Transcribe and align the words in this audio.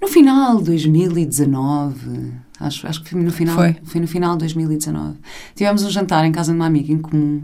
no 0.00 0.08
final 0.08 0.58
de 0.58 0.64
2019, 0.64 2.32
acho, 2.60 2.86
acho 2.86 3.02
que 3.02 3.10
foi 3.10 3.20
no 3.22 3.30
final, 3.30 3.54
Foi. 3.54 4.00
no 4.00 4.06
final 4.08 4.32
de 4.32 4.38
2019, 4.40 5.16
tivemos 5.54 5.84
um 5.84 5.90
jantar 5.90 6.24
em 6.24 6.32
casa 6.32 6.52
de 6.52 6.56
uma 6.58 6.66
amiga 6.66 6.90
em 6.92 6.98
comum. 6.98 7.42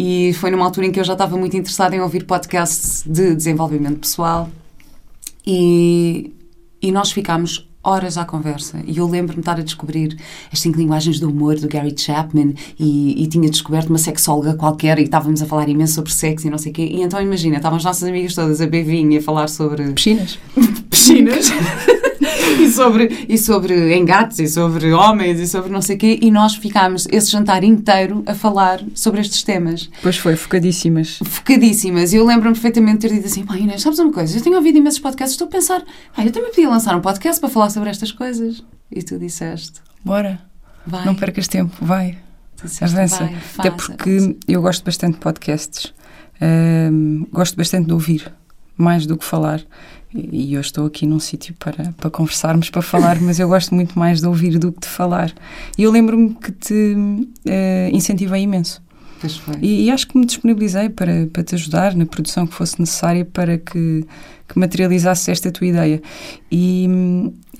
E 0.00 0.32
foi 0.34 0.52
numa 0.52 0.64
altura 0.64 0.86
em 0.86 0.92
que 0.92 1.00
eu 1.00 1.04
já 1.04 1.14
estava 1.14 1.36
muito 1.36 1.56
interessada 1.56 1.96
em 1.96 2.00
ouvir 2.00 2.24
podcasts 2.24 3.02
de 3.04 3.34
desenvolvimento 3.34 3.98
pessoal. 3.98 4.48
E, 5.44 6.32
e 6.80 6.92
nós 6.92 7.10
ficámos 7.10 7.68
horas 7.82 8.16
à 8.16 8.24
conversa. 8.24 8.78
E 8.86 8.98
eu 8.98 9.08
lembro-me 9.08 9.34
de 9.34 9.40
estar 9.40 9.58
a 9.58 9.62
descobrir 9.62 10.16
as 10.52 10.60
cinco 10.60 10.78
linguagens 10.78 11.18
do 11.18 11.28
humor 11.28 11.58
do 11.58 11.66
Gary 11.66 11.92
Chapman 11.98 12.54
e, 12.78 13.24
e 13.24 13.26
tinha 13.26 13.50
descoberto 13.50 13.88
uma 13.88 13.98
sexóloga 13.98 14.54
qualquer 14.54 15.00
e 15.00 15.02
estávamos 15.02 15.42
a 15.42 15.46
falar 15.46 15.68
imenso 15.68 15.94
sobre 15.94 16.12
sexo 16.12 16.46
e 16.46 16.50
não 16.50 16.58
sei 16.58 16.70
o 16.70 16.74
quê. 16.76 16.88
E 16.92 17.02
então 17.02 17.20
imagina, 17.20 17.56
estavam 17.56 17.78
as 17.78 17.84
nossas 17.84 18.08
amigas 18.08 18.36
todas 18.36 18.60
a 18.60 18.66
e 18.66 19.16
a 19.16 19.22
falar 19.22 19.48
sobre 19.48 19.82
Piscinas. 19.94 20.38
piscinas 20.88 21.50
e, 22.60 22.70
sobre, 22.70 23.26
e 23.28 23.38
sobre 23.38 23.96
engates 23.96 24.38
e 24.38 24.48
sobre 24.48 24.92
homens 24.92 25.38
e 25.40 25.46
sobre 25.46 25.70
não 25.70 25.80
sei 25.82 25.96
o 25.96 25.98
quê. 25.98 26.18
E 26.22 26.30
nós 26.30 26.54
ficámos 26.54 27.06
esse 27.10 27.30
jantar 27.30 27.62
inteiro 27.64 28.22
a 28.26 28.34
falar 28.34 28.80
sobre 28.94 29.20
estes 29.20 29.42
temas. 29.42 29.90
Pois 30.02 30.16
foi, 30.16 30.36
focadíssimas. 30.36 31.18
Focadíssimas. 31.24 32.12
E 32.12 32.16
eu 32.16 32.26
lembro-me 32.26 32.54
perfeitamente 32.54 32.98
de 32.98 33.08
ter 33.08 33.14
dito 33.14 33.26
assim: 33.26 33.44
Pá, 33.44 33.56
Inês, 33.56 33.82
sabes 33.82 33.98
uma 33.98 34.12
coisa? 34.12 34.36
Eu 34.36 34.42
tenho 34.42 34.56
ouvido 34.56 34.78
imensos 34.78 35.00
podcasts, 35.00 35.32
estou 35.34 35.46
a 35.46 35.50
pensar, 35.50 35.82
ah, 36.16 36.24
eu 36.24 36.32
também 36.32 36.50
podia 36.50 36.68
lançar 36.68 36.96
um 36.96 37.00
podcast 37.00 37.40
para 37.40 37.48
falar 37.50 37.70
sobre 37.70 37.90
estas 37.90 38.12
coisas. 38.12 38.62
E 38.90 39.02
tu 39.02 39.18
disseste: 39.18 39.80
Bora. 40.04 40.40
Vai. 40.86 41.04
Não 41.04 41.14
percas 41.14 41.46
tempo. 41.46 41.76
Vai. 41.80 42.16
Disseste, 42.62 42.96
Avança. 42.96 43.24
vai, 43.24 43.36
Até 43.58 43.70
porque 43.70 44.36
eu 44.48 44.62
gosto 44.62 44.84
bastante 44.84 45.14
de 45.14 45.20
podcasts. 45.20 45.92
Ahm, 46.40 47.24
gosto 47.32 47.56
bastante 47.56 47.86
de 47.86 47.92
ouvir, 47.92 48.32
mais 48.76 49.06
do 49.06 49.16
que 49.16 49.24
falar. 49.24 49.60
E 50.14 50.48
e 50.48 50.54
eu 50.54 50.60
estou 50.60 50.86
aqui 50.86 51.06
num 51.06 51.20
sítio 51.20 51.54
para, 51.58 51.92
para 51.96 52.10
conversarmos, 52.10 52.70
para 52.70 52.80
falar, 52.80 53.20
mas 53.20 53.38
eu 53.38 53.48
gosto 53.48 53.74
muito 53.74 53.98
mais 53.98 54.20
de 54.20 54.26
ouvir 54.26 54.58
do 54.58 54.72
que 54.72 54.80
de 54.80 54.88
falar. 54.88 55.32
E 55.76 55.82
eu 55.82 55.90
lembro-me 55.90 56.34
que 56.34 56.50
te 56.52 56.96
eh, 57.44 57.90
incentivei 57.92 58.42
imenso. 58.42 58.82
E, 59.60 59.84
e 59.84 59.90
acho 59.90 60.06
que 60.06 60.16
me 60.16 60.24
disponibilizei 60.24 60.88
para, 60.88 61.26
para 61.32 61.42
te 61.42 61.54
ajudar 61.54 61.94
na 61.94 62.06
produção 62.06 62.46
que 62.46 62.54
fosse 62.54 62.80
necessária 62.80 63.24
para 63.24 63.58
que, 63.58 64.06
que 64.46 64.58
materializasse 64.58 65.30
esta 65.30 65.50
tua 65.50 65.66
ideia. 65.66 66.00
E, 66.50 66.88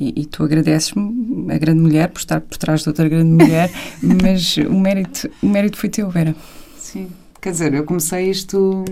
e, 0.01 0.23
e 0.23 0.27
tu 0.27 0.45
agradeces-me, 0.45 1.53
a 1.53 1.59
grande 1.59 1.81
mulher, 1.81 2.09
por 2.09 2.21
estar 2.21 2.41
por 2.41 2.57
trás 2.57 2.83
de 2.83 2.89
outra 2.89 3.09
grande 3.09 3.45
mulher, 3.45 3.71
mas 4.01 4.57
o 4.57 4.79
mérito, 4.79 5.29
o 5.43 5.47
mérito 5.49 5.77
foi 5.77 5.89
teu, 5.89 6.09
Vera. 6.09 6.35
Sim. 6.79 7.09
Quer 7.41 7.53
dizer, 7.53 7.75
eu 7.75 7.85
comecei 7.85 8.31
isto. 8.31 8.85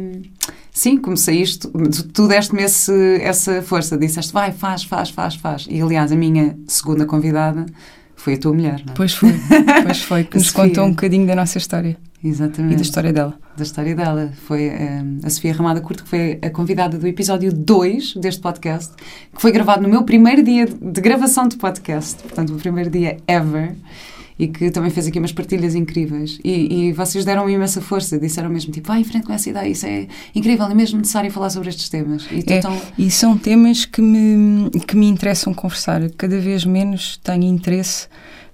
Sim, 0.73 0.99
comecei 0.99 1.41
isto. 1.41 1.71
Tu, 2.13 2.29
deste-me 2.29 2.63
essa 2.63 3.63
força. 3.63 3.97
Disseste, 3.97 4.33
vai, 4.33 4.53
faz, 4.53 4.85
faz, 4.85 5.11
faz, 5.11 5.35
faz. 5.35 5.67
E 5.69 5.81
aliás, 5.81 6.13
a 6.13 6.17
minha 6.17 6.57
segunda 6.67 7.07
convidada 7.07 7.67
foi 8.15 8.35
a 8.35 8.39
tua 8.39 8.53
mulher, 8.53 8.83
não 8.85 8.93
é? 8.93 8.97
Pois 8.97 9.15
foi, 9.15 9.35
pois 9.85 10.03
foi, 10.03 10.25
que 10.25 10.37
nos 10.39 10.49
Sofia. 10.49 10.65
contou 10.65 10.85
um 10.85 10.91
bocadinho 10.91 11.27
da 11.27 11.35
nossa 11.37 11.59
história 11.59 11.97
Exatamente. 12.23 12.73
e 12.75 12.77
da 12.77 12.83
história 12.83 13.13
dela. 13.13 13.35
da 13.57 13.63
história 13.63 13.95
dela. 13.95 14.33
Foi 14.47 14.65
eh, 14.65 15.03
a 15.23 15.31
Sofia 15.31 15.53
Ramada 15.53 15.81
Curto, 15.81 16.05
que 16.05 16.09
foi 16.11 16.39
a 16.43 16.51
convidada 16.51 16.99
do 16.99 17.07
episódio 17.07 17.53
2 17.53 18.15
deste 18.17 18.41
podcast, 18.41 18.93
que 19.35 19.41
foi 19.41 19.53
gravado 19.53 19.83
no 19.83 19.89
meu 19.89 20.03
primeiro 20.03 20.43
dia 20.43 20.67
de 20.67 21.01
gravação 21.01 21.47
de 21.47 21.57
podcast, 21.57 22.23
portanto, 22.23 22.55
o 22.55 22.57
primeiro 22.57 22.91
dia 22.91 23.19
ever, 23.29 23.77
e 24.39 24.49
que 24.49 24.71
também 24.71 24.91
fez 24.91 25.07
aqui 25.07 25.19
umas 25.19 25.33
partilhas 25.33 25.75
incríveis. 25.75 26.39
E, 26.45 26.89
e 26.89 26.93
vocês 26.93 27.25
deram-me 27.25 27.53
imensa 27.55 27.81
força, 27.81 28.19
disseram 28.19 28.51
mesmo 28.51 28.73
tipo, 28.73 28.89
vai 28.89 29.01
em 29.01 29.05
frente 29.05 29.27
com 29.27 29.33
essa 29.33 29.49
ideia, 29.49 29.69
isso 29.69 29.87
é 29.87 30.07
incrível, 30.35 30.67
é 30.67 30.75
mesmo 30.75 30.99
necessário 30.99 31.31
falar 31.31 31.51
sobre 31.51 31.69
estes 31.71 31.89
temas. 31.89 32.27
E 32.31 32.45
É, 32.53 32.59
tão- 32.61 32.81
E 32.99 33.11
são 33.11 33.37
temas 33.39 33.85
que 33.85 34.03
me, 34.03 34.71
que 34.87 34.97
me 34.97 35.07
interessam 35.09 35.55
conversar. 35.55 36.09
Cada 36.19 36.39
vez 36.39 36.65
menos 36.65 37.17
tenho 37.23 37.45
interesse. 37.45 38.09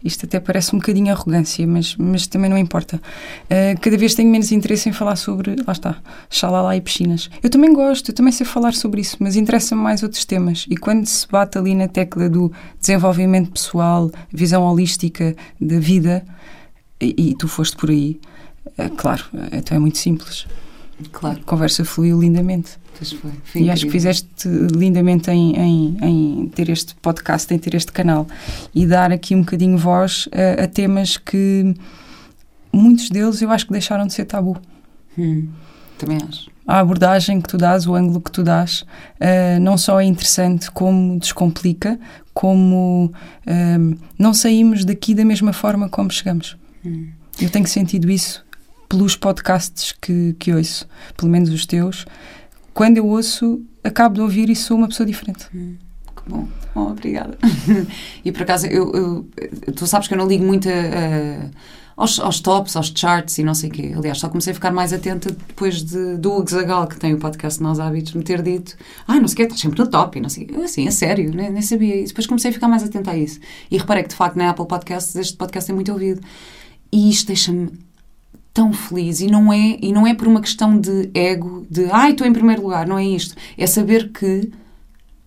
Isto 0.05 0.27
até 0.27 0.41
parece 0.41 0.75
um 0.75 0.79
bocadinho 0.79 1.13
arrogância, 1.13 1.67
mas, 1.67 1.97
mas 1.97 2.27
também 2.27 2.51
não 2.51 2.59
importa. 2.59 2.97
Uh, 2.97 3.81
cada 3.81 3.97
vez 3.97 4.15
tenho 4.15 4.31
menos 4.31 4.51
interesse 4.53 4.89
em 4.89 4.93
falar 4.93 5.17
sobre, 5.17 5.57
lá 5.67 5.73
está, 5.73 5.97
xalala 6.29 6.77
e 6.77 6.81
piscinas. 6.81 7.31
Eu 7.43 7.51
também 7.51 7.73
gosto, 7.73 8.11
eu 8.11 8.15
também 8.15 8.33
sei 8.33 8.47
falar 8.47 8.75
sobre 8.75 9.01
isso, 9.01 9.17
mas 9.21 9.37
interessa-me 9.37 9.81
mais 9.81 10.03
outros 10.03 10.25
temas. 10.25 10.67
E 10.69 10.77
quando 10.77 11.07
se 11.07 11.27
bate 11.29 11.59
ali 11.59 11.75
na 11.75 11.89
tecla 11.89 12.29
do 12.29 12.53
desenvolvimento 12.81 13.53
pessoal, 13.53 14.11
visão 14.33 14.63
holística 14.65 15.37
da 15.61 15.79
vida, 15.79 16.25
e, 17.01 17.31
e 17.31 17.35
tu 17.35 17.49
foste 17.49 17.77
por 17.77 17.91
aí, 17.91 18.21
é 18.79 18.89
claro, 18.89 19.25
então 19.53 19.77
é 19.77 19.81
muito 19.81 19.99
simples. 19.99 20.47
Claro, 21.11 21.41
A 21.41 21.45
conversa 21.45 21.85
fluiu 21.85 22.21
lindamente. 22.21 22.73
pois 22.97 23.13
foi. 23.13 23.31
foi 23.45 23.63
E 23.63 23.71
acho 23.71 23.87
que 23.87 23.91
fizeste 23.93 24.49
lindamente 24.49 25.31
em, 25.31 25.57
em, 25.57 25.97
em 26.03 26.49
ter 26.49 26.69
este 26.69 26.95
podcast, 26.97 27.53
em 27.53 27.59
ter 27.59 27.75
este 27.75 27.93
canal 27.93 28.27
e 28.75 28.87
dar 28.87 29.11
aqui 29.13 29.35
um 29.35 29.41
bocadinho 29.41 29.77
voz 29.79 30.29
a, 30.33 30.65
a 30.65 30.69
temas 30.69 31.17
que 31.17 31.75
muitos 32.73 33.11
deles 33.11 33.43
eu 33.43 33.51
acho 33.51 33.67
que 33.67 33.73
deixaram 33.73 34.07
de 34.07 34.13
ser 34.13 34.25
tabu. 34.25 34.57
Hum, 35.19 35.49
também 35.99 36.19
acho. 36.29 36.51
A 36.67 36.79
abordagem 36.79 37.41
que 37.41 37.49
tu 37.49 37.59
dás, 37.59 37.87
o 37.87 37.95
ângulo 37.95 38.21
que 38.21 38.31
tu 38.31 38.43
dás, 38.43 38.85
eh, 39.19 39.59
não 39.59 39.77
só 39.77 40.01
é 40.01 40.05
interessante, 40.05 40.71
como 40.71 41.19
descomplica, 41.19 41.99
como 42.33 43.13
eh, 43.45 43.77
não 44.19 44.33
saímos 44.33 44.85
daqui 44.85 45.13
da 45.13 45.25
mesma 45.25 45.53
forma 45.53 45.89
como 45.89 46.09
chegamos. 46.11 46.57
Hum. 46.85 47.09
Eu 47.41 47.51
tenho 47.51 47.67
sentido 47.67 48.09
isso 48.11 48.45
pelos 48.93 49.17
podcasts 49.17 49.93
que, 49.99 50.37
que 50.39 50.53
ouço, 50.53 50.87
pelo 51.17 51.33
menos 51.33 51.49
os 51.49 51.65
teus. 51.65 52.05
Quando 52.75 52.99
eu 52.99 53.07
ouço, 53.07 53.63
acabo 53.83 54.17
de 54.17 54.21
ouvir 54.21 54.51
e 54.51 54.55
sou 54.55 54.77
uma 54.77 54.87
pessoa 54.87 55.07
diferente. 55.07 55.47
Que 55.51 56.29
bom. 56.29 56.47
Oh, 56.75 56.81
obrigada. 56.91 57.39
e 58.23 58.31
por 58.31 58.43
acaso, 58.43 58.67
eu, 58.67 58.93
eu- 58.93 59.29
tu 59.75 59.87
sabes 59.87 60.09
que 60.09 60.13
eu 60.15 60.19
não 60.19 60.29
ligo 60.29 60.45
muito 60.45 60.69
a- 60.69 60.73
a- 60.73 61.51
aos, 61.97 62.21
aos, 62.21 62.41
tops, 62.41 62.77
aos 62.77 62.93
charts 62.95 63.39
e 63.39 63.43
não 63.43 63.55
sei 63.55 63.71
o 63.71 63.73
quê. 63.73 63.93
Aliás, 63.97 64.19
só 64.19 64.29
comecei 64.29 64.51
a 64.51 64.55
ficar 64.55 64.71
mais 64.73 64.93
atenta 64.93 65.31
depois 65.31 65.83
de, 65.83 66.19
do 66.19 66.31
Hugo 66.33 66.51
Zagal, 66.51 66.87
que 66.87 66.99
tem 66.99 67.15
o 67.15 67.19
podcast 67.19 67.63
Nós 67.63 67.81
Hábitos, 67.81 68.13
me 68.13 68.23
ter 68.23 68.43
dito 68.43 68.77
ah, 69.09 69.19
não 69.19 69.27
sei 69.27 69.33
o 69.35 69.37
quê, 69.37 69.43
estás 69.45 69.61
sempre 69.63 69.79
no 69.79 69.87
top 69.87 70.19
e 70.19 70.21
não 70.21 70.29
sei 70.29 70.45
quê. 70.45 70.55
Assim, 70.61 70.87
a 70.87 70.91
sério, 70.91 71.31
nem, 71.35 71.51
nem 71.51 71.63
sabia. 71.63 71.97
E 71.97 72.05
depois 72.05 72.27
comecei 72.27 72.51
a 72.51 72.55
ficar 72.55 72.69
mais 72.69 72.83
atenta 72.83 73.11
a 73.13 73.17
isso. 73.17 73.41
E 73.71 73.79
reparei 73.79 74.03
que, 74.03 74.11
de 74.11 74.17
facto, 74.17 74.37
na 74.37 74.51
Apple 74.51 74.67
Podcasts 74.67 75.17
este 75.17 75.37
podcast 75.39 75.71
é 75.71 75.75
muito 75.75 75.91
ouvido. 75.93 76.21
E 76.95 77.09
isto 77.09 77.29
deixa-me 77.29 77.71
tão 78.53 78.73
feliz. 78.73 79.21
E 79.21 79.27
não 79.27 79.53
é 79.53 79.79
e 79.81 79.93
não 79.93 80.07
é 80.07 80.15
por 80.15 80.29
uma 80.29 80.41
questão 80.41 80.79
de 80.79 81.11
ego 81.15 81.67
de 81.71 81.87
ai 81.91 82.13
estou 82.13 82.27
em 82.27 82.33
primeiro 82.33 82.63
lugar. 82.63 82.87
Não 82.87 82.99
é 82.99 83.05
isto. 83.05 83.35
É 83.57 83.67
saber 83.67 84.11
que 84.11 84.51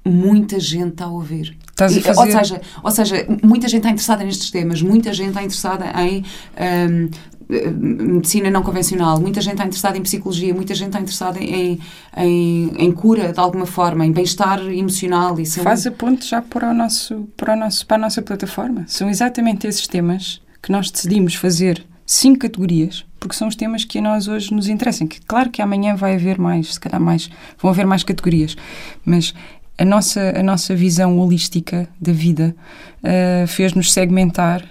muita 0.05 0.59
gente 0.59 0.93
está 0.93 1.05
a 1.05 1.09
ouvir. 1.09 1.57
Estás 1.69 1.97
a 1.97 2.01
fazer... 2.01 2.19
ou 2.19 2.31
seja 2.31 2.61
ou 2.83 2.91
seja 2.91 3.27
muita 3.43 3.67
gente 3.67 3.79
está 3.79 3.89
interessada 3.89 4.23
nestes 4.23 4.51
temas. 4.51 4.81
Muita 4.81 5.13
gente 5.13 5.29
está 5.29 5.43
interessada 5.43 5.85
em 6.01 6.23
um, 6.59 7.09
medicina 7.49 8.49
não 8.49 8.63
convencional, 8.63 9.19
muita 9.19 9.39
gente 9.39 9.53
está 9.53 9.65
interessada 9.65 9.97
em 9.97 10.01
psicologia, 10.01 10.53
muita 10.53 10.73
gente 10.73 10.87
está 10.87 10.99
interessada 10.99 11.39
em, 11.39 11.79
em, 12.17 12.71
em 12.77 12.91
cura 12.91 13.31
de 13.31 13.39
alguma 13.39 13.65
forma, 13.65 14.05
em 14.05 14.11
bem-estar 14.11 14.59
emocional. 14.71 15.39
E 15.39 15.45
Faz 15.45 15.85
a 15.85 15.91
ponte 15.91 16.27
já 16.27 16.41
para, 16.41 16.71
o 16.71 16.73
nosso, 16.73 17.27
para, 17.37 17.53
o 17.53 17.55
nosso, 17.55 17.85
para 17.85 17.97
a 17.97 17.99
nossa 17.99 18.21
plataforma. 18.21 18.85
São 18.87 19.09
exatamente 19.09 19.67
esses 19.67 19.87
temas 19.87 20.41
que 20.61 20.71
nós 20.71 20.89
decidimos 20.89 21.35
fazer 21.35 21.85
cinco 22.05 22.39
categorias, 22.39 23.05
porque 23.19 23.35
são 23.35 23.47
os 23.47 23.55
temas 23.55 23.83
que 23.83 23.99
a 23.99 24.01
nós 24.01 24.27
hoje 24.27 24.53
nos 24.53 24.67
interessam. 24.67 25.07
Que, 25.07 25.19
claro 25.21 25.49
que 25.49 25.61
amanhã 25.61 25.95
vai 25.95 26.15
haver 26.15 26.37
mais, 26.37 26.73
se 26.73 26.79
calhar 26.79 27.01
mais, 27.01 27.29
vão 27.59 27.71
haver 27.71 27.85
mais 27.85 28.03
categorias, 28.03 28.55
mas 29.03 29.33
a 29.77 29.83
nossa, 29.85 30.33
a 30.37 30.43
nossa 30.43 30.75
visão 30.75 31.17
holística 31.19 31.89
da 31.99 32.13
vida 32.13 32.55
uh, 33.03 33.47
fez-nos 33.47 33.91
segmentar 33.91 34.63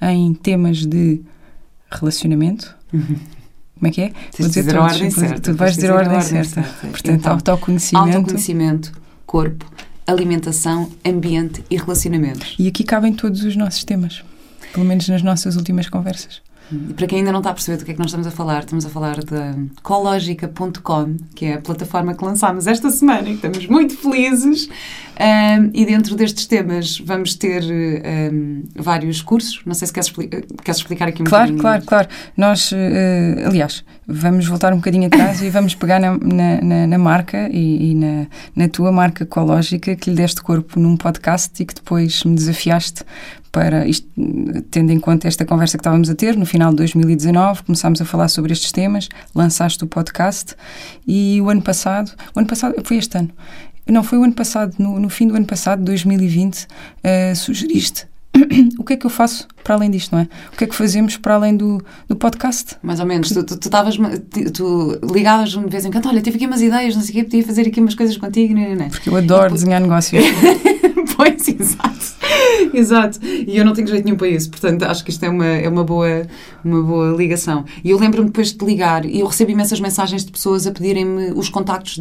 em 0.00 0.32
temas 0.34 0.84
de 0.84 1.20
relacionamento. 1.90 2.74
Uhum. 2.92 3.16
Como 3.74 3.86
é 3.86 3.90
que 3.90 4.00
é? 4.00 4.12
Vou 4.38 4.48
dizer, 4.48 4.64
dizer 4.64 4.76
a 4.76 4.82
ordem 4.82 5.10
certa. 5.10 5.40
Tu 5.40 5.54
vais 5.54 5.74
dizer 5.74 5.90
a 5.90 5.94
ordem, 5.94 6.16
ordem 6.16 6.28
certa. 6.28 6.62
certa. 6.62 6.86
Portanto, 6.88 7.20
então, 7.20 7.32
autoconhecimento. 7.32 8.16
Autoconhecimento, 8.16 8.92
corpo, 9.24 9.70
alimentação, 10.06 10.90
ambiente 11.06 11.64
e 11.70 11.76
relacionamentos. 11.76 12.56
E 12.58 12.66
aqui 12.66 12.82
cabem 12.82 13.12
todos 13.12 13.44
os 13.44 13.54
nossos 13.54 13.84
temas, 13.84 14.24
pelo 14.72 14.84
menos 14.84 15.08
nas 15.08 15.22
nossas 15.22 15.54
últimas 15.54 15.88
conversas. 15.88 16.42
E 16.70 16.94
para 16.94 17.06
quem 17.06 17.20
ainda 17.20 17.32
não 17.32 17.40
está 17.40 17.50
a 17.50 17.54
perceber 17.54 17.78
do 17.78 17.84
que 17.84 17.90
é 17.92 17.94
que 17.94 18.00
nós 18.00 18.08
estamos 18.08 18.26
a 18.26 18.30
falar, 18.30 18.60
estamos 18.60 18.84
a 18.84 18.88
falar 18.88 19.22
da 19.24 19.54
Cologica.com, 19.82 21.16
que 21.34 21.46
é 21.46 21.54
a 21.54 21.60
plataforma 21.60 22.14
que 22.14 22.24
lançámos 22.24 22.66
esta 22.66 22.90
semana 22.90 23.28
e 23.28 23.34
estamos 23.34 23.66
muito 23.66 23.96
felizes. 23.96 24.68
Um, 25.20 25.70
e 25.74 25.84
dentro 25.84 26.14
destes 26.14 26.46
temas 26.46 26.98
vamos 26.98 27.34
ter 27.34 27.64
um, 27.64 28.62
vários 28.76 29.20
cursos. 29.20 29.60
Não 29.66 29.74
sei 29.74 29.86
se 29.86 29.92
queres, 29.92 30.08
expli 30.08 30.28
queres 30.28 30.80
explicar 30.80 31.08
aqui 31.08 31.22
um 31.22 31.24
claro, 31.24 31.52
bocadinho. 31.52 31.60
Claro, 31.60 31.84
claro, 31.84 32.08
claro. 32.08 32.32
Nós, 32.36 32.70
uh, 32.70 33.46
aliás, 33.46 33.84
vamos 34.06 34.46
voltar 34.46 34.72
um 34.72 34.76
bocadinho 34.76 35.06
atrás 35.08 35.42
e 35.42 35.50
vamos 35.50 35.74
pegar 35.74 35.98
na, 35.98 36.16
na, 36.16 36.60
na, 36.60 36.86
na 36.86 36.98
marca 36.98 37.48
e, 37.50 37.90
e, 37.90 37.94
na, 37.96 38.26
na 38.54 38.68
tua 38.68 38.92
marca 38.92 39.26
Cológica 39.26 39.96
que 39.96 40.10
lhe 40.10 40.16
deste 40.16 40.40
corpo 40.40 40.78
num 40.78 40.96
podcast 40.96 41.60
e 41.60 41.66
que 41.66 41.74
depois 41.74 42.22
me 42.22 42.36
desafiaste 42.36 43.04
para 43.50 43.86
isto, 43.86 44.06
tendo 44.70 44.92
em 44.92 45.00
conta 45.00 45.26
esta 45.26 45.44
conversa 45.44 45.76
que 45.76 45.80
estávamos 45.80 46.10
a 46.10 46.14
ter 46.14 46.36
no 46.36 46.46
final 46.46 46.70
de 46.70 46.76
2019, 46.76 47.62
começámos 47.64 48.00
a 48.00 48.04
falar 48.04 48.28
sobre 48.28 48.52
estes 48.52 48.70
temas, 48.72 49.08
lançaste 49.34 49.82
o 49.84 49.86
podcast 49.86 50.54
e 51.06 51.40
o 51.40 51.48
ano 51.48 51.62
passado, 51.62 52.12
o 52.34 52.38
ano 52.38 52.46
passado 52.46 52.74
foi 52.84 52.98
este 52.98 53.18
ano, 53.18 53.30
não 53.92 54.02
foi 54.02 54.18
o 54.18 54.24
ano 54.24 54.34
passado, 54.34 54.74
no, 54.78 54.98
no 54.98 55.08
fim 55.08 55.26
do 55.26 55.36
ano 55.36 55.46
passado, 55.46 55.82
2020, 55.82 56.64
uh, 56.64 57.36
sugeriste 57.36 58.06
o 58.78 58.84
que 58.84 58.94
é 58.94 58.96
que 58.96 59.06
eu 59.06 59.10
faço 59.10 59.46
para 59.62 59.74
além 59.74 59.90
disto, 59.90 60.12
não 60.12 60.20
é? 60.20 60.28
O 60.52 60.56
que 60.56 60.64
é 60.64 60.66
que 60.66 60.74
fazemos 60.74 61.16
para 61.16 61.34
além 61.34 61.56
do, 61.56 61.82
do 62.08 62.16
podcast? 62.16 62.76
Mais 62.82 63.00
ou 63.00 63.06
menos. 63.06 63.30
Tu, 63.30 63.42
tu, 63.44 63.58
tu, 63.58 63.70
tavas, 63.70 63.96
tu, 64.54 64.98
ligavas-me 65.12 65.64
de 65.64 65.70
vez 65.70 65.84
em 65.84 65.90
quando, 65.90 66.06
olha, 66.08 66.20
tive 66.20 66.36
aqui 66.36 66.46
umas 66.46 66.62
ideias, 66.62 66.94
não 66.94 67.02
sei 67.02 67.10
o 67.10 67.14
quê, 67.14 67.24
podia 67.24 67.44
fazer 67.44 67.68
aqui 67.68 67.80
umas 67.80 67.94
coisas 67.94 68.16
contigo, 68.16 68.54
não, 68.54 68.68
não, 68.70 68.76
não. 68.76 68.88
Porque 68.88 69.08
eu 69.08 69.16
adoro 69.16 69.44
depois... 69.44 69.60
desenhar 69.60 69.80
negócios. 69.80 70.24
pois, 71.18 71.46
exato. 71.48 71.98
Exato. 72.72 73.18
E 73.24 73.56
eu 73.56 73.64
não 73.64 73.72
tenho 73.72 73.88
jeito 73.88 74.04
nenhum 74.04 74.16
para 74.16 74.28
isso, 74.28 74.48
portanto 74.48 74.84
acho 74.84 75.04
que 75.04 75.10
isto 75.10 75.24
é 75.24 75.28
uma, 75.28 75.46
é 75.46 75.68
uma, 75.68 75.82
boa, 75.82 76.26
uma 76.64 76.80
boa 76.80 77.16
ligação. 77.16 77.64
E 77.82 77.90
eu 77.90 77.98
lembro-me 77.98 78.28
depois 78.28 78.52
de 78.52 78.64
ligar 78.64 79.04
e 79.04 79.18
eu 79.18 79.26
recebo 79.26 79.50
imensas 79.50 79.80
mensagens 79.80 80.24
de 80.24 80.30
pessoas 80.30 80.66
a 80.66 80.70
pedirem-me 80.70 81.32
os 81.32 81.48
contactos 81.48 82.00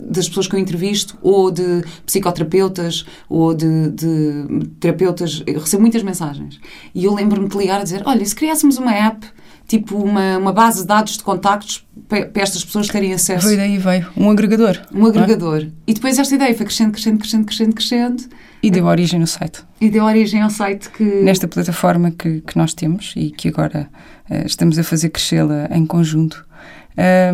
das 0.00 0.28
pessoas 0.28 0.48
que 0.48 0.56
eu 0.56 0.58
entrevisto, 0.58 1.18
ou 1.20 1.50
de 1.50 1.84
psicoterapeutas, 2.06 3.04
ou 3.28 3.54
de, 3.54 3.90
de 3.90 4.66
terapeutas. 4.80 5.42
Eu 5.46 5.60
recebo 5.60 5.82
muitas 5.82 6.02
mensagens. 6.02 6.58
E 6.94 7.04
eu 7.04 7.14
lembro-me 7.14 7.48
de 7.48 7.58
ligar 7.58 7.80
a 7.80 7.84
dizer: 7.84 8.02
olha, 8.06 8.24
se 8.24 8.34
criássemos 8.34 8.78
uma 8.78 8.92
app 8.92 9.26
tipo 9.66 9.96
uma, 9.96 10.38
uma 10.38 10.52
base 10.52 10.82
de 10.82 10.86
dados 10.86 11.16
de 11.16 11.22
contactos 11.22 11.86
para, 12.08 12.26
para 12.26 12.42
estas 12.42 12.64
pessoas 12.64 12.88
terem 12.88 13.14
acesso. 13.14 13.46
Foi 13.46 13.56
daí 13.56 13.78
veio. 13.78 14.06
Um 14.16 14.30
agregador. 14.30 14.78
Um 14.92 15.06
agregador. 15.06 15.62
É? 15.62 15.68
E 15.86 15.94
depois 15.94 16.18
esta 16.18 16.34
ideia 16.34 16.54
foi 16.54 16.66
crescendo, 16.66 16.92
crescendo, 16.92 17.18
crescendo, 17.18 17.46
crescendo, 17.46 17.74
crescendo. 17.74 18.22
E 18.66 18.70
deu 18.70 18.86
origem 18.86 19.20
no 19.20 19.26
site. 19.26 19.62
E 19.80 19.90
deu 19.90 20.04
origem 20.04 20.40
ao 20.40 20.50
site 20.50 20.88
que. 20.90 21.04
Nesta 21.04 21.46
plataforma 21.46 22.10
que, 22.10 22.40
que 22.40 22.56
nós 22.56 22.72
temos 22.72 23.12
e 23.16 23.30
que 23.30 23.48
agora 23.48 23.88
uh, 24.30 24.46
estamos 24.46 24.78
a 24.78 24.82
fazer 24.82 25.10
crescê-la 25.10 25.68
em 25.70 25.84
conjunto. 25.84 26.46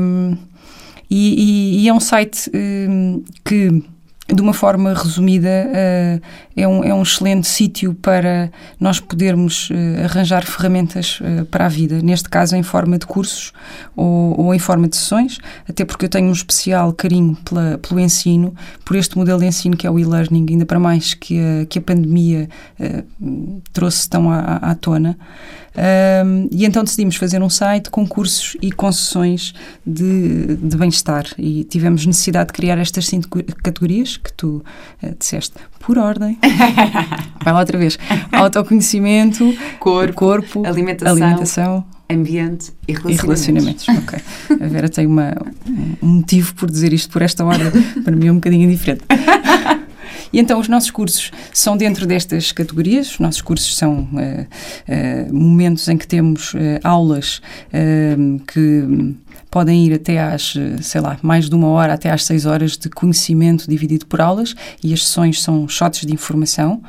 Um, 0.01 0.37
e, 1.09 1.79
e, 1.79 1.85
e, 1.85 1.89
é 1.89 1.93
um 1.93 2.01
site 2.01 2.51
um, 2.55 3.23
que 3.45 3.83
de 4.35 4.41
uma 4.41 4.53
forma 4.53 4.95
resumida, 4.95 5.67
uh, 5.69 6.23
é, 6.57 6.69
um, 6.69 6.85
é 6.85 6.95
um 6.95 7.03
excelente 7.03 7.49
sítio 7.49 7.95
para 7.95 8.51
nós 8.79 9.01
podermos 9.01 9.71
uh, 9.71 10.05
arranjar 10.05 10.45
ferramentas 10.45 11.21
uh, 11.21 11.45
para 11.47 11.67
a 11.67 11.69
vida, 11.69 12.01
neste 12.03 12.29
caso 12.29 12.57
em 12.57 12.63
forma 12.63 12.99
de 12.99 13.07
cursos 13.07 13.53
ou, 13.97 14.41
ou, 14.41 14.55
em 14.55 14.59
forma 14.59 14.89
de 14.89 14.97
sessões, 14.97 15.39
até 15.69 15.85
porque 15.85 16.05
eu 16.05 16.09
tenho 16.09 16.29
um 16.29 16.33
especial 16.33 16.93
carinho 16.93 17.37
pela, 17.45 17.79
pelo 17.79 17.99
ensino, 17.99 18.55
por 18.85 18.97
este 18.97 19.17
modelo 19.17 19.41
de 19.41 19.47
ensino 19.47 19.77
que 19.77 19.87
é 19.87 19.91
o 19.91 19.99
e-learning, 19.99 20.47
ainda 20.51 20.67
para 20.67 20.79
mais 20.79 21.15
que 21.15 21.39
a, 21.39 21.67
que 21.67 21.79
a 21.79 21.83
pandemia 21.83 22.49
trouxe 23.73 24.09
tão 24.09 24.31
à, 24.31 24.57
à 24.57 24.75
tona. 24.75 25.17
Um, 25.71 26.49
e 26.51 26.65
então 26.65 26.83
decidimos 26.83 27.17
fazer 27.17 27.41
um 27.43 27.49
site 27.49 27.91
com 27.91 28.07
cursos 28.07 28.57
e 28.61 28.73
concessões 28.73 29.55
de, 29.87 30.57
de 30.57 30.77
bem-estar. 30.77 31.27
E 31.39 31.65
tivemos 31.65 32.05
necessidade 32.05 32.49
de 32.49 32.53
criar 32.55 32.79
estas 32.79 33.07
cinco 33.07 33.43
categorias 33.63 34.17
que 34.23 34.33
tu 34.33 34.63
uh, 35.03 35.17
disseste 35.19 35.55
por 35.79 35.99
ordem. 35.99 36.39
Vai 37.43 37.53
lá 37.53 37.61
outra 37.61 37.79
vez: 37.79 37.99
autoconhecimento, 38.33 39.55
corpo, 39.79 40.15
corpo 40.15 40.67
alimentação, 40.67 41.13
alimentação 41.13 41.85
ambiente 42.11 42.73
e 42.89 42.93
relacionamentos. 42.93 43.23
E 43.23 43.27
relacionamentos. 43.27 43.89
ok. 43.89 44.19
A 44.61 44.69
Vera 44.69 44.89
tem 44.89 45.07
uma, 45.07 45.35
um 46.03 46.07
motivo 46.07 46.55
por 46.55 46.71
dizer 46.71 46.93
isto 46.93 47.11
por 47.13 47.23
esta 47.23 47.45
hora, 47.45 47.73
para 48.05 48.17
mim 48.17 48.27
é 48.27 48.33
um 48.33 48.37
bocadinho 48.37 48.69
diferente. 48.69 49.05
E 50.33 50.39
então 50.39 50.61
os 50.61 50.69
nossos 50.69 50.91
cursos 50.91 51.31
são 51.53 51.77
dentro 51.77 52.07
destas 52.07 52.53
categorias. 52.53 53.13
Os 53.13 53.19
nossos 53.19 53.41
cursos 53.41 53.77
são 53.77 54.09
uh, 54.13 55.29
uh, 55.33 55.35
momentos 55.35 55.89
em 55.89 55.97
que 55.97 56.07
temos 56.07 56.55
uh, 56.55 56.59
aulas 56.85 57.43
que 58.47 59.17
podem 59.51 59.87
ir 59.87 59.95
até 59.95 60.21
às, 60.21 60.55
sei 60.83 61.01
lá, 61.01 61.19
mais 61.23 61.49
de 61.49 61.55
uma 61.55 61.69
hora, 61.69 61.95
até 61.95 62.11
às 62.11 62.25
seis 62.25 62.47
horas 62.47 62.77
de 62.77 62.89
conhecimento 62.89 63.69
dividido 63.69 64.07
por 64.07 64.21
aulas 64.21 64.55
e 64.83 64.93
as 64.93 65.07
sessões 65.07 65.43
são 65.43 65.69
shots 65.69 66.07
de 66.07 66.13
informação. 66.13 66.83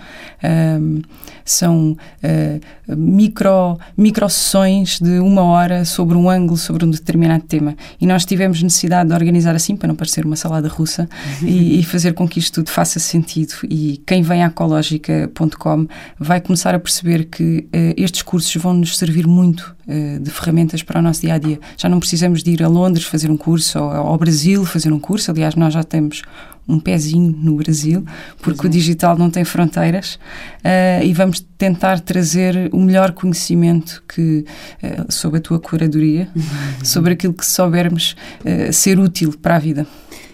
Um, 0.43 1.01
são 1.45 1.97
uh, 2.23 2.95
micro, 2.95 3.77
micro 3.97 4.29
sessões 4.29 4.99
de 4.99 5.19
uma 5.19 5.43
hora 5.43 5.85
sobre 5.85 6.15
um 6.15 6.29
ângulo, 6.29 6.57
sobre 6.57 6.85
um 6.85 6.89
determinado 6.89 7.43
tema. 7.43 7.75
E 7.99 8.05
nós 8.05 8.25
tivemos 8.25 8.61
necessidade 8.61 9.09
de 9.09 9.15
organizar 9.15 9.55
assim, 9.55 9.75
para 9.75 9.87
não 9.87 9.95
parecer 9.95 10.25
uma 10.25 10.35
salada 10.35 10.67
russa, 10.67 11.09
e, 11.41 11.79
e, 11.79 11.83
fazer 11.83 12.13
com 12.13 12.27
que 12.27 12.39
isto 12.39 12.55
tudo 12.55 12.69
faça 12.69 12.99
sentido. 12.99 13.53
E 13.69 14.01
quem 14.05 14.21
vem 14.21 14.43
à 14.43 14.47
ecologica.com 14.47 15.87
vai 16.19 16.39
começar 16.39 16.75
a 16.75 16.79
perceber 16.79 17.25
que 17.25 17.67
uh, 17.67 17.93
estes 17.97 18.21
cursos 18.21 18.53
vão 18.55 18.73
nos 18.73 18.97
servir 18.97 19.27
muito 19.27 19.75
de 20.21 20.29
ferramentas 20.31 20.83
para 20.83 20.99
o 20.99 21.01
nosso 21.01 21.21
dia 21.21 21.33
a 21.33 21.37
dia. 21.37 21.59
Já 21.77 21.89
não 21.89 21.99
precisamos 21.99 22.43
de 22.43 22.51
ir 22.51 22.63
a 22.63 22.67
Londres 22.67 23.05
fazer 23.05 23.29
um 23.29 23.37
curso 23.37 23.79
ou 23.79 23.91
ao 23.91 24.17
Brasil 24.17 24.65
fazer 24.65 24.91
um 24.91 24.99
curso, 24.99 25.31
aliás, 25.31 25.55
nós 25.55 25.73
já 25.73 25.83
temos 25.83 26.21
um 26.67 26.79
pezinho 26.79 27.35
no 27.37 27.55
Brasil, 27.55 28.05
porque 28.41 28.67
o 28.67 28.69
digital 28.69 29.17
não 29.17 29.29
tem 29.29 29.43
fronteiras, 29.43 30.15
uh, 30.63 31.03
e 31.03 31.13
vamos 31.13 31.45
tentar 31.57 31.99
trazer 31.99 32.69
o 32.71 32.79
melhor 32.79 33.11
conhecimento 33.11 34.03
que 34.07 34.45
uh, 34.83 35.11
sobre 35.11 35.39
a 35.39 35.41
tua 35.41 35.59
curadoria, 35.59 36.29
uhum. 36.35 36.43
sobre 36.85 37.13
aquilo 37.13 37.33
que 37.33 37.45
soubermos 37.45 38.15
uh, 38.45 38.71
ser 38.71 38.99
útil 38.99 39.33
para 39.41 39.55
a 39.55 39.59
vida. 39.59 39.85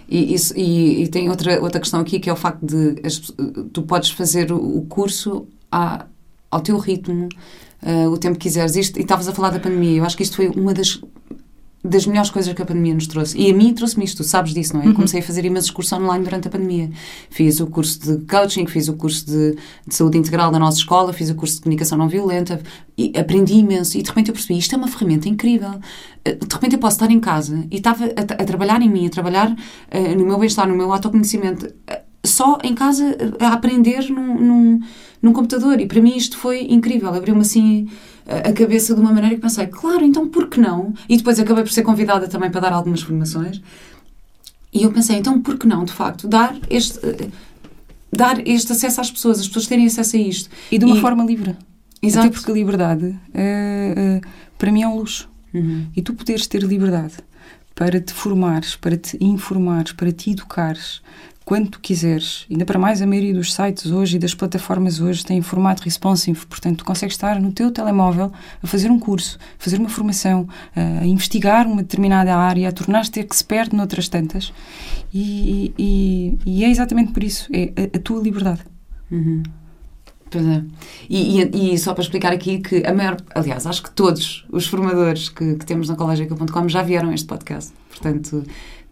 E, 0.10 0.34
isso, 0.34 0.54
e, 0.56 1.04
e, 1.04 1.08
tem 1.08 1.30
outra, 1.30 1.62
outra 1.62 1.82
questão 1.82 2.00
aqui 2.00 2.18
que 2.18 2.30
é 2.30 2.34
o 2.34 2.36
facto 2.36 2.66
de 2.66 3.02
as, 3.06 3.20
tu 3.74 3.82
podes 3.82 4.10
fazer 4.10 4.54
o, 4.54 4.82
curso 4.84 5.46
à, 5.70 6.06
ao 6.50 6.62
teu 6.62 6.78
ritmo, 6.78 7.28
uh, 7.84 8.10
o 8.10 8.18
tempo 8.18 8.36
que 8.36 8.44
quiseres. 8.44 8.76
Isto, 8.76 9.00
e 9.00 9.02
estavas 9.02 9.28
a 9.28 9.34
falar 9.34 9.50
da 9.50 9.60
pandemia, 9.60 9.98
eu 9.98 10.06
acho 10.06 10.16
que 10.16 10.24
isto 10.24 10.36
foi 10.36 10.48
uma 10.50 10.74
das 10.74 11.00
das 11.84 12.06
melhores 12.06 12.30
coisas 12.30 12.54
que 12.54 12.62
a 12.62 12.66
pandemia 12.66 12.94
nos 12.94 13.08
trouxe. 13.08 13.38
E 13.38 13.50
a 13.50 13.54
mim 13.54 13.74
trouxe-me 13.74 14.04
isto, 14.04 14.24
sabes 14.24 14.54
disso, 14.54 14.76
não 14.76 14.82
é? 14.82 14.88
Eu 14.88 14.94
comecei 14.94 15.22
a 15.22 15.24
fazer 15.24 15.46
imensos 15.46 15.70
cursos 15.70 15.94
online 15.94 16.24
durante 16.24 16.48
a 16.48 16.52
pandemia. 16.52 16.90
Fiz 17.30 17.60
o 17.60 17.68
curso 17.68 18.00
de 18.00 18.26
coaching, 18.26 18.66
fiz 18.66 18.90
o 18.90 18.94
curso 18.94 19.26
de, 19.26 19.56
de 19.88 19.96
saúde 19.96 20.18
integral 20.18 20.52
da 20.52 20.60
nossa 20.60 20.80
escola, 20.80 21.14
fiz 21.14 21.30
o 21.30 21.36
curso 21.36 21.56
de 21.56 21.62
comunicação 21.62 21.98
não 21.98 22.10
violenta, 22.10 22.60
e 22.98 23.14
aprendi 23.18 23.54
imenso. 23.54 23.98
E 23.98 24.02
de 24.02 24.10
repente 24.10 24.30
eu 24.30 24.34
percebi, 24.34 24.58
isto 24.58 24.74
é 24.74 24.78
uma 24.78 24.88
ferramenta 24.88 25.30
incrível. 25.30 25.80
Eh, 26.26 26.36
De 26.36 26.54
repente 26.54 26.74
eu 26.74 26.80
posso 26.80 26.96
estar 26.96 27.10
em 27.12 27.20
casa 27.20 27.66
e 27.72 27.78
estava 27.78 28.06
a, 28.06 28.22
a 28.42 28.46
trabalhar 28.46 28.82
em 28.82 28.90
mim, 28.90 29.08
a 29.08 29.10
trabalhar 29.10 29.56
eh, 29.90 30.16
no 30.16 30.26
meu 30.26 30.38
bem-estar, 30.38 30.68
no 30.68 30.76
meu 30.76 30.92
autoconhecimento, 30.92 31.74
eh, 31.88 32.02
só 32.28 32.58
em 32.64 32.76
casa 32.76 33.04
eh, 33.20 33.44
a 33.46 33.54
aprender 33.54 34.10
num, 34.10 34.40
num, 34.40 34.80
num 35.22 35.34
computador. 35.34 35.80
E 35.80 35.86
para 35.88 36.02
mim 36.02 36.16
isto 36.16 36.38
foi 36.38 36.62
incrível. 36.70 37.14
Abriu-me 37.14 37.42
assim 37.42 37.88
a 38.28 38.50
a 38.50 38.54
cabeça 38.54 38.94
de 38.94 39.00
uma 39.00 39.14
maneira 39.14 39.36
que 39.36 39.42
pensei, 39.42 39.68
claro, 39.68 40.04
então 40.04 40.28
por 40.28 40.50
que 40.50 40.60
não? 40.60 40.94
E 41.08 41.16
depois 41.16 41.40
acabei 41.40 41.64
por 41.64 41.72
ser 41.72 41.82
convidada 41.84 42.28
também 42.28 42.52
para 42.52 42.60
dar 42.60 42.74
algumas 42.74 43.02
formações. 43.02 43.62
E 44.74 44.84
eu 44.84 44.92
pensei, 44.92 45.16
então 45.18 45.42
por 45.42 45.58
que 45.58 45.66
não, 45.66 45.86
de 45.86 45.94
facto, 45.94 46.28
dar 46.28 46.54
este, 46.70 47.00
eh, 47.06 47.30
dar 48.12 48.46
este 48.46 48.72
acesso 48.74 49.00
às 49.02 49.10
pessoas, 49.10 49.40
as 49.40 49.48
pessoas 49.48 49.66
terem 49.68 49.86
acesso 49.88 50.18
a 50.18 50.20
isto. 50.20 50.50
E 50.72 50.78
de 50.78 50.84
uma 50.86 50.98
E- 50.98 51.02
forma 51.02 51.24
livre. 51.24 51.56
Exato. 52.02 52.28
Até 52.28 52.36
porque 52.36 52.52
a 52.52 52.54
liberdade, 52.54 53.18
eh, 53.34 53.94
eh, 53.98 54.22
para 54.58 54.72
mim, 54.72 54.84
é 54.84 54.88
um 54.88 54.98
luxo. 54.98 55.30
Uhum. 55.54 55.88
E 55.96 56.02
tu 56.02 56.14
poderes 56.14 56.46
ter 56.48 56.62
liberdade 56.64 57.14
para 57.74 58.00
te 58.02 58.12
formares, 58.14 58.76
para 58.76 58.98
te 58.98 59.18
informares, 59.22 59.94
para 59.94 60.12
te 60.12 60.32
educares, 60.32 61.02
quando 61.48 61.70
tu 61.70 61.80
quiseres. 61.80 62.46
Ainda 62.52 62.66
para 62.66 62.78
mais, 62.78 63.02
a 63.02 63.08
maioria 63.08 63.34
dos 63.34 63.54
sites 63.54 63.90
hoje 63.90 64.18
e 64.18 64.20
das 64.20 64.34
plataformas 64.36 65.00
hoje 65.00 65.26
têm 65.26 65.42
formato 65.42 65.82
responsive, 65.82 66.46
portanto, 66.46 66.80
tu 66.80 66.84
consegues 66.86 67.16
estar 67.16 67.40
no 67.40 67.54
teu 67.54 67.72
telemóvel 67.72 68.34
a 68.62 68.68
fazer 68.68 68.92
um 68.92 69.00
curso, 69.00 69.40
a 69.58 69.64
fazer 69.64 69.80
uma 69.80 69.88
formação, 69.88 70.46
a 70.76 71.06
investigar 71.06 71.66
uma 71.66 71.82
determinada 71.82 72.36
área, 72.36 72.68
a 72.68 72.72
tornar-te 72.74 73.22
expert 73.22 73.72
noutras 73.74 74.10
tantas. 74.10 74.52
E, 75.14 75.74
e- 75.78 76.38
e 76.46 76.66
é 76.66 76.70
exatamente 76.70 77.14
por 77.14 77.24
isso, 77.24 77.48
é 77.54 77.72
a, 77.94 77.98
a 77.98 78.00
tua 78.02 78.22
liberdade. 78.22 78.60
Uhum. 79.10 79.42
Pois 80.30 80.46
é. 80.46 80.62
E, 81.10 81.40
e- 81.44 81.74
e 81.74 81.78
só 81.80 81.94
para 81.94 82.04
explicar 82.04 82.34
aqui 82.34 82.60
que 82.60 82.86
a 82.86 82.94
maior, 82.94 83.16
aliás, 83.34 83.66
acho 83.66 83.82
que 83.84 83.92
todos 83.92 84.46
os 84.52 84.68
formadores 84.68 85.30
que, 85.30 85.56
que 85.56 85.66
temos 85.66 85.88
na 85.88 85.96
colegica.com 85.96 86.68
já 86.68 86.84
vieram 86.84 87.14
este 87.14 87.26
podcast. 87.26 87.72
Portanto, 87.90 88.44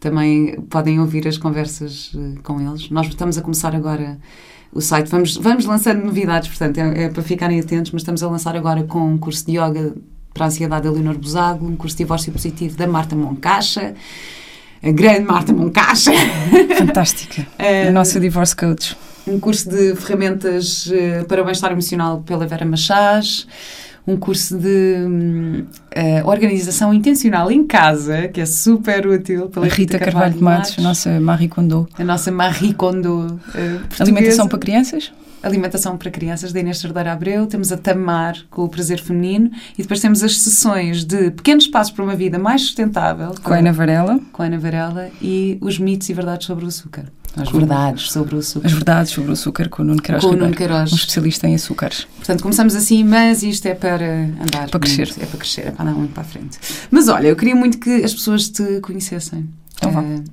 também 0.06 0.62
podem 0.70 1.00
ouvir 1.00 1.28
as 1.28 1.36
conversas 1.36 2.12
eh, 2.16 2.40
com 2.44 2.62
eles. 2.62 2.92
Nós 2.92 3.08
estamos 3.08 3.40
a 3.40 3.42
começar 3.42 3.76
agora 3.76 4.18
o 4.72 4.80
site. 4.80 5.10
Vamos, 5.10 5.36
vamos 5.38 5.66
lançando 5.66 6.06
novidades, 6.06 6.48
portanto, 6.50 6.78
é, 6.78 7.06
é 7.06 7.10
para 7.10 7.24
ficarem 7.24 7.60
atentos, 7.60 7.92
mas 7.92 8.04
estamos 8.04 8.22
a 8.22 8.30
lançar 8.30 8.56
agora 8.56 8.84
com 8.84 9.00
um 9.14 9.18
curso 9.18 9.44
de 9.48 9.54
yoga 9.58 9.96
para 10.32 10.46
a 10.46 10.48
ansiedade 10.48 10.84
da 10.84 10.92
Leonor 10.92 11.18
Busago, 11.18 11.66
um 11.66 11.76
curso 11.76 11.96
de 11.98 12.04
divórcio 12.04 12.32
positivo 12.32 12.78
da 12.78 12.86
Marta 12.86 13.16
Moncacha, 13.16 13.96
a 14.84 14.92
grande 14.92 15.22
Marta 15.22 15.52
Moncacha. 15.52 16.12
Fantástica. 16.78 17.48
Eh, 17.58 17.88
A 17.88 17.92
nossa 17.92 18.20
divorce 18.20 18.56
coach. 18.56 18.96
um 19.26 19.40
curso 19.40 19.68
de 19.70 19.96
ferramentas 19.96 20.88
eh, 20.94 21.24
para 21.24 21.42
o 21.42 21.46
bem-estar 21.46 21.72
emocional 21.72 22.22
pela 22.22 22.46
Vera 22.46 22.64
Machás, 22.66 23.48
um 24.08 24.18
curso 24.18 24.58
de 24.58 25.66
eh, 25.92 26.24
organização 26.24 26.94
intencional 26.94 27.52
em 27.52 27.66
casa, 27.66 28.28
que 28.28 28.40
é 28.40 28.46
super 28.46 29.08
útil, 29.08 29.50
pela 29.50 29.66
A 29.66 29.70
Rita 29.70 29.98
Carvalho 29.98 30.34
de 30.34 30.44
Matos, 30.44 30.76
a 30.78 30.82
nossa 30.82 31.20
Marie 31.20 31.48
Kondo. 31.48 31.88
a 31.98 32.04
nossa 32.04 32.32
Marie 32.32 32.74
Kondo 32.74 33.40
portuguesa. 33.52 34.04
Alimentação 34.04 34.48
para 34.48 34.60
crianças? 34.60 35.12
Alimentação 35.42 35.96
para 35.96 36.10
crianças, 36.10 36.52
da 36.52 36.60
Inês 36.60 36.80
Cerdeira 36.80 37.14
Abreu. 37.14 37.46
Temos 37.46 37.72
a 37.72 37.78
Tamar, 37.78 38.36
com 38.50 38.64
o 38.64 38.70
prazer 38.70 39.00
feminino. 39.00 39.52
E 39.78 39.84
depois 39.84 40.00
temos 40.00 40.24
as 40.24 40.40
sessões 40.40 41.04
de 41.04 41.30
pequenos 41.30 41.68
passos 41.68 41.94
para 41.94 42.04
uma 42.04 42.16
vida 42.16 42.40
mais 42.40 42.64
sustentável. 42.64 43.36
Com 43.44 43.54
a 43.54 43.58
Ana 43.58 43.72
Varela. 43.72 44.20
com 44.32 44.42
a 44.42 44.48
Ana 44.48 44.58
Varela. 44.58 45.10
E 45.22 45.60
os 45.62 45.78
mitos 45.78 46.10
e 46.10 46.14
verdades 46.14 46.48
sobre 46.48 46.66
o 46.66 46.68
açúcar. 46.68 47.06
As 47.38 47.50
verdades 47.50 48.12
sobre 48.12 48.36
o 48.36 48.40
açúcar. 48.40 48.68
As 48.68 48.74
verdades 48.74 49.12
sobre 49.12 49.30
o 49.30 49.34
açúcar 49.34 49.70
com 49.70 49.84
o 49.84 49.86
Nuno 49.86 50.02
Queiroz 50.02 50.24
Com 50.24 50.32
o 50.32 50.36
Nuno 50.36 50.54
Queiroz. 50.54 50.92
um 50.92 50.96
especialista 50.96 51.48
em 51.48 51.56
açúcares. 51.56 52.08
Portanto, 52.18 52.42
começamos 52.42 52.76
assim, 52.76 53.04
mas 53.04 53.44
isto 53.44 53.66
é 53.66 53.76
para 53.76 54.06
andar. 54.42 54.70
Para 54.70 54.80
crescer. 54.80 55.08
muito, 55.08 55.22
É 55.24 55.26
para 55.26 55.38
crescer, 55.40 55.62
é 55.68 55.72
para 55.72 55.84
andar 55.84 55.96
muito 55.96 56.14
para 56.14 56.22
a 56.24 56.26
frente. 56.26 56.58
Mas 56.90 57.08
olha, 57.08 57.28
eu 57.28 57.36
queria 57.36 57.56
muito 57.56 57.78
que 57.80 58.04
as 58.04 58.14
pessoas 58.14 58.50
te 58.50 58.80
conhecessem. 58.82 59.48
Então. 59.78 59.92
Eh, 60.00 60.24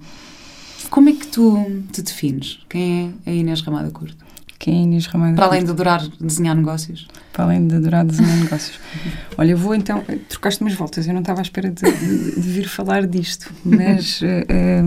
como 0.90 1.08
é 1.08 1.12
que 1.12 1.26
tu 1.26 1.56
te 1.90 2.02
defines? 2.02 2.58
Quem 2.68 3.14
é 3.24 3.30
a 3.30 3.34
Inês 3.34 3.62
Ramada 3.62 3.90
Curto? 3.90 4.16
Quem 4.62 4.78
é 4.78 4.82
Inês 4.84 5.06
Ramalho? 5.06 5.34
Para 5.34 5.46
além 5.46 5.64
de 5.64 5.70
adorar 5.72 6.06
desenhar 6.20 6.54
negócios? 6.54 7.08
Para 7.32 7.46
além 7.46 7.66
de 7.66 7.74
adorar 7.74 8.04
desenhar 8.04 8.36
negócios. 8.36 8.78
Olha, 9.36 9.50
eu 9.50 9.58
vou 9.58 9.74
então. 9.74 10.04
Trocaste 10.28 10.60
umas 10.60 10.72
voltas, 10.74 11.04
eu 11.08 11.12
não 11.12 11.20
estava 11.20 11.40
à 11.40 11.42
espera 11.42 11.68
de, 11.68 11.82
de- 11.82 12.34
de 12.40 12.48
vir 12.48 12.68
falar 12.68 13.04
disto, 13.04 13.52
mas 13.64 14.20
eh, 14.22 14.84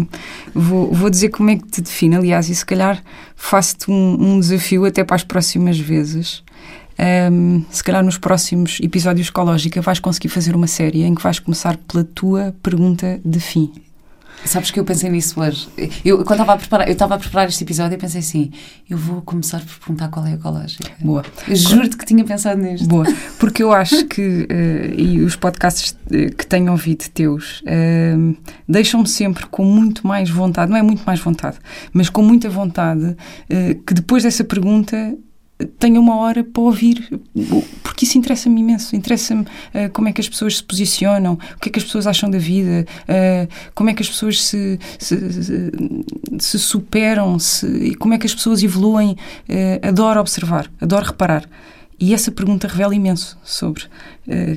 vou, 0.54 0.94
vou 0.94 1.10
dizer 1.10 1.28
como 1.28 1.50
é 1.50 1.58
que 1.58 1.66
te 1.68 1.82
define. 1.82 2.16
Aliás, 2.16 2.48
e 2.48 2.56
se 2.56 2.66
calhar 2.66 3.04
faço-te 3.36 3.92
um, 3.92 4.36
um 4.36 4.40
desafio 4.40 4.86
até 4.86 5.04
para 5.04 5.18
as 5.18 5.24
próximas 5.26 5.78
vezes. 5.78 6.42
Ahm, 6.98 7.64
se 7.70 7.84
calhar 7.84 8.02
nos 8.02 8.18
próximos 8.18 8.80
episódios 8.82 9.28
Ecológica 9.28 9.82
vais 9.82 10.00
conseguir 10.00 10.30
fazer 10.30 10.56
uma 10.56 10.68
série 10.68 11.04
em 11.04 11.14
que 11.14 11.22
vais 11.22 11.38
começar 11.40 11.76
pela 11.76 12.06
tua 12.06 12.56
pergunta 12.64 13.20
de 13.26 13.42
fim. 13.42 13.74
Sabes 14.46 14.70
que 14.72 14.80
eu 14.80 14.86
pensei 14.86 15.10
nisso 15.10 15.40
hoje. 15.42 15.68
Eu, 16.04 16.18
quando 16.24 16.42
estava 16.42 16.54
a 16.54 16.58
preparar, 16.58 16.88
eu 16.88 16.94
estava 16.94 17.16
a 17.16 17.18
preparar 17.18 17.50
este 17.50 17.64
episódio 17.64 17.96
e 17.96 17.98
pensei 17.98 18.20
assim: 18.20 18.52
eu 18.90 18.98
vou 18.98 19.22
começar 19.22 19.60
por 19.60 19.80
perguntar 19.80 20.10
qual 20.10 20.26
é 20.26 20.32
a 20.32 20.34
ecológica. 20.36 20.92
Boa. 21.02 21.24
Eu 21.48 21.56
Juro-te 21.56 21.98
que 21.98 22.06
tinha 22.06 22.24
pensado 22.24 22.62
nisto. 22.62 22.88
Boa, 22.88 23.06
porque 23.40 23.64
eu 23.64 23.74
acho 23.74 24.06
que, 24.06 24.48
eh, 24.50 24.94
e 24.96 25.22
os 25.22 25.36
podcasts 25.36 25.98
eh, 26.12 26.30
que 26.30 26.46
tenho 26.46 26.72
ouvido 26.72 27.06
teus, 27.10 27.64
eh, 27.66 28.16
deixam-me 28.68 29.08
sempre 29.08 29.48
com 29.48 29.66
muito 29.66 30.06
mais 30.08 30.30
vontade, 30.30 30.72
não 30.72 30.78
é 30.78 30.82
muito 30.84 31.04
mais 31.06 31.20
vontade, 31.20 31.58
mas 31.92 32.10
com 32.10 32.22
muita 32.22 32.50
vontade, 32.50 33.18
eh, 33.50 33.78
que 33.86 33.94
depois 33.94 34.24
dessa 34.24 34.44
pergunta 34.44 35.16
tenha 35.80 36.00
uma 36.00 36.18
hora 36.18 36.44
para 36.44 36.62
ouvir, 36.64 37.08
porque 37.82 38.04
isso 38.06 38.18
interessa-me 38.18 38.60
imenso. 38.62 38.96
Interessa-me 38.96 39.46
eh, 39.74 39.88
como 39.90 40.08
é 40.10 40.12
que 40.14 40.20
as 40.20 40.28
pessoas 40.28 40.58
se 40.58 40.64
posicionam, 40.64 41.34
o 41.56 41.60
que 41.60 41.70
é 41.70 41.72
que 41.72 41.80
as 41.80 41.86
pessoas 41.86 42.06
acham 42.08 42.30
da 42.30 42.38
vida, 42.38 42.86
eh, 43.08 43.48
como 43.74 43.90
é 43.90 43.94
que 43.94 44.02
as 44.02 44.10
pessoas 44.10 44.42
se, 44.44 44.78
se, 45.00 45.44
se- 45.44 45.72
se 46.40 46.60
superam 46.60 47.40
se, 47.40 47.66
e 47.68 47.96
como 47.96 48.14
é 48.14 48.18
que 48.18 48.26
as 48.26 48.36
pessoas 48.36 48.62
evoluem. 48.64 49.16
Eh, 49.48 49.80
adoro 49.82 50.20
observar, 50.20 50.70
adoro 50.82 51.06
reparar. 51.06 51.48
E 51.98 52.14
essa 52.14 52.30
pergunta 52.32 52.68
revela 52.68 52.94
imenso 52.94 53.38
sobre 53.42 53.84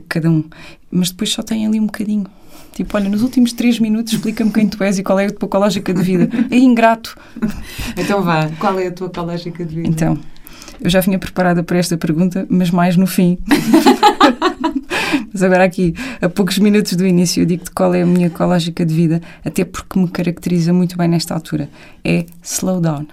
cada 0.09 0.29
um. 0.29 0.43
Mas 0.91 1.11
depois 1.11 1.31
só 1.31 1.41
tem 1.41 1.65
ali 1.65 1.79
um 1.79 1.87
bocadinho. 1.87 2.27
Tipo, 2.73 2.97
olha, 2.97 3.09
nos 3.09 3.23
últimos 3.23 3.53
três 3.53 3.79
minutos 3.79 4.13
explica-me 4.13 4.51
quem 4.53 4.67
tu 4.69 4.83
és 4.83 4.99
e 4.99 5.05
qual 5.05 5.21
é 5.21 5.27
a 5.27 5.31
tua 5.31 5.47
ecológica 5.47 5.95
de 5.95 6.03
vida. 6.03 6.29
É 6.51 6.57
ingrato. 6.59 7.17
Então 7.97 8.23
vá, 8.23 8.49
qual 8.59 8.77
é 8.81 8.89
a 8.89 8.93
tua 8.93 9.07
ecológica 9.07 9.65
de 9.65 9.73
vida? 9.77 9.89
Então, 9.89 10.19
eu 10.81 10.89
já 10.91 11.01
vinha 11.01 11.19
preparada 11.19 11.63
para 11.63 11.79
esta 11.79 11.97
pergunta, 11.97 12.47
mas 12.49 12.71
mais 12.71 12.97
no 12.97 13.07
fim. 13.07 13.39
mas 15.33 15.43
agora 15.43 15.65
aqui, 15.65 15.95
a 16.21 16.29
poucos 16.29 16.59
minutos 16.59 16.95
do 16.95 17.07
início, 17.07 17.43
eu 17.43 17.47
digo-te 17.47 17.71
qual 17.71 17.95
é 17.95 18.03
a 18.03 18.07
minha 18.07 18.27
ecológica 18.27 18.85
de 18.85 18.95
vida, 18.95 19.21
até 19.45 19.65
porque 19.65 19.99
me 19.99 20.09
caracteriza 20.09 20.73
muito 20.73 20.97
bem 20.97 21.09
nesta 21.09 21.35
altura. 21.35 21.69
É 22.05 22.25
slow 22.43 22.81
down. 22.81 23.07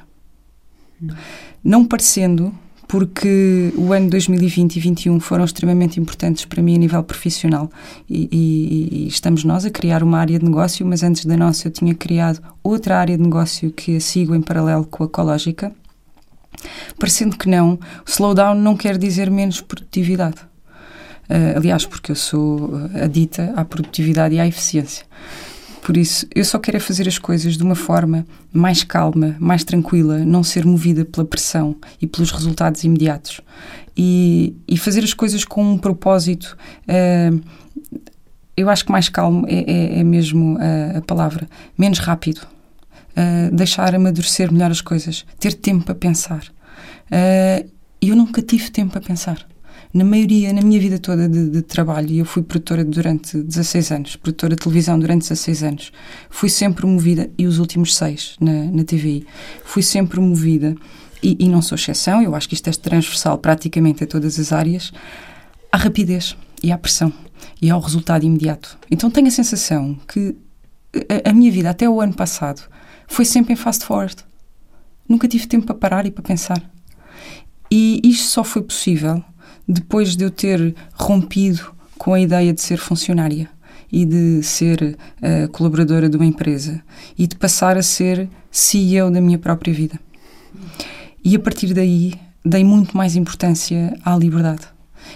Não 1.63 1.86
parecendo, 1.86 2.53
porque 2.88 3.74
o 3.75 3.91
ano 3.91 4.10
2020 4.10 4.72
e 4.77 4.79
2021 4.79 5.19
foram 5.19 5.43
extremamente 5.43 6.00
importantes 6.00 6.45
para 6.45 6.62
mim 6.62 6.75
a 6.75 6.77
nível 6.77 7.03
profissional 7.03 7.69
e, 8.10 8.29
e- 8.31 8.89
e 9.05 9.07
estamos 9.07 9.43
nós 9.43 9.65
a 9.65 9.69
criar 9.72 10.03
uma 10.03 10.19
área 10.19 10.38
de 10.39 10.45
negócio, 10.45 10.86
mas 10.86 11.01
antes 11.03 11.25
da 11.25 11.36
nossa 11.36 11.67
eu 11.67 11.72
tinha 11.72 11.93
criado 11.95 12.41
outra 12.63 12.98
área 13.00 13.17
de 13.17 13.24
negócio 13.24 13.72
que 13.72 13.98
a 13.98 14.00
sigo 14.00 14.36
em 14.36 14.41
paralelo 14.41 14.86
com 14.86 15.03
a 15.03 15.07
Ecológica. 15.07 15.72
Parecendo 17.00 17.38
que 17.38 17.50
não, 17.50 17.79
slowdown 18.05 18.55
não 18.55 18.75
quer 18.75 18.97
dizer 18.97 19.29
menos 19.29 19.62
produtividade. 19.62 20.38
Ah, 21.29 21.57
aliás, 21.57 21.85
porque 21.85 22.12
eu 22.12 22.15
sou 22.15 22.71
ah, 22.95 23.05
adita 23.05 23.53
à 23.55 23.65
produtividade 23.65 24.35
e 24.35 24.39
à 24.39 24.47
eficiência. 24.47 25.05
Por 25.81 25.97
isso, 25.97 26.25
eu 26.33 26.43
só 26.43 26.57
quero 26.57 26.77
é 26.77 26.79
fazer 26.79 27.07
as 27.07 27.19
coisas 27.19 27.55
de 27.57 27.63
uma 27.63 27.75
forma 27.75 28.25
mais 28.51 28.83
calma, 28.83 29.35
mais 29.39 29.63
tranquila, 29.63 30.17
não 30.19 30.43
ser 30.43 30.65
movida 30.65 31.05
pela 31.05 31.24
pressão 31.25 31.75
e 32.01 32.07
pelos 32.07 32.31
resultados 32.31 32.83
imediatos. 32.83 33.39
E, 33.95 34.55
e 34.67 34.77
fazer 34.77 35.03
as 35.03 35.13
coisas 35.13 35.45
com 35.45 35.63
um 35.63 35.77
propósito. 35.77 36.57
ah, 36.88 37.31
eu 38.57 38.69
acho 38.69 38.85
que 38.85 38.91
mais 38.91 39.09
calmo 39.09 39.45
é, 39.50 39.69
é- 39.69 40.00
é 40.00 40.03
mesmo 40.03 40.57
a, 40.59 41.00
a 41.00 41.01
palavra. 41.01 41.45
Menos 41.77 42.00
rápido. 42.00 42.47
Ah, 43.15 43.50
deixar 43.51 43.95
amadurecer 43.95 44.51
melhor 44.51 44.72
as 44.72 44.81
coisas. 44.81 45.25
Ter 45.39 45.53
tempo 45.53 45.86
para 45.86 45.95
pensar. 45.95 46.43
E 48.01 48.10
eu 48.10 48.15
nunca 48.15 48.41
tive 48.41 48.69
tempo 48.69 48.91
para 48.91 49.01
pensar. 49.01 49.48
Na 49.95 50.03
maioria, 50.03 50.51
na 50.51 50.62
minha 50.62 50.79
vida 50.79 51.00
toda 51.00 51.27
de, 51.29 51.50
de 51.50 51.62
trabalho, 51.62 52.13
eu 52.13 52.25
fui 52.25 52.43
produtora 52.43 52.84
durante 52.84 53.41
16 53.41 53.91
anos, 53.91 54.15
produtora 54.17 54.53
de 54.53 54.62
televisão 54.62 55.00
durante 55.00 55.22
16 55.22 55.63
anos, 55.63 55.91
fui 56.29 56.50
sempre 56.50 56.86
movida, 56.86 57.29
e 57.38 57.48
os 57.48 57.60
últimos 57.60 57.95
seis 57.95 58.36
na, 58.41 58.65
na 58.65 58.84
TVI, 58.84 59.25
fui 59.63 59.81
sempre 59.81 60.19
movida, 60.19 60.75
e, 61.24 61.38
e 61.39 61.48
não 61.48 61.62
sou 61.62 61.77
exceção, 61.77 62.22
eu 62.22 62.36
acho 62.36 62.50
que 62.50 62.55
isto 62.55 62.69
é 62.69 62.74
transversal 62.74 63.38
praticamente 63.38 64.03
a 64.03 64.07
todas 64.07 64.38
as 64.38 64.51
áreas, 64.51 64.91
à 65.72 65.77
rapidez 65.77 66.36
e 66.62 66.74
à 66.74 66.77
pressão. 66.77 67.13
e 67.62 67.69
ao 67.69 67.79
resultado 67.79 68.25
imediato. 68.25 68.77
Então 68.91 69.10
tenho 69.10 69.27
a 69.27 69.31
sensação 69.31 69.98
que 70.07 70.36
a, 71.25 71.29
a 71.29 71.34
minha 71.34 71.51
vida 71.51 71.69
até 71.69 71.89
o 71.89 72.01
ano 72.01 72.13
passado 72.13 72.63
foi 73.07 73.25
sempre 73.25 73.53
em 73.53 73.55
fast 73.55 73.85
forward. 73.85 74.15
Nunca 75.07 75.27
tive 75.27 75.47
tempo 75.47 75.65
para 75.65 75.75
parar 75.75 76.05
e 76.05 76.12
para 76.12 76.24
pensar. 76.24 76.62
E 77.71 78.01
isto 78.03 78.27
só 78.27 78.43
foi 78.43 78.62
possível 78.62 79.24
depois 79.67 80.15
de 80.15 80.24
eu 80.24 80.31
ter 80.31 80.75
rompido 80.93 81.74
com 81.97 82.13
a 82.13 82.19
ideia 82.19 82.53
de 82.53 82.62
ser 82.62 82.77
funcionária 82.77 83.50
e 83.91 84.05
de 84.05 84.43
ser 84.43 84.97
uh, 85.21 85.50
colaboradora 85.50 86.09
de 86.09 86.17
uma 86.17 86.25
empresa 86.25 86.83
e 87.17 87.27
de 87.27 87.35
passar 87.35 87.77
a 87.77 87.81
ser 87.81 88.29
CEO 88.51 89.09
da 89.12 89.21
minha 89.21 89.39
própria 89.39 89.74
vida. 89.74 90.00
E 91.24 91.35
a 91.35 91.39
partir 91.39 91.74
daí 91.74 92.13
dei 92.43 92.63
muito 92.63 92.95
mais 92.95 93.15
importância 93.15 93.97
à 94.03 94.15
liberdade 94.15 94.75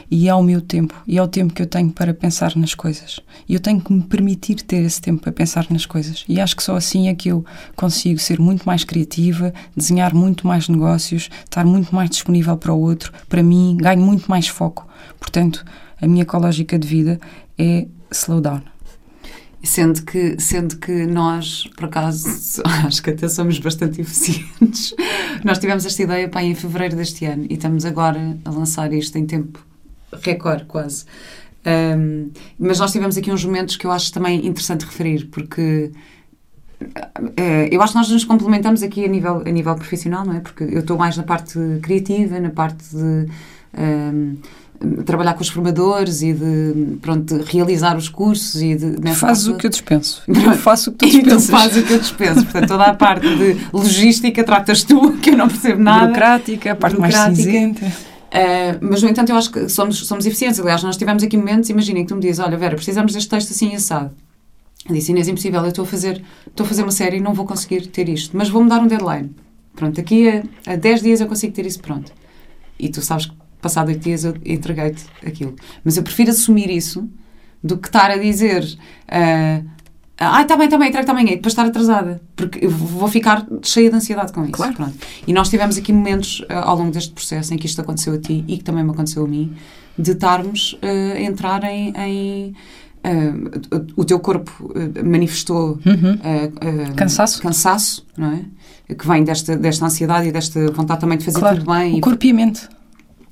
e 0.10 0.30
ao 0.30 0.44
meu 0.44 0.62
tempo 0.62 0.94
e 1.08 1.18
ao 1.18 1.28
tempo 1.28 1.54
que 1.54 1.62
eu 1.62 1.68
tenho 1.68 1.90
para 1.90 2.14
pensar 2.14 2.56
nas 2.56 2.74
coisas. 2.74 3.20
E 3.48 3.54
eu 3.54 3.60
tenho 3.60 3.82
que 3.82 3.92
me 3.92 4.04
permitir 4.04 4.56
ter 4.62 4.84
esse 4.84 5.02
tempo 5.02 5.22
para 5.22 5.32
pensar 5.32 5.68
nas 5.70 5.86
coisas. 5.86 6.26
E 6.28 6.40
acho 6.40 6.56
que 6.56 6.64
só 6.64 6.76
assim 6.76 7.08
é 7.08 7.16
que 7.16 7.30
eu 7.30 7.46
consigo 7.76 8.20
ser 8.20 8.40
muito 8.40 8.64
mais 8.64 8.84
criativa, 8.84 9.54
desenhar 9.76 10.14
muito 10.14 10.48
mais 10.48 10.70
negócios, 10.70 11.30
estar 11.44 11.66
muito 11.66 11.94
mais 11.94 12.10
disponível 12.10 12.58
para 12.58 12.74
o 12.74 12.80
outro, 12.80 13.12
para 13.28 13.44
mim, 13.44 13.78
ganho 13.80 14.02
muito 14.02 14.30
mais 14.30 14.48
foco. 14.48 14.88
Portanto, 15.20 15.66
a 16.02 16.08
minha 16.08 16.24
ecológica 16.24 16.78
de 16.78 16.88
vida 16.88 17.20
é 17.58 17.88
slow 18.12 18.42
down. 18.42 18.62
Sendo 19.62 20.04
que, 20.04 20.40
sendo 20.40 20.78
que 20.78 21.06
nós, 21.06 21.68
por 21.76 21.86
acaso, 21.86 22.62
acho 22.86 23.04
que 23.04 23.10
até 23.10 23.28
somos 23.28 23.60
bastante 23.60 24.00
eficientes. 24.00 24.96
Nós 25.44 25.60
tivemos 25.60 25.86
esta 25.86 26.02
ideia 26.02 26.30
pá, 26.30 26.42
em 26.42 26.56
fevereiro 26.56 26.96
deste 26.96 27.26
ano 27.26 27.46
e 27.50 27.56
estamos 27.56 27.84
agora 27.84 28.38
a 28.46 28.50
lançar 28.50 28.94
isto 28.94 29.18
em 29.18 29.26
tempo 29.26 29.66
recorde, 30.22 30.66
quase. 30.66 31.06
Um, 31.66 32.32
mas 32.58 32.80
nós 32.80 32.92
tivemos 32.92 33.18
aqui 33.18 33.32
uns 33.32 33.44
momentos 33.44 33.76
que 33.76 33.86
eu 33.86 33.92
acho 33.92 34.12
também 34.14 34.46
interessante 34.46 34.86
referir, 34.86 35.26
porque 35.26 35.92
uh, 36.82 37.68
eu 37.70 37.82
acho 37.82 37.94
que 37.94 38.00
nós 38.00 38.10
nos 38.10 38.24
complementamos 38.24 38.82
aqui 38.82 39.04
a 39.04 39.08
nível, 39.08 39.44
a 39.46 39.52
nível 39.52 39.76
profissional, 39.76 40.26
não 40.26 40.36
é? 40.36 40.40
Porque 40.40 40.64
eu 40.64 40.80
estou 40.80 40.98
mais 40.98 41.18
na 41.18 41.24
parte 41.24 41.60
criativa, 41.82 42.40
na 42.40 42.50
parte 42.50 42.84
de. 42.92 43.28
Um, 43.78 44.38
trabalhar 45.06 45.34
com 45.34 45.42
os 45.42 45.50
formadores 45.50 46.22
e 46.22 46.32
de, 46.32 46.98
pronto, 47.02 47.38
de 47.38 47.52
realizar 47.52 47.98
os 47.98 48.08
cursos 48.08 48.62
e 48.62 48.76
de... 48.76 49.14
Faz 49.14 49.46
o 49.46 49.56
que 49.58 49.66
eu 49.66 49.70
dispenso. 49.70 50.24
Eu 50.28 50.54
faço 50.54 50.92
o 50.92 50.94
que 50.94 51.00
tu 51.00 51.06
dispensas. 51.12 51.46
tu 51.48 51.52
fazes 51.52 51.84
o 51.84 51.86
que 51.86 51.94
eu 51.94 52.00
dispenso. 52.00 52.44
Portanto, 52.44 52.68
toda 52.68 52.86
a 52.86 52.94
parte 52.94 53.28
de 53.36 53.58
logística 53.74 54.42
tratas 54.42 54.84
tu, 54.84 55.14
que 55.22 55.32
eu 55.32 55.38
não 55.38 55.50
percebo 55.50 55.82
nada. 55.84 56.06
Burocrática, 56.06 56.72
a 56.72 56.76
parte 56.76 56.96
Burocrática. 56.96 57.28
mais 57.28 57.38
cinzenta. 57.38 58.09
Uh, 58.30 58.78
mas, 58.82 59.02
no 59.02 59.10
entanto, 59.10 59.30
eu 59.30 59.36
acho 59.36 59.52
que 59.52 59.68
somos, 59.68 60.06
somos 60.08 60.26
eficientes. 60.26 60.60
Aliás, 60.60 60.84
nós 60.84 60.98
tivemos 60.98 61.24
aqui 61.24 61.36
momentos, 61.36 61.70
imaginem 61.70 62.04
que 62.04 62.10
tu 62.10 62.16
me 62.16 62.22
dizes, 62.22 62.40
olha, 62.40 62.58
Vera, 62.58 62.76
precisamos 62.76 63.14
deste 63.14 63.30
texto 63.30 63.52
assim 63.52 63.76
assado. 63.76 64.12
Eu 64.88 64.96
disse, 64.96 65.12
Inês, 65.12 65.28
impossível, 65.28 65.62
eu 65.62 65.70
estou 65.70 65.84
a 65.84 65.88
fazer, 65.88 66.24
estou 66.48 66.66
a 66.66 66.70
fazer 66.70 66.84
uma 66.84 66.92
série 66.92 67.18
e 67.18 67.20
não 67.20 67.34
vou 67.34 67.46
conseguir 67.46 67.88
ter 67.88 68.08
isto, 68.08 68.38
mas 68.38 68.50
vou-me 68.50 68.70
dar 68.70 68.80
um 68.80 68.88
deadline. 68.88 69.32
Pronto, 69.76 69.96
daqui 69.96 70.30
a, 70.30 70.44
a 70.74 70.76
10 70.76 71.02
dias 71.02 71.22
eu 71.22 71.28
consigo 71.28 71.54
ter 71.54 71.66
isso 71.66 71.80
pronto. 71.80 72.12
E 72.80 72.90
tu 72.90 73.02
sabes 73.02 73.26
que 73.26 73.34
passado 73.62 73.90
8 73.90 74.00
dias 74.00 74.24
eu 74.24 74.36
entreguei-te 74.46 75.06
aquilo. 75.26 75.56
Mas 75.84 75.98
eu 75.98 76.04
prefiro 76.04 76.32
assumir 76.32 76.70
isso 76.70 77.08
do 77.64 77.78
que 77.78 77.88
estar 77.88 78.10
a 78.10 78.18
dizer 78.18 78.64
uh, 78.64 79.70
ah, 80.20 80.42
está 80.42 80.58
bem, 80.58 80.66
está 80.66 80.78
bem, 80.78 80.90
entregue 80.90 81.14
bem, 81.14 81.26
e 81.28 81.36
depois 81.38 81.54
estar 81.54 81.66
atrasada, 81.66 82.22
porque 82.36 82.66
eu 82.66 82.70
vou 82.70 83.08
ficar 83.08 83.48
cheia 83.64 83.90
de 83.90 83.96
ansiedade 83.96 84.34
com 84.34 84.44
isso. 84.44 84.52
Claro. 84.52 84.74
Pronto. 84.74 84.94
E 85.26 85.32
nós 85.32 85.50
tivemos 85.50 85.78
aqui 85.78 85.94
momentos 85.94 86.42
uh, 86.42 86.56
ao 86.64 86.78
longo 86.78 86.92
deste 86.92 87.14
processo 87.14 87.54
em 87.54 87.58
que 87.58 87.66
isto 87.66 87.80
aconteceu 87.80 88.14
a 88.14 88.18
ti 88.18 88.44
e 88.46 88.58
que 88.58 88.64
também 88.64 88.84
me 88.84 88.92
aconteceu 88.92 89.24
a 89.24 89.28
mim, 89.28 89.56
de 89.98 90.12
estarmos 90.12 90.74
uh, 90.74 91.16
a 91.16 91.22
entrar 91.22 91.64
em. 91.64 91.94
em 91.96 92.56
uh, 93.06 93.88
o 93.96 94.04
teu 94.04 94.20
corpo 94.20 94.74
manifestou 95.06 95.80
uhum. 95.86 96.94
cansaço. 96.98 97.42
cansaço, 97.42 98.06
não 98.18 98.34
é? 98.34 98.94
Que 98.94 99.08
vem 99.08 99.24
desta, 99.24 99.56
desta 99.56 99.86
ansiedade 99.86 100.28
e 100.28 100.32
desta 100.34 100.70
vontade 100.72 101.00
também 101.00 101.18
de 101.18 101.24
fazer 101.24 101.40
claro. 101.40 101.60
tudo 101.60 101.72
bem. 101.72 101.98
O 101.98 102.02
corpo 102.02 102.26
e 102.26 102.32
a 102.32 102.34
mente 102.34 102.68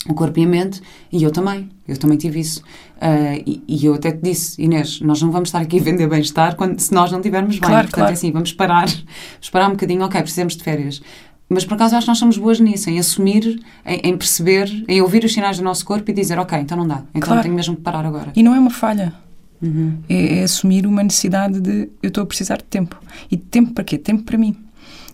o 0.07 0.13
corpo 0.13 0.39
e 0.39 0.43
a 0.43 0.47
mente, 0.47 0.81
e 1.11 1.23
eu 1.23 1.31
também, 1.31 1.69
eu 1.87 1.97
também 1.97 2.17
tive 2.17 2.39
isso. 2.39 2.61
Uh, 2.97 3.41
e, 3.45 3.63
e, 3.67 3.85
eu 3.85 3.93
até 3.93 4.11
te 4.11 4.21
disse, 4.21 4.61
Inês, 4.61 5.01
nós 5.01 5.21
não 5.21 5.31
vamos 5.31 5.49
estar 5.49 5.59
aqui 5.59 5.79
a 5.79 5.83
vender 5.83 6.07
bem-estar 6.07 6.55
se 6.77 6.93
nós 6.93 7.11
não 7.11 7.19
estivermos 7.19 7.59
bem. 7.59 7.59
Claro, 7.59 7.87
Portanto, 7.87 7.93
claro. 7.93 8.11
é 8.11 8.13
assim, 8.13 8.31
vamos 8.31 8.53
parar, 8.53 8.87
vamos 8.87 9.49
parar 9.51 9.67
um 9.67 9.71
bocadinho, 9.71 10.03
ok, 10.03 10.21
precisamos 10.21 10.55
de 10.55 10.63
férias. 10.63 11.01
Mas 11.49 11.63
por 11.63 11.75
acaso 11.75 11.95
acho 11.95 12.05
que 12.05 12.09
nós 12.09 12.17
somos 12.17 12.37
boas 12.37 12.59
nisso, 12.59 12.89
em 12.89 12.99
assumir, 12.99 13.61
em, 13.85 14.09
em 14.09 14.17
perceber, 14.17 14.69
em 14.87 15.01
ouvir 15.01 15.23
os 15.23 15.33
sinais 15.33 15.57
do 15.57 15.63
nosso 15.63 15.85
corpo 15.85 16.09
e 16.11 16.13
dizer, 16.13 16.37
ok, 16.39 16.57
então 16.59 16.77
não 16.77 16.87
dá, 16.87 17.03
então 17.13 17.29
claro. 17.29 17.41
tenho 17.41 17.55
mesmo 17.55 17.75
que 17.75 17.81
parar 17.81 18.05
agora. 18.05 18.31
E 18.35 18.43
não 18.43 18.53
é 18.53 18.59
uma 18.59 18.69
falha. 18.69 19.13
Uhum. 19.61 19.97
É, 20.07 20.39
é 20.39 20.43
assumir 20.43 20.85
uma 20.85 21.01
necessidade 21.01 21.59
de 21.59 21.89
eu 22.03 22.09
estou 22.09 22.23
a 22.23 22.25
precisar 22.25 22.57
de 22.57 22.65
tempo. 22.65 22.99
E 23.31 23.37
tempo 23.37 23.73
para 23.73 23.83
quê? 23.83 23.97
Tempo 23.97 24.23
para 24.23 24.37
mim 24.37 24.66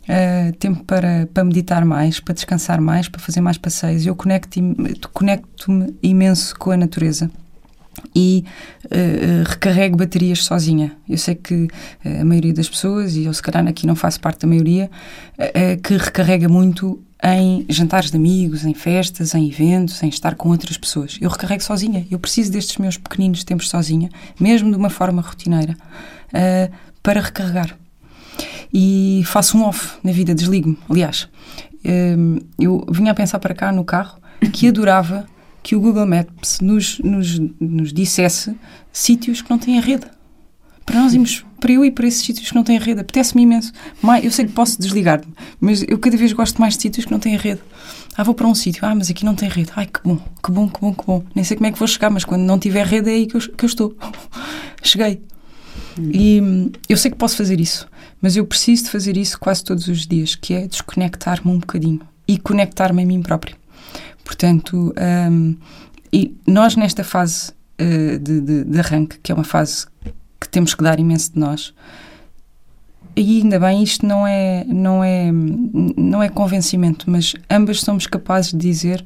uh, 0.04 0.54
tempo 0.58 0.84
para, 0.84 1.28
para 1.34 1.44
meditar 1.44 1.86
mais, 1.86 2.20
para 2.20 2.34
descansar 2.34 2.82
mais, 2.82 3.08
para 3.08 3.22
fazer 3.22 3.42
mais 3.42 3.58
passeios. 3.58 4.06
Eu 4.06 4.16
conecto-me 4.16 4.96
conecto 5.12 5.72
imenso 6.02 6.56
com 6.58 6.72
a 6.72 6.78
natureza 6.78 7.30
e 8.16 8.44
uh, 8.86 9.50
recarrego 9.50 9.98
baterias 9.98 10.44
sozinha. 10.44 10.96
Eu 11.08 11.18
sei 11.18 11.36
que 11.36 11.54
uh, 11.64 12.22
a 12.22 12.26
maioria 12.26 12.54
das 12.54 12.68
pessoas, 12.68 13.16
e 13.16 13.26
eu 13.26 13.34
se 13.34 13.42
calhar 13.42 13.66
aqui 13.68 13.86
não 13.86 13.96
faço 13.96 14.20
parte 14.20 14.42
da 14.42 14.48
maioria, 14.48 14.90
que 15.82 15.98
recarrega 15.98 16.48
muito 16.48 17.02
em 17.24 17.66
jantares 17.70 18.12
de 18.12 18.18
amigos, 18.18 18.66
em 18.66 18.74
festas, 18.74 19.34
em 19.34 19.48
eventos, 19.48 20.02
em 20.04 20.10
estar 20.10 20.36
com 20.36 20.50
outras 20.50 20.78
pessoas. 20.78 21.18
Eu 21.22 21.30
recarrego 21.30 21.64
sozinha. 21.64 22.06
Eu 22.12 22.20
preciso 22.20 22.52
destes 22.52 22.78
meus 22.78 22.98
pequeninos 22.98 23.44
tempos 23.44 23.70
sozinha, 23.70 24.10
mesmo 24.40 24.70
de 24.70 24.78
uma 24.78 24.90
forma 24.90 25.22
rotineira, 25.22 25.76
para 27.02 27.22
recarregar 27.22 27.78
e 28.74 29.24
faço 29.26 29.58
um 29.58 29.64
off 29.64 29.98
na 30.04 30.12
vida, 30.12 30.34
desligo-me. 30.34 30.78
Aliás, 30.90 31.28
hum, 31.86 32.40
eu 32.60 32.86
vinha 32.92 33.12
a 33.12 33.16
pensar 33.16 33.40
para 33.40 33.54
cá 33.54 33.72
no 33.72 33.84
carro 33.84 34.20
que 34.52 34.68
adorava 34.68 35.26
que 35.62 35.76
o 35.76 35.80
Google 35.80 36.06
Maps 36.06 36.60
nos, 36.60 37.00
nos, 37.00 37.40
nos 37.60 37.94
dissesse 37.94 38.56
sítios 38.92 39.42
que 39.42 39.50
não 39.50 39.58
têm 39.58 39.80
rede. 39.80 40.06
Para 40.86 41.00
nós 41.00 41.14
irmos, 41.14 41.46
para 41.62 41.72
eu 41.72 41.86
ir 41.86 41.92
para 41.92 42.06
esses 42.06 42.22
sítios 42.26 42.50
que 42.50 42.56
não 42.56 42.64
têm 42.64 42.78
rede, 42.78 43.00
apetece-me 43.00 43.44
imenso. 43.44 43.72
Eu 44.22 44.30
sei 44.30 44.46
que 44.46 44.52
posso 44.52 44.78
desligar-me, 44.78 45.34
mas 45.62 45.82
eu 45.88 45.98
cada 45.98 46.18
vez 46.18 46.34
gosto 46.34 46.60
mais 46.60 46.76
de 46.76 46.82
sítios 46.82 47.06
que 47.06 47.12
não 47.12 47.20
têm 47.20 47.38
rede. 47.38 47.62
Ah, 48.18 48.24
vou 48.24 48.36
para 48.36 48.46
um 48.46 48.54
sítio, 48.54 48.86
ah, 48.86 48.94
mas 48.94 49.10
aqui 49.10 49.24
não 49.24 49.34
tem 49.34 49.48
rede. 49.48 49.72
Ai, 49.76 49.88
que 49.88 50.02
bom, 50.04 50.18
que 50.18 50.52
bom, 50.52 50.70
que 50.70 50.82
bom, 50.82 50.94
que 50.94 51.06
bom. 51.06 51.24
Nem 51.34 51.46
sei 51.46 51.56
como 51.56 51.68
é 51.68 51.72
que 51.72 51.80
vou 51.80 51.88
chegar, 51.88 52.10
mas 52.10 52.26
quando 52.26 52.42
não 52.42 52.60
tiver 52.60 52.86
rede 52.86 53.10
é 53.10 53.14
aí 53.14 53.26
que 53.26 53.36
eu, 53.36 53.42
que 53.42 53.64
eu 53.64 53.68
estou. 53.68 53.96
Cheguei. 54.84 55.22
Hum. 56.00 56.12
E 56.14 56.72
eu 56.90 56.98
sei 56.98 57.12
que 57.12 57.18
posso 57.18 57.36
fazer 57.36 57.60
isso. 57.60 57.88
Mas 58.22 58.36
eu 58.36 58.46
preciso 58.46 58.86
de 58.86 58.90
fazer 58.90 59.18
isso 59.18 59.40
quase 59.40 59.64
todos 59.64 59.88
os 59.88 60.08
dias, 60.08 60.36
que 60.36 60.54
é 60.54 60.68
desconectar-me 60.68 61.52
um 61.52 61.60
bocadinho 61.60 62.02
e 62.28 62.38
conectar-me 62.38 63.04
a 63.04 63.06
mim 63.06 63.22
próprio. 63.22 63.56
Portanto, 64.24 64.94
um, 65.30 65.56
e 66.12 66.36
nós 66.48 66.76
nesta 66.76 67.04
fase 67.04 67.52
uh, 67.82 68.18
de, 68.20 68.40
de, 68.40 68.64
de, 68.64 68.80
arranque, 68.80 69.18
que 69.22 69.32
é 69.32 69.36
uma 69.36 69.44
fase 69.44 69.86
que 70.40 70.48
temos 70.48 70.74
que 70.74 70.84
dar 70.84 71.00
imenso 71.00 71.34
de 71.34 71.40
nós, 71.40 71.74
e 73.16 73.42
ainda 73.42 73.60
bem, 73.60 73.84
isto 73.84 74.06
não 74.06 74.26
é, 74.26 74.64
não 74.66 75.04
é, 75.04 75.30
não 75.32 76.24
é 76.24 76.30
convencimento, 76.30 77.10
mas 77.10 77.36
ambas 77.50 77.82
somos 77.82 78.08
capazes 78.08 78.52
de 78.52 78.58
dizer 78.58 79.06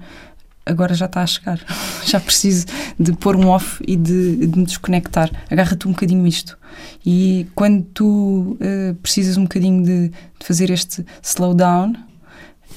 agora 0.67 0.93
já 0.93 1.06
está 1.06 1.21
a 1.21 1.27
chegar. 1.27 1.60
já 2.06 2.19
preciso 2.19 2.65
de 2.99 3.13
pôr 3.13 3.36
um 3.36 3.47
off 3.47 3.84
e 3.88 3.95
de, 3.95 4.47
de 4.47 4.60
me 4.60 4.65
desconectar. 4.65 5.30
Agarra-te 5.49 5.88
um 5.88 5.91
bocadinho 5.91 6.25
isto. 6.27 6.58
E 7.06 7.47
quando 7.56 7.84
tu 7.93 8.58
uh, 8.60 8.93
precisas 9.01 9.38
um 9.38 9.43
bocadinho 9.43 9.84
de, 9.84 10.10
de, 10.10 10.45
fazer 10.45 10.69
este 10.69 11.06
slowdown, 11.21 11.93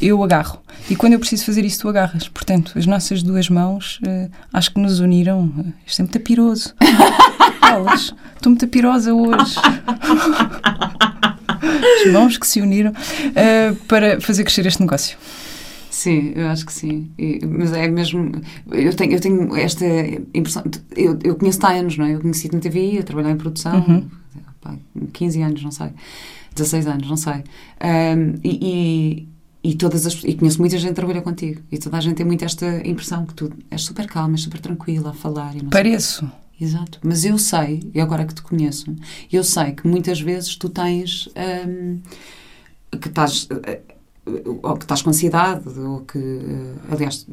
eu 0.00 0.22
agarro. 0.22 0.62
E 0.88 0.96
quando 0.96 1.12
eu 1.14 1.18
preciso 1.18 1.44
fazer 1.44 1.64
isso, 1.64 1.81
tu 1.81 1.88
agarras. 1.88 2.29
Portanto, 2.29 2.72
as 2.76 2.87
nossas 2.87 3.22
duas 3.22 3.48
mãos 3.48 4.00
uh, 4.07 4.31
acho 4.53 4.72
que 4.72 4.81
nos 4.81 5.00
uniram. 5.00 5.53
Isto 5.87 6.00
é 6.00 6.03
muito 6.05 6.20
piroso. 6.20 6.74
Elas, 7.62 8.14
estou 8.35 8.50
muito 8.50 8.66
pirosa 8.68 9.12
hoje. 9.14 9.57
As 12.05 12.12
mãos 12.12 12.37
que 12.37 12.46
se 12.46 12.61
uniram 12.61 12.90
uh, 12.92 13.74
para 13.87 14.20
fazer 14.20 14.44
crescer 14.44 14.66
este 14.66 14.81
negócio. 14.81 15.18
Sim, 15.90 16.33
eu 16.37 16.46
acho 16.48 16.64
que 16.64 16.72
sim. 16.72 17.11
E, 17.18 17.44
mas 17.44 17.72
é 17.72 17.88
mesmo. 17.88 18.31
Eu 18.70 18.94
tenho, 18.94 19.12
eu 19.12 19.20
tenho 19.20 19.57
esta 19.57 19.85
impressão. 20.33 20.62
Eu, 20.96 21.18
eu 21.22 21.35
conheço 21.35 21.59
há 21.66 21.72
anos, 21.72 21.98
não 21.98 22.07
é? 22.07 22.14
Eu 22.14 22.20
conheci-te 22.20 22.55
na 22.55 22.61
TV, 22.61 22.98
eu 22.98 23.03
trabalhei 23.03 23.33
em 23.33 23.37
produção, 23.37 23.85
uhum. 23.87 24.09
pá, 24.61 24.76
15 25.12 25.42
anos, 25.42 25.62
não 25.62 25.72
sei. 25.72 25.90
16 26.55 26.87
anos, 26.87 27.09
não 27.09 27.16
sei. 27.16 27.42
Um, 27.83 28.35
e, 28.44 29.29
e, 29.62 29.70
e, 29.70 29.74
todas 29.74 30.07
as, 30.07 30.22
e 30.24 30.35
conheço 30.35 30.59
muita 30.61 30.79
gente 30.79 30.90
que 30.90 30.94
trabalha 30.94 31.22
contigo. 31.22 31.61
E 31.70 31.79
toda 31.79 31.96
a 31.96 32.00
gente 32.00 32.14
tem 32.14 32.26
muito 32.26 32.44
esta 32.44 32.87
impressão 32.87 33.26
que 33.26 33.35
tu 33.35 33.53
és 33.70 33.83
super 33.83 34.07
calma, 34.07 34.35
és 34.35 34.42
super 34.42 34.61
tranquila 34.61 35.11
a 35.11 35.12
falar. 35.12 35.55
Pareço. 35.70 36.20
Sei. 36.20 36.40
Exato. 36.61 36.98
Mas 37.03 37.24
eu 37.24 37.38
sei, 37.38 37.90
e 37.94 38.00
agora 38.00 38.24
que 38.26 38.35
te 38.35 38.42
conheço, 38.42 38.94
eu 39.33 39.42
sei 39.42 39.72
que 39.72 39.88
muitas 39.88 40.20
vezes 40.20 40.55
tu 40.57 40.68
tens. 40.68 41.29
Um, 41.66 42.00
que 42.98 43.09
estás 43.09 43.48
ou 44.62 44.77
que 44.77 44.85
estás 44.85 45.03
com 45.03 45.11
ansiedade, 45.11 45.69
ou 45.79 46.01
que, 46.01 46.19
eh, 46.19 46.75
aliás, 46.93 47.27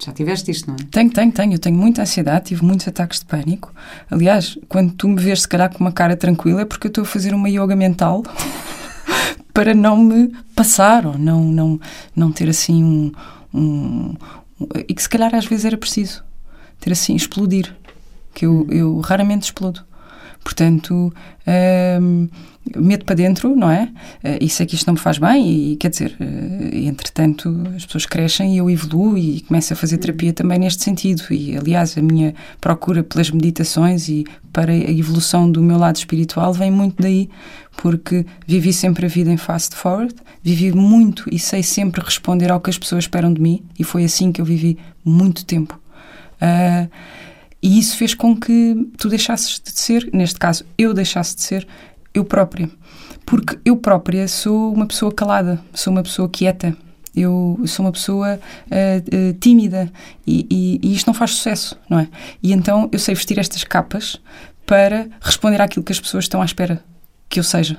Já 0.00 0.12
tiveste 0.12 0.52
isto, 0.52 0.68
não 0.68 0.76
é? 0.76 0.78
Tenho, 0.92 1.10
tenho, 1.10 1.32
tenho. 1.32 1.54
Eu 1.54 1.58
tenho 1.58 1.76
muita 1.76 2.02
ansiedade, 2.02 2.46
tive 2.46 2.64
muitos 2.64 2.86
ataques 2.86 3.18
de 3.18 3.24
pânico. 3.26 3.72
Aliás, 4.08 4.56
quando 4.68 4.92
tu 4.92 5.08
me 5.08 5.20
vês, 5.20 5.42
se 5.42 5.48
calhar, 5.48 5.72
com 5.72 5.80
uma 5.80 5.90
cara 5.90 6.16
tranquila, 6.16 6.60
é 6.60 6.64
porque 6.64 6.86
eu 6.86 6.90
estou 6.90 7.02
a 7.02 7.06
fazer 7.06 7.34
uma 7.34 7.48
yoga 7.48 7.74
mental 7.74 8.22
para 9.52 9.74
não 9.74 9.96
me 9.96 10.32
passar 10.54 11.04
ou 11.04 11.18
não, 11.18 11.42
não, 11.42 11.80
não 12.14 12.30
ter 12.30 12.48
assim 12.48 12.84
um, 12.84 13.12
um, 13.52 14.14
um. 14.60 14.68
E 14.88 14.94
que 14.94 15.02
se 15.02 15.08
calhar 15.08 15.34
às 15.34 15.46
vezes 15.46 15.64
era 15.64 15.76
preciso 15.76 16.22
ter 16.78 16.92
assim, 16.92 17.16
explodir. 17.16 17.74
Que 18.32 18.46
eu, 18.46 18.68
eu 18.70 19.00
raramente 19.00 19.46
explodo. 19.46 19.80
Portanto, 20.44 21.12
hum, 22.00 22.28
medo 22.76 23.04
para 23.04 23.14
dentro, 23.14 23.54
não 23.54 23.70
é? 23.70 23.84
Uh, 24.24 24.38
e 24.40 24.48
sei 24.48 24.66
que 24.66 24.74
isto 24.74 24.86
não 24.86 24.94
me 24.94 25.00
faz 25.00 25.18
bem, 25.18 25.72
e 25.72 25.76
quer 25.76 25.90
dizer, 25.90 26.16
uh, 26.20 26.76
entretanto, 26.76 27.62
as 27.76 27.86
pessoas 27.86 28.06
crescem 28.06 28.54
e 28.54 28.58
eu 28.58 28.70
evoluo 28.70 29.16
e 29.16 29.40
começo 29.42 29.72
a 29.72 29.76
fazer 29.76 29.98
terapia 29.98 30.32
também 30.32 30.58
neste 30.58 30.82
sentido. 30.82 31.22
E, 31.30 31.56
aliás, 31.56 31.96
a 31.96 32.02
minha 32.02 32.34
procura 32.60 33.02
pelas 33.02 33.30
meditações 33.30 34.08
e 34.08 34.24
para 34.52 34.72
a 34.72 34.90
evolução 34.90 35.50
do 35.50 35.62
meu 35.62 35.78
lado 35.78 35.96
espiritual 35.96 36.52
vem 36.52 36.70
muito 36.70 37.00
daí, 37.00 37.28
porque 37.76 38.26
vivi 38.46 38.72
sempre 38.72 39.06
a 39.06 39.08
vida 39.08 39.30
em 39.30 39.36
fast 39.36 39.74
forward, 39.76 40.14
vivi 40.42 40.72
muito 40.72 41.24
e 41.30 41.38
sei 41.38 41.62
sempre 41.62 42.02
responder 42.02 42.50
ao 42.50 42.60
que 42.60 42.70
as 42.70 42.78
pessoas 42.78 43.04
esperam 43.04 43.32
de 43.32 43.40
mim, 43.40 43.62
e 43.78 43.84
foi 43.84 44.04
assim 44.04 44.32
que 44.32 44.40
eu 44.40 44.44
vivi 44.44 44.78
muito 45.04 45.44
tempo. 45.44 45.78
Uh, 46.40 46.88
e 47.60 47.78
isso 47.78 47.96
fez 47.96 48.14
com 48.14 48.36
que 48.36 48.88
tu 48.96 49.08
deixasses 49.08 49.60
de 49.60 49.70
ser, 49.72 50.08
neste 50.12 50.38
caso, 50.38 50.64
eu 50.76 50.94
deixasse 50.94 51.34
de 51.34 51.42
ser 51.42 51.66
eu 52.14 52.24
própria. 52.24 52.68
Porque 53.24 53.58
eu 53.64 53.76
própria 53.76 54.26
sou 54.26 54.72
uma 54.72 54.86
pessoa 54.86 55.12
calada, 55.12 55.60
sou 55.74 55.92
uma 55.92 56.02
pessoa 56.02 56.28
quieta, 56.28 56.76
eu 57.14 57.60
sou 57.66 57.84
uma 57.84 57.92
pessoa 57.92 58.38
uh, 58.66 59.30
uh, 59.30 59.32
tímida 59.34 59.92
e, 60.26 60.46
e, 60.50 60.80
e, 60.82 60.94
isto 60.94 61.06
não 61.06 61.14
faz 61.14 61.32
sucesso, 61.32 61.78
não 61.88 61.98
é? 61.98 62.08
E 62.42 62.52
então 62.52 62.88
eu 62.92 62.98
sei 62.98 63.14
vestir 63.14 63.38
estas 63.38 63.64
capas 63.64 64.20
para 64.64 65.08
responder 65.20 65.60
àquilo 65.60 65.84
que 65.84 65.92
as 65.92 66.00
pessoas 66.00 66.24
estão 66.24 66.40
à 66.40 66.44
espera 66.44 66.82
que 67.28 67.40
eu 67.40 67.44
seja. 67.44 67.78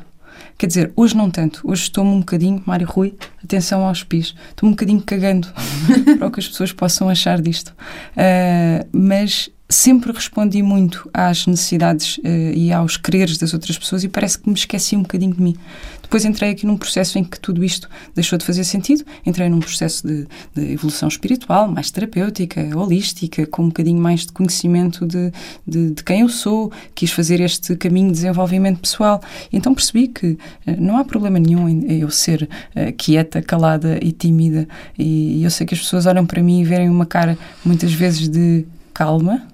Quer 0.58 0.68
dizer, 0.68 0.92
hoje 0.96 1.16
não 1.16 1.32
tanto. 1.32 1.62
Hoje 1.64 1.84
estou-me 1.84 2.12
um 2.12 2.20
bocadinho, 2.20 2.62
Mário 2.66 2.86
Rui, 2.86 3.16
atenção 3.44 3.86
aos 3.86 4.04
pis, 4.04 4.36
estou-me 4.50 4.72
um 4.72 4.76
bocadinho 4.76 5.02
cagando 5.02 5.48
para 6.20 6.28
o 6.28 6.32
que 6.32 6.40
as 6.40 6.48
pessoas 6.48 6.74
possam 6.74 7.08
achar 7.08 7.42
disto. 7.42 7.70
Uh, 8.12 8.86
mas 8.92 9.50
sempre 9.72 10.12
respondi 10.12 10.64
muito 10.64 11.08
às 11.14 11.46
necessidades 11.46 12.18
uh, 12.18 12.22
e 12.56 12.74
aos 12.74 12.98
quereres 12.98 13.38
das 13.38 13.54
outras 13.54 13.78
pessoas 13.78 14.04
e 14.04 14.10
parece 14.10 14.40
que 14.40 14.50
me 14.50 14.56
esqueci 14.56 14.96
um 14.96 15.04
bocadinho 15.04 15.36
de 15.36 15.42
mim. 15.42 15.56
Depois 16.02 16.26
entrei 16.26 16.50
aqui 16.50 16.66
num 16.66 16.76
processo 16.76 17.20
em 17.20 17.24
que 17.24 17.40
tudo 17.40 17.64
isto 17.64 17.88
deixou 18.16 18.36
de 18.40 18.44
fazer 18.44 18.64
sentido, 18.64 19.06
entrei 19.24 19.48
num 19.48 19.60
processo 19.60 20.08
de, 20.08 20.28
de 20.56 20.72
evolução 20.72 21.08
espiritual, 21.08 21.68
mais 21.68 21.92
terapêutica, 21.92 22.76
holística, 22.76 23.46
com 23.46 23.66
um 23.66 23.68
bocadinho 23.68 24.02
mais 24.02 24.22
de 24.22 24.32
conhecimento 24.32 25.06
de, 25.06 25.32
de, 25.68 25.92
de, 25.92 26.04
quem 26.04 26.22
eu 26.22 26.30
sou, 26.30 26.72
quis 26.96 27.12
fazer 27.12 27.40
este 27.40 27.76
caminho 27.76 28.08
de 28.08 28.14
desenvolvimento 28.14 28.80
pessoal. 28.80 29.22
Então 29.54 29.76
percebi 29.76 30.08
que 30.08 30.32
uh, 30.32 30.38
não 30.80 30.98
há 30.98 31.06
problema 31.06 31.38
nenhum 31.38 31.70
em 31.70 32.00
eu 32.00 32.10
ser 32.10 32.50
uh, 32.76 32.92
quieta, 32.98 33.40
calada 33.40 34.00
e 34.02 34.12
tímida 34.12 34.68
e 34.98 35.44
eu 35.44 35.52
sei 35.52 35.68
que 35.68 35.76
as 35.76 35.80
pessoas 35.80 36.08
olham 36.08 36.26
para 36.26 36.42
mim 36.42 36.62
e 36.62 36.64
verem 36.64 36.90
uma 36.90 37.06
cara 37.06 37.38
muitas 37.64 37.94
vezes 37.94 38.28
de 38.28 38.66
calma, 38.96 39.48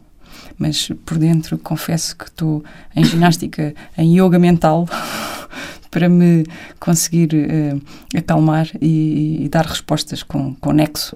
mas 0.57 0.89
por 1.05 1.17
dentro 1.17 1.57
confesso 1.57 2.15
que 2.15 2.25
estou 2.25 2.63
em 2.95 3.03
ginástica, 3.03 3.73
em 3.97 4.19
yoga 4.19 4.39
mental, 4.39 4.87
para 5.91 6.09
me 6.09 6.45
conseguir 6.79 7.29
uh, 7.33 7.81
acalmar 8.17 8.69
e, 8.81 9.45
e, 9.45 9.49
dar 9.49 9.65
respostas 9.65 10.23
com, 10.23 10.53
com 10.55 10.73
nexo. 10.73 11.15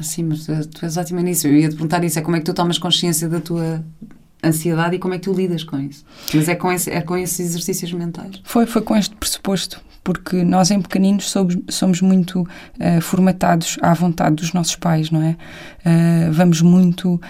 Sim, 0.00 0.24
mas 0.24 0.46
tu, 0.46 0.68
tu 0.68 0.84
és 0.84 0.96
ótima 0.96 1.20
nisso. 1.20 1.46
Eu 1.46 1.54
ia 1.54 1.68
te 1.68 1.72
perguntar 1.72 2.02
isso: 2.02 2.18
é 2.18 2.22
como 2.22 2.36
é 2.36 2.40
que 2.40 2.46
tu 2.46 2.54
tomas 2.54 2.78
consciência 2.78 3.28
da 3.28 3.40
tua 3.40 3.84
ansiedade 4.42 4.96
e 4.96 4.98
como 4.98 5.14
é 5.14 5.18
que 5.18 5.24
tu 5.24 5.32
lidas 5.32 5.62
com 5.62 5.78
isso? 5.78 6.04
Mas 6.34 6.48
é 6.48 6.54
com, 6.54 6.72
esse, 6.72 6.90
é 6.90 7.00
com 7.00 7.16
esses 7.16 7.38
exercícios 7.38 7.92
mentais? 7.92 8.40
Foi, 8.44 8.66
foi 8.66 8.82
com 8.82 8.96
este 8.96 9.14
pressuposto, 9.14 9.80
porque 10.02 10.42
nós 10.42 10.70
em 10.70 10.80
pequeninos 10.80 11.30
somos, 11.30 11.56
somos 11.68 12.00
muito 12.00 12.42
uh, 12.42 13.00
formatados 13.00 13.78
à 13.80 13.94
vontade 13.94 14.36
dos 14.36 14.52
nossos 14.52 14.74
pais, 14.74 15.10
não 15.10 15.22
é? 15.22 15.36
Uh, 15.86 16.32
vamos 16.32 16.60
muito 16.60 17.20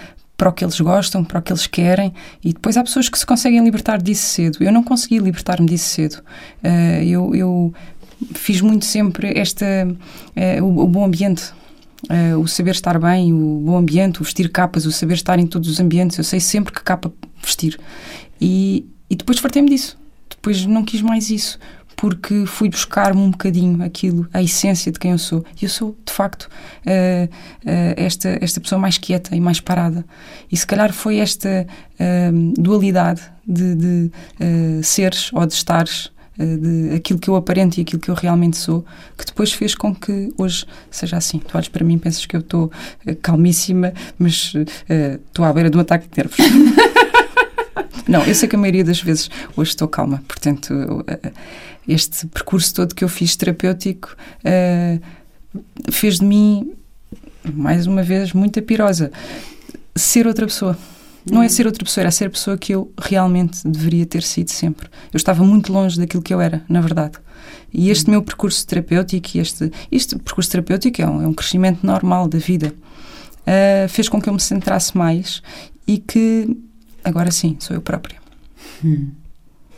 para 0.42 0.50
o 0.50 0.52
que 0.52 0.64
eles 0.64 0.80
gostam, 0.80 1.22
para 1.22 1.38
o 1.38 1.42
que 1.42 1.52
eles 1.52 1.68
querem, 1.68 2.12
e 2.42 2.52
depois 2.52 2.76
há 2.76 2.82
pessoas 2.82 3.08
que 3.08 3.16
se 3.16 3.24
conseguem 3.24 3.62
libertar 3.62 4.02
disso 4.02 4.26
cedo. 4.26 4.58
Eu 4.60 4.72
não 4.72 4.82
consegui 4.82 5.20
libertar-me 5.20 5.68
disso 5.68 5.90
cedo. 5.90 6.14
Uh, 6.64 7.00
eu, 7.04 7.32
eu, 7.32 7.74
fiz 8.34 8.60
muito 8.60 8.84
sempre 8.84 9.38
esta, 9.38 9.64
uh, 9.86 10.64
o, 10.64 10.82
o, 10.82 10.88
bom 10.88 11.04
ambiente. 11.04 11.52
Uh, 12.10 12.40
o 12.40 12.48
saber 12.48 12.72
estar 12.72 12.98
bem, 12.98 13.32
o 13.32 13.62
bom 13.64 13.76
ambiente, 13.76 14.20
o 14.20 14.24
vestir 14.24 14.50
capas, 14.50 14.84
o 14.84 14.90
saber 14.90 15.14
estar 15.14 15.38
em 15.38 15.46
todos 15.46 15.70
os 15.70 15.78
ambientes. 15.78 16.18
Eu 16.18 16.24
sei 16.24 16.40
sempre 16.40 16.72
que 16.72 16.82
capa 16.82 17.12
vestir. 17.40 17.78
E, 18.40 18.84
e 19.08 19.14
depois 19.14 19.38
fartei-me 19.38 19.70
disso. 19.70 19.96
Depois 20.28 20.66
não 20.66 20.84
quis 20.84 21.02
mais 21.02 21.30
isso 21.30 21.56
porque 22.02 22.46
fui 22.46 22.68
buscar-me 22.68 23.20
um 23.20 23.30
bocadinho 23.30 23.80
aquilo, 23.80 24.26
a 24.32 24.42
essência 24.42 24.90
de 24.90 24.98
quem 24.98 25.12
eu 25.12 25.18
sou. 25.18 25.44
E 25.60 25.66
eu 25.66 25.68
sou, 25.68 25.96
de 26.04 26.12
facto, 26.12 26.50
uh, 26.84 27.26
uh, 27.26 27.94
esta, 27.96 28.38
esta 28.40 28.60
pessoa 28.60 28.76
mais 28.76 28.98
quieta 28.98 29.36
e 29.36 29.40
mais 29.40 29.60
parada. 29.60 30.04
E 30.50 30.56
se 30.56 30.66
calhar 30.66 30.92
foi 30.92 31.18
esta 31.18 31.64
uh, 31.64 32.60
dualidade 32.60 33.22
de, 33.46 33.76
de 33.76 34.10
seres 34.82 35.32
ou 35.32 35.46
de 35.46 35.54
estares 35.54 36.10
de 36.36 36.92
aquilo 36.96 37.20
que 37.20 37.30
eu 37.30 37.36
aparento 37.36 37.78
e 37.78 37.82
aquilo 37.82 38.00
que 38.00 38.10
eu 38.10 38.16
realmente 38.16 38.56
sou, 38.56 38.84
que 39.16 39.24
depois 39.24 39.52
fez 39.52 39.76
com 39.76 39.94
que 39.94 40.34
hoje 40.36 40.66
seja 40.90 41.16
assim. 41.18 41.38
Tu 41.38 41.56
olhas 41.56 41.68
para 41.68 41.84
mim 41.84 41.94
e 41.94 41.98
pensas 41.98 42.26
que 42.26 42.34
eu 42.34 42.40
estou 42.40 42.72
calmíssima, 43.22 43.92
mas 44.18 44.54
estou 45.28 45.44
uh, 45.44 45.48
à 45.48 45.52
beira 45.52 45.70
de 45.70 45.76
um 45.76 45.80
ataque 45.80 46.08
de 46.08 46.16
nervos. 46.16 46.36
Não, 48.08 48.24
eu 48.24 48.34
sei 48.34 48.48
que 48.48 48.56
a 48.56 48.58
maioria 48.58 48.82
das 48.82 49.00
vezes 49.00 49.30
hoje 49.56 49.70
estou 49.70 49.86
calma, 49.86 50.22
portanto, 50.26 51.04
este 51.86 52.26
percurso 52.26 52.74
todo 52.74 52.94
que 52.94 53.04
eu 53.04 53.08
fiz 53.08 53.36
terapêutico 53.36 54.14
uh, 54.44 55.00
fez 55.90 56.18
de 56.18 56.24
mim, 56.24 56.72
mais 57.52 57.86
uma 57.86 58.02
vez, 58.02 58.32
muita 58.32 58.62
pirosa. 58.62 59.10
Ser 59.94 60.26
outra 60.26 60.46
pessoa. 60.46 60.78
Não 61.30 61.42
é 61.42 61.48
ser 61.48 61.66
outra 61.66 61.84
pessoa, 61.84 62.02
era 62.02 62.10
ser 62.10 62.26
a 62.26 62.30
pessoa 62.30 62.58
que 62.58 62.74
eu 62.74 62.92
realmente 63.00 63.66
deveria 63.66 64.04
ter 64.04 64.22
sido 64.22 64.50
sempre. 64.50 64.88
Eu 65.12 65.16
estava 65.16 65.44
muito 65.44 65.72
longe 65.72 65.98
daquilo 65.98 66.22
que 66.22 66.34
eu 66.34 66.40
era, 66.40 66.64
na 66.68 66.80
verdade. 66.80 67.18
E 67.72 67.90
este 67.90 68.10
meu 68.10 68.22
percurso 68.22 68.66
terapêutico, 68.66 69.38
este, 69.38 69.70
este 69.90 70.18
percurso 70.18 70.50
terapêutico 70.50 71.00
é 71.00 71.06
um, 71.06 71.22
é 71.22 71.26
um 71.26 71.32
crescimento 71.32 71.86
normal 71.86 72.28
da 72.28 72.38
vida, 72.38 72.74
uh, 73.42 73.88
fez 73.88 74.08
com 74.08 74.20
que 74.20 74.28
eu 74.28 74.32
me 74.32 74.40
centrasse 74.40 74.96
mais 74.96 75.42
e 75.86 75.98
que 75.98 76.56
agora 77.04 77.30
sim, 77.30 77.56
sou 77.60 77.74
eu 77.74 77.80
própria. 77.80 78.18
Hum. 78.84 79.10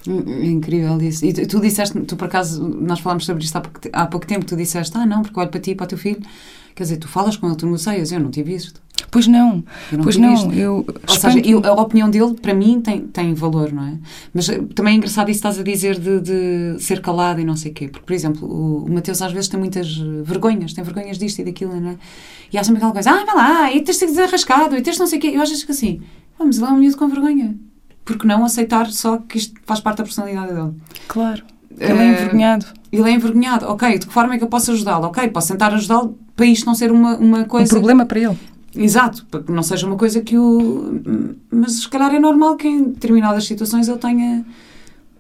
Incrível 0.07 1.01
isso. 1.01 1.25
E 1.25 1.33
tu, 1.33 1.47
tu, 1.47 1.61
disseste, 1.61 1.99
tu 2.01 2.17
por 2.17 2.27
acaso, 2.27 2.63
nós 2.63 3.01
falámos 3.01 3.25
sobre 3.25 3.43
isto 3.43 3.57
há 3.57 3.61
pouco, 3.61 3.81
há 3.93 4.07
pouco 4.07 4.27
tempo, 4.27 4.45
tu 4.45 4.57
disseste, 4.57 4.97
ah 4.97 5.07
não, 5.07 5.23
porque 5.23 5.39
olho 5.39 5.49
para 5.49 5.61
ti 5.61 5.71
e 5.71 5.75
para 5.75 5.85
o 5.85 5.89
teu 5.89 5.99
filho. 5.99 6.21
Quer 6.75 6.83
dizer, 6.83 6.97
tu 6.97 7.07
falas 7.07 7.37
com 7.37 7.47
ele, 7.47 7.57
tu 7.57 7.67
negocias, 7.67 8.11
eu 8.11 8.19
não 8.19 8.31
tive 8.31 8.55
isto. 8.55 8.83
Pois 9.11 9.29
não, 9.29 9.63
não 9.93 10.03
pois 10.03 10.17
não. 10.17 10.53
Eu, 10.53 10.85
Ou 11.09 11.15
seja, 11.15 11.39
eu, 11.39 11.65
a 11.65 11.81
opinião 11.81 12.11
dele, 12.11 12.35
para 12.35 12.53
mim, 12.53 12.81
tem, 12.81 13.01
tem 13.03 13.33
valor, 13.33 13.73
não 13.73 13.85
é? 13.85 13.99
Mas 14.33 14.49
eh, 14.49 14.61
também 14.75 14.95
é 14.95 14.97
engraçado 14.97 15.31
isso 15.31 15.41
que 15.41 15.47
estás 15.47 15.59
a 15.59 15.63
dizer 15.63 15.99
de, 16.01 16.21
de 16.21 16.83
ser 16.83 17.01
calado 17.01 17.41
e 17.41 17.45
não 17.45 17.55
sei 17.55 17.71
o 17.71 17.75
quê. 17.75 17.87
Porque, 17.87 18.05
por 18.05 18.13
exemplo, 18.13 18.49
o, 18.49 18.87
o 18.87 18.93
Mateus 18.93 19.23
às 19.23 19.31
vezes 19.33 19.49
tem 19.49 19.59
muitas 19.59 19.97
vergonhas, 20.25 20.73
tem 20.73 20.83
vergonhas 20.83 21.17
disto 21.17 21.39
e 21.39 21.45
daquilo, 21.45 21.81
não 21.81 21.91
é? 21.91 21.97
E 22.53 22.59
há 22.59 22.65
sempre 22.65 22.79
aquela 22.79 22.93
coisa, 22.93 23.11
ah, 23.11 23.25
vai 23.25 23.37
lá, 23.37 23.73
e 23.73 23.81
tens 23.83 23.95
de 23.95 23.95
ser 23.95 24.07
desarrascado, 24.07 24.77
e 24.77 24.83
tens 24.83 24.99
não 24.99 25.07
sei 25.07 25.19
o 25.19 25.23
quê. 25.23 25.29
Eu 25.29 25.39
vezes 25.39 25.61
fico 25.61 25.73
assim, 25.73 26.01
vamos 26.37 26.59
lá, 26.59 26.73
um 26.73 26.79
miúdo 26.79 26.97
com 26.97 27.09
vergonha 27.09 27.57
porque 28.05 28.27
não 28.27 28.45
aceitar 28.45 28.91
só 28.91 29.19
que 29.19 29.39
isto 29.39 29.59
faz 29.65 29.81
parte 29.81 29.99
da 29.99 30.05
personalidade 30.05 30.53
dele? 30.53 30.73
Claro. 31.09 31.43
Ele 31.79 31.99
é, 31.99 32.03
é 32.03 32.13
envergonhado. 32.13 32.67
Ele 32.93 33.11
é 33.11 33.13
envergonhado. 33.13 33.67
Ok, 33.67 33.99
de 33.99 34.07
que 34.07 34.13
forma 34.13 34.35
é 34.35 34.39
que 34.39 34.45
eu 34.45 34.49
posso 34.49 34.71
ajudá-lo? 34.73 35.07
Ok, 35.07 35.29
posso 35.29 35.49
tentar 35.49 35.73
ajudá-lo 35.75 36.17
para 36.37 36.47
isto 36.47 36.67
não 36.67 36.75
ser 36.75 36.93
uma, 36.93 37.17
uma 37.17 37.45
coisa. 37.45 37.73
Um 37.73 37.79
problema 37.79 38.07
para 38.07 38.21
ele. 38.21 38.39
Exato, 38.77 39.25
para 39.27 39.43
que 39.43 39.53
não 39.53 39.63
seja 39.63 39.87
uma 39.87 39.97
coisa 39.97 40.21
que 40.21 40.37
o. 40.37 41.01
Mas 41.51 41.73
se 41.81 41.89
calhar 41.89 42.13
é 42.15 42.19
normal 42.19 42.57
que 42.57 42.69
em 42.69 42.85
determinadas 42.85 43.45
situações 43.45 43.89
ele 43.89 43.99
tenha. 43.99 44.45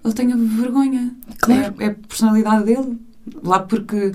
Ele 0.04 0.14
tenha 0.14 0.36
vergonha. 0.36 1.14
Claro. 1.38 1.74
É, 1.78 1.84
é 1.84 1.88
a 1.88 1.94
personalidade 1.94 2.64
dele. 2.64 2.98
Lá 3.42 3.60
porque 3.60 4.12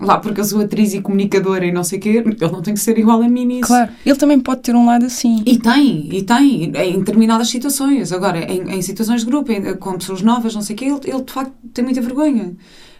lá 0.00 0.18
porque 0.18 0.40
eu 0.40 0.44
sou 0.44 0.60
atriz 0.60 0.94
e 0.94 1.00
comunicadora 1.00 1.66
e 1.66 1.72
não 1.72 1.82
sei 1.82 1.98
o 1.98 2.02
quê, 2.02 2.08
ele 2.24 2.36
não 2.40 2.62
tem 2.62 2.74
que 2.74 2.80
ser 2.80 2.98
igual 2.98 3.20
a 3.22 3.28
mim 3.28 3.44
nisso. 3.44 3.66
Claro, 3.66 3.90
ele 4.04 4.16
também 4.16 4.40
pode 4.40 4.62
ter 4.62 4.74
um 4.74 4.86
lado 4.86 5.04
assim. 5.04 5.42
E 5.44 5.58
tem, 5.58 6.08
e 6.14 6.22
tem, 6.22 6.64
em 6.64 6.98
determinadas 6.98 7.48
situações. 7.48 8.12
Agora, 8.12 8.38
em, 8.38 8.76
em 8.76 8.82
situações 8.82 9.22
de 9.22 9.26
grupo, 9.26 9.50
em, 9.52 9.74
com 9.76 9.98
pessoas 9.98 10.22
novas, 10.22 10.54
não 10.54 10.62
sei 10.62 10.74
o 10.74 10.78
quê, 10.78 10.84
ele, 10.86 11.00
ele 11.04 11.22
de 11.22 11.32
facto 11.32 11.52
tem 11.74 11.84
muita 11.84 12.00
vergonha. 12.00 12.54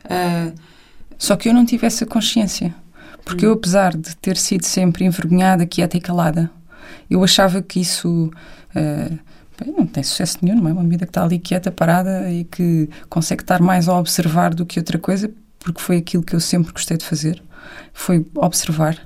Uh, 0.04 0.52
Só 1.16 1.36
que 1.36 1.48
eu 1.48 1.54
não 1.54 1.64
tive 1.64 1.86
essa 1.86 2.04
consciência. 2.04 2.74
Porque 3.24 3.46
hum. 3.46 3.50
eu, 3.50 3.54
apesar 3.54 3.96
de 3.96 4.16
ter 4.16 4.36
sido 4.36 4.64
sempre 4.64 5.04
envergonhada, 5.04 5.66
quieta 5.66 5.96
e 5.96 6.00
calada, 6.00 6.50
eu 7.08 7.22
achava 7.22 7.62
que 7.62 7.80
isso. 7.80 8.30
Uh, 8.74 9.18
não 9.76 9.86
tem 9.86 10.04
sucesso 10.04 10.38
nenhum, 10.40 10.60
não 10.60 10.68
é? 10.68 10.72
Uma 10.72 10.84
vida 10.84 11.04
que 11.04 11.10
está 11.10 11.24
ali 11.24 11.38
quieta, 11.38 11.72
parada 11.72 12.30
e 12.30 12.44
que 12.44 12.88
consegue 13.08 13.42
estar 13.42 13.60
mais 13.60 13.88
a 13.88 13.98
observar 13.98 14.54
do 14.54 14.64
que 14.64 14.78
outra 14.78 14.98
coisa, 15.00 15.32
porque 15.58 15.80
foi 15.80 15.98
aquilo 15.98 16.22
que 16.22 16.34
eu 16.34 16.40
sempre 16.40 16.72
gostei 16.72 16.96
de 16.96 17.04
fazer, 17.04 17.42
foi 17.92 18.24
observar. 18.34 18.98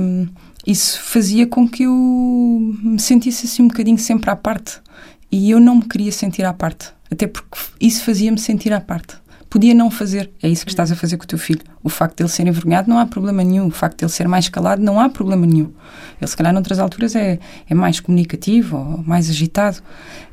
Um, 0.00 0.28
isso 0.66 1.00
fazia 1.00 1.46
com 1.46 1.68
que 1.68 1.84
eu 1.84 1.92
me 2.82 2.98
sentisse 2.98 3.46
assim 3.46 3.62
um 3.62 3.68
bocadinho 3.68 3.98
sempre 3.98 4.30
à 4.30 4.36
parte. 4.36 4.80
E 5.30 5.50
eu 5.50 5.60
não 5.60 5.76
me 5.76 5.82
queria 5.82 6.10
sentir 6.10 6.44
à 6.44 6.52
parte. 6.52 6.88
Até 7.10 7.26
porque 7.26 7.56
isso 7.80 8.04
fazia-me 8.04 8.38
sentir 8.38 8.72
à 8.72 8.80
parte. 8.80 9.16
Podia 9.48 9.74
não 9.74 9.90
fazer. 9.90 10.30
É 10.42 10.48
isso 10.48 10.64
que 10.64 10.72
estás 10.72 10.90
a 10.90 10.96
fazer 10.96 11.16
com 11.16 11.24
o 11.24 11.26
teu 11.26 11.38
filho. 11.38 11.60
O 11.82 11.88
facto 11.88 12.16
de 12.16 12.22
ele 12.24 12.28
ser 12.28 12.46
envergonhado 12.46 12.90
não 12.90 12.98
há 12.98 13.06
problema 13.06 13.44
nenhum. 13.44 13.68
O 13.68 13.70
facto 13.70 13.98
de 13.98 14.04
ele 14.04 14.12
ser 14.12 14.26
mais 14.26 14.48
calado 14.48 14.82
não 14.82 14.98
há 14.98 15.08
problema 15.08 15.46
nenhum. 15.46 15.72
Ele, 16.20 16.28
se 16.28 16.36
calhar, 16.36 16.52
noutras 16.52 16.78
alturas 16.80 17.14
é, 17.14 17.38
é 17.68 17.74
mais 17.74 18.00
comunicativo 18.00 18.76
ou 18.76 19.04
mais 19.04 19.30
agitado. 19.30 19.78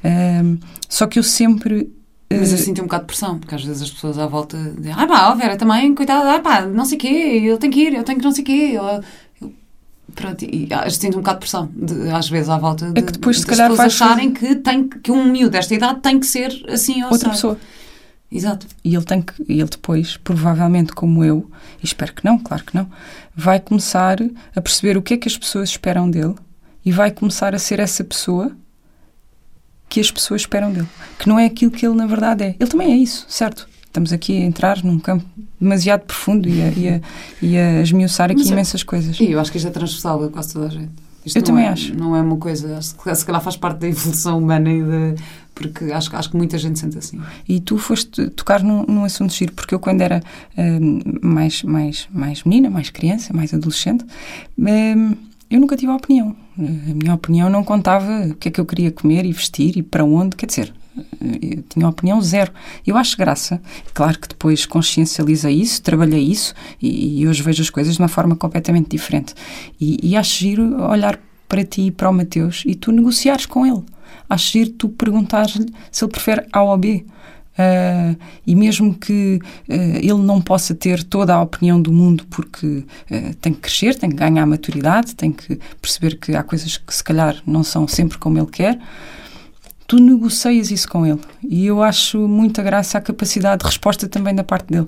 Um, 0.04 0.58
só 0.89 1.06
que 1.06 1.19
eu 1.19 1.23
sempre 1.23 1.91
mas 2.39 2.51
eu 2.51 2.57
sinto 2.57 2.81
um 2.81 2.85
bocado 2.85 3.03
de 3.03 3.07
pressão, 3.07 3.39
porque 3.39 3.55
às 3.55 3.63
vezes 3.63 3.81
as 3.81 3.91
pessoas 3.91 4.17
à 4.17 4.25
volta 4.25 4.57
dizem, 4.77 4.93
ah 4.95 5.07
pá, 5.07 5.29
ó 5.29 5.35
Vera, 5.35 5.57
também, 5.57 5.93
coitada, 5.95 6.35
ah 6.35 6.39
pá, 6.39 6.61
não 6.61 6.85
sei 6.85 6.97
o 6.97 7.01
quê, 7.01 7.41
eu 7.43 7.57
tenho 7.57 7.73
que 7.73 7.79
ir, 7.79 7.93
eu 7.93 8.03
tenho 8.03 8.19
que 8.19 8.25
não 8.25 8.31
sei 8.31 8.43
o 8.43 8.45
quê. 8.45 8.71
Eu, 8.73 8.83
eu, 9.41 9.53
pronto, 10.13 10.43
e 10.43 10.67
eu 10.69 10.91
sinto 10.91 11.15
um 11.15 11.21
bocado 11.21 11.39
de 11.39 11.41
pressão, 11.41 11.69
de, 11.73 12.09
às 12.09 12.29
vezes 12.29 12.49
à 12.49 12.57
volta 12.57 12.91
de, 12.91 12.99
é 12.99 13.03
que 13.03 13.11
depois, 13.11 13.37
de 13.37 13.41
se 13.41 13.47
calhar, 13.47 13.69
pessoas 13.69 14.01
acharem 14.01 14.31
que, 14.31 14.55
tem, 14.55 14.87
que 14.87 15.11
um 15.11 15.25
miúdo 15.25 15.51
desta 15.51 15.73
idade 15.73 15.99
tem 16.01 16.19
que 16.19 16.25
ser 16.25 16.63
assim 16.69 17.03
ou 17.03 17.11
Outra 17.11 17.29
pessoa. 17.29 17.57
Exato. 18.31 18.65
E 18.83 18.95
ele 18.95 19.05
tem 19.05 19.21
que, 19.21 19.33
ele 19.47 19.65
depois, 19.65 20.17
provavelmente 20.17 20.91
como 20.93 21.23
eu, 21.23 21.49
e 21.81 21.85
espero 21.85 22.13
que 22.13 22.25
não, 22.25 22.39
claro 22.39 22.63
que 22.63 22.75
não, 22.75 22.89
vai 23.35 23.59
começar 23.59 24.17
a 24.55 24.61
perceber 24.61 24.97
o 24.97 25.01
que 25.03 25.13
é 25.13 25.17
que 25.17 25.27
as 25.27 25.37
pessoas 25.37 25.69
esperam 25.69 26.09
dele 26.09 26.35
e 26.83 26.91
vai 26.91 27.11
começar 27.11 27.53
a 27.53 27.59
ser 27.59 27.79
essa 27.79 28.03
pessoa 28.03 28.51
que 29.93 29.99
as 29.99 30.10
pessoas 30.10 30.41
esperam 30.41 30.73
dele, 30.73 30.88
que 31.19 31.29
não 31.29 31.38
é 31.38 31.45
aquilo 31.45 31.69
que 31.69 31.86
ele 31.86 31.93
na 31.93 32.08
verdade 32.08 32.43
é. 32.43 32.56
Ele 32.60 32.67
também 32.67 32.93
é 32.93 32.95
isso, 32.95 33.27
certo? 33.29 33.69
Estamos 33.86 34.12
aqui 34.12 34.41
a 34.41 34.43
entrar 34.43 34.84
num 34.84 34.97
campo 34.97 35.23
demasiado 35.62 36.01
profundo 36.01 36.49
e 36.49 36.63
a, 36.63 36.71
e 36.71 36.89
a, 36.89 37.01
e 37.39 37.58
a 37.58 37.82
esmiuçar 37.84 38.32
aqui 38.32 38.39
Mas 38.39 38.49
imensas 38.49 38.82
coisas. 38.82 39.19
E 39.19 39.32
eu 39.32 39.39
acho 39.39 39.51
que 39.51 39.58
isto 39.58 39.67
é 39.67 39.69
transversal 39.69 40.23
a 40.23 40.29
quase 40.29 40.51
toda 40.51 40.65
a 40.65 40.69
gente. 40.69 40.89
Isto 41.23 41.38
eu 41.38 41.43
também 41.43 41.65
é, 41.65 41.69
acho. 41.69 41.95
Não 41.95 42.15
é 42.15 42.21
uma 42.21 42.38
coisa, 42.38 42.82
se 42.82 43.23
calhar 43.23 43.39
faz 43.39 43.56
parte 43.56 43.82
da 43.82 43.88
evolução 43.88 44.39
humana 44.39 44.71
e 44.71 44.82
porque 45.53 45.86
acho, 45.91 46.15
acho 46.15 46.32
que 46.32 46.38
muita 46.38 46.58
gente 46.58 46.79
sente 46.79 46.97
assim. 46.97 47.21
E 47.47 47.60
tu 47.60 47.77
foste 47.77 48.32
tocar 48.32 48.63
num, 48.63 48.84
num 48.88 49.03
assunto 49.03 49.32
giro, 49.32 49.53
porque 49.53 49.75
eu 49.75 49.79
quando 49.79 50.01
era 50.01 50.23
uh, 50.58 51.25
mais, 51.25 51.62
mais, 51.62 52.08
mais 52.12 52.43
menina, 52.43 52.67
mais 52.67 52.89
criança, 52.89 53.32
mais 53.32 53.53
adolescente, 53.53 54.03
uh, 54.03 55.17
eu 55.49 55.60
nunca 55.60 55.75
tive 55.75 55.91
opinião. 55.91 56.36
A 56.58 56.93
minha 56.93 57.13
opinião 57.13 57.49
não 57.49 57.63
contava 57.63 58.27
o 58.27 58.36
que 58.36 58.49
é 58.49 58.51
que 58.51 58.60
eu 58.60 58.65
queria 58.65 58.91
comer 58.91 59.25
e 59.25 59.32
vestir 59.32 59.77
e 59.77 59.84
para 59.84 60.03
onde, 60.03 60.36
quer 60.36 60.45
dizer, 60.45 60.73
eu 61.21 61.63
tinha 61.63 61.88
opinião 61.88 62.21
zero. 62.21 62.51
Eu 62.86 62.97
acho 62.97 63.17
graça. 63.17 63.62
Claro 63.93 64.19
que 64.19 64.27
depois 64.27 64.65
consciencializei 64.65 65.53
isso, 65.53 65.82
trabalhei 65.82 66.23
isso 66.23 66.53
e, 66.82 67.21
e 67.21 67.27
hoje 67.27 67.41
vejo 67.41 67.62
as 67.62 67.69
coisas 67.69 67.95
de 67.95 68.01
uma 68.01 68.08
forma 68.08 68.36
completamente 68.36 68.89
diferente. 68.89 69.34
E, 69.79 69.99
e 70.03 70.15
acho 70.15 70.39
giro 70.39 70.82
olhar 70.84 71.19
para 71.47 71.63
ti 71.63 71.88
e 71.88 71.91
para 71.91 72.10
o 72.10 72.13
Mateus 72.13 72.63
e 72.65 72.75
tu 72.75 72.91
negociares 72.91 73.45
com 73.45 73.65
ele. 73.65 73.84
Acho 74.29 74.51
giro 74.51 74.71
tu 74.71 74.89
perguntares-lhe 74.89 75.71
se 75.91 76.03
ele 76.03 76.12
prefere 76.12 76.45
A 76.51 76.63
ou 76.63 76.77
B. 76.77 77.06
Uh, 77.53 78.17
e 78.47 78.55
mesmo 78.55 78.95
que 78.95 79.39
uh, 79.69 79.97
ele 79.97 80.23
não 80.23 80.41
possa 80.41 80.73
ter 80.73 81.03
toda 81.03 81.35
a 81.35 81.41
opinião 81.41 81.79
do 81.79 81.91
mundo, 81.91 82.25
porque 82.29 82.65
uh, 82.65 83.35
tem 83.39 83.53
que 83.53 83.59
crescer, 83.61 83.95
tem 83.95 84.09
que 84.09 84.15
ganhar 84.15 84.45
maturidade, 84.45 85.13
tem 85.13 85.31
que 85.31 85.59
perceber 85.79 86.17
que 86.17 86.35
há 86.35 86.41
coisas 86.41 86.77
que 86.77 86.93
se 86.93 87.03
calhar 87.03 87.37
não 87.45 87.63
são 87.63 87.87
sempre 87.87 88.17
como 88.17 88.39
ele 88.39 88.47
quer, 88.47 88.79
tu 89.85 89.97
negocias 89.97 90.71
isso 90.71 90.89
com 90.89 91.05
ele. 91.05 91.19
E 91.47 91.67
eu 91.67 91.83
acho 91.83 92.27
muita 92.27 92.63
graça 92.63 92.97
a 92.97 93.01
capacidade 93.01 93.61
de 93.61 93.67
resposta 93.67 94.07
também 94.07 94.33
da 94.33 94.43
parte 94.43 94.67
dele. 94.67 94.87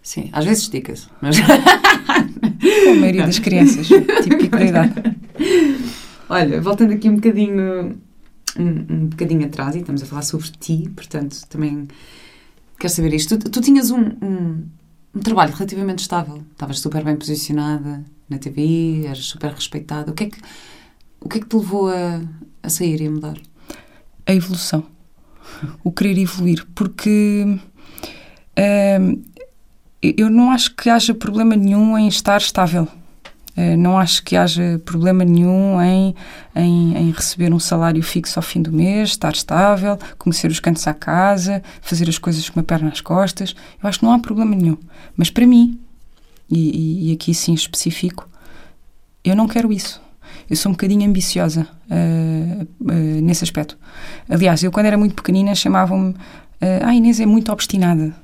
Sim, 0.00 0.30
às 0.32 0.44
vezes 0.44 0.62
estica-se, 0.62 1.08
mas. 1.20 1.36
Com 2.58 2.90
a 2.90 2.94
maioria 2.94 3.24
das 3.26 3.38
crianças, 3.38 3.86
típico 4.22 4.56
da 4.56 4.64
idade. 4.64 4.94
Olha, 6.28 6.60
voltando 6.60 6.92
aqui 6.92 7.08
um 7.08 7.16
bocadinho 7.16 7.96
um, 8.58 8.86
um 8.90 9.06
bocadinho 9.06 9.46
atrás 9.46 9.74
e 9.74 9.80
estamos 9.80 10.02
a 10.02 10.06
falar 10.06 10.22
sobre 10.22 10.48
ti, 10.58 10.90
portanto, 10.94 11.46
também 11.48 11.86
quero 12.78 12.92
saber 12.92 13.14
isto. 13.14 13.38
Tu, 13.38 13.50
tu 13.50 13.60
tinhas 13.60 13.90
um, 13.90 14.00
um, 14.22 14.66
um, 15.14 15.20
trabalho 15.20 15.52
relativamente 15.52 16.00
estável, 16.00 16.42
estavas 16.52 16.80
super 16.80 17.04
bem 17.04 17.16
posicionada 17.16 18.04
na 18.28 18.38
TV, 18.38 19.04
eras 19.06 19.24
super 19.24 19.52
respeitada. 19.52 20.10
O 20.10 20.14
que 20.14 20.24
é 20.24 20.26
que, 20.30 20.38
o 21.20 21.28
que, 21.28 21.38
é 21.38 21.40
que 21.40 21.46
te 21.48 21.56
levou 21.56 21.88
a, 21.88 22.20
a 22.62 22.68
sair 22.68 23.00
e 23.00 23.06
a 23.06 23.10
mudar? 23.10 23.38
A 24.26 24.34
evolução. 24.34 24.84
O 25.82 25.90
querer 25.90 26.18
evoluir, 26.18 26.66
porque 26.74 27.44
hum, 29.00 29.22
eu 30.02 30.30
não 30.30 30.50
acho 30.50 30.74
que 30.74 30.88
haja 30.90 31.14
problema 31.14 31.56
nenhum 31.56 31.96
em 31.98 32.08
estar 32.08 32.38
estável. 32.38 32.86
Eh, 33.58 33.76
não 33.76 33.98
acho 33.98 34.22
que 34.22 34.36
haja 34.36 34.80
problema 34.84 35.24
nenhum 35.24 35.82
em, 35.82 36.14
em, 36.54 36.96
em, 36.96 37.10
receber 37.10 37.52
um 37.52 37.58
salário 37.58 38.00
fixo 38.04 38.38
ao 38.38 38.42
fim 38.42 38.62
do 38.62 38.72
mês, 38.72 39.08
estar 39.08 39.32
estável, 39.32 39.98
conhecer 40.16 40.48
os 40.48 40.60
cantos 40.60 40.86
à 40.86 40.94
casa, 40.94 41.60
fazer 41.82 42.08
as 42.08 42.18
coisas 42.18 42.48
com 42.48 42.60
uma 42.60 42.62
perna 42.62 42.88
nas 42.88 43.00
costas. 43.00 43.56
Eu 43.82 43.88
acho 43.88 43.98
que 43.98 44.04
não 44.04 44.12
há 44.12 44.18
problema 44.20 44.54
nenhum. 44.54 44.78
Mas 45.16 45.28
para 45.28 45.44
mim, 45.44 45.76
e, 46.48 47.10
e 47.10 47.12
aqui 47.12 47.34
sim 47.34 47.52
específico, 47.52 48.28
eu 49.24 49.34
não 49.34 49.48
quero 49.48 49.72
isso. 49.72 50.00
Eu 50.48 50.54
sou 50.54 50.70
um 50.70 50.74
bocadinho 50.74 51.08
ambiciosa 51.08 51.66
uh, 51.90 52.62
uh, 52.62 53.20
nesse 53.22 53.42
aspecto. 53.42 53.76
Aliás, 54.28 54.62
eu 54.62 54.70
quando 54.70 54.86
era 54.86 54.96
muito 54.96 55.16
pequenina 55.16 55.52
chamavam-me. 55.56 56.10
Uh, 56.10 56.84
ah, 56.84 56.94
Inês 56.94 57.18
é 57.18 57.26
muito 57.26 57.50
obstinada. 57.50 58.14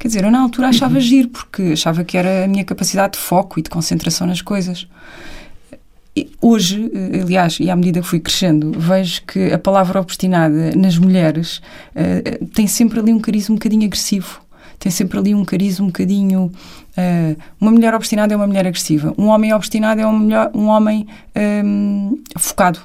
Quer 0.00 0.08
dizer, 0.08 0.24
eu 0.24 0.30
na 0.30 0.40
altura 0.40 0.68
achava 0.68 0.94
uhum. 0.94 1.00
giro, 1.00 1.28
porque 1.28 1.62
achava 1.74 2.02
que 2.02 2.16
era 2.16 2.46
a 2.46 2.48
minha 2.48 2.64
capacidade 2.64 3.12
de 3.12 3.18
foco 3.18 3.60
e 3.60 3.62
de 3.62 3.68
concentração 3.68 4.26
nas 4.26 4.40
coisas. 4.40 4.88
E 6.16 6.30
hoje, 6.40 6.90
eh, 6.94 7.20
aliás, 7.20 7.60
e 7.60 7.68
à 7.68 7.76
medida 7.76 8.00
que 8.00 8.06
fui 8.06 8.18
crescendo, 8.18 8.72
vejo 8.78 9.20
que 9.26 9.52
a 9.52 9.58
palavra 9.58 10.00
obstinada 10.00 10.72
nas 10.74 10.96
mulheres 10.96 11.60
uh, 11.94 12.46
tem 12.46 12.66
sempre 12.66 12.98
ali 12.98 13.12
um 13.12 13.20
cariz 13.20 13.50
um 13.50 13.54
bocadinho 13.54 13.84
agressivo. 13.84 14.40
Tem 14.78 14.90
sempre 14.90 15.18
ali 15.18 15.34
um 15.34 15.44
cariz 15.44 15.78
um 15.78 15.88
bocadinho. 15.88 16.50
Uh, 16.96 17.36
uma 17.60 17.70
mulher 17.70 17.94
obstinada 17.94 18.32
é 18.32 18.36
uma 18.38 18.46
mulher 18.46 18.66
agressiva. 18.66 19.12
Um 19.18 19.26
homem 19.26 19.52
obstinado 19.52 20.00
é 20.00 20.06
um, 20.06 20.18
mulher, 20.18 20.50
um 20.54 20.66
homem 20.68 21.06
um, 21.62 22.18
focado. 22.38 22.80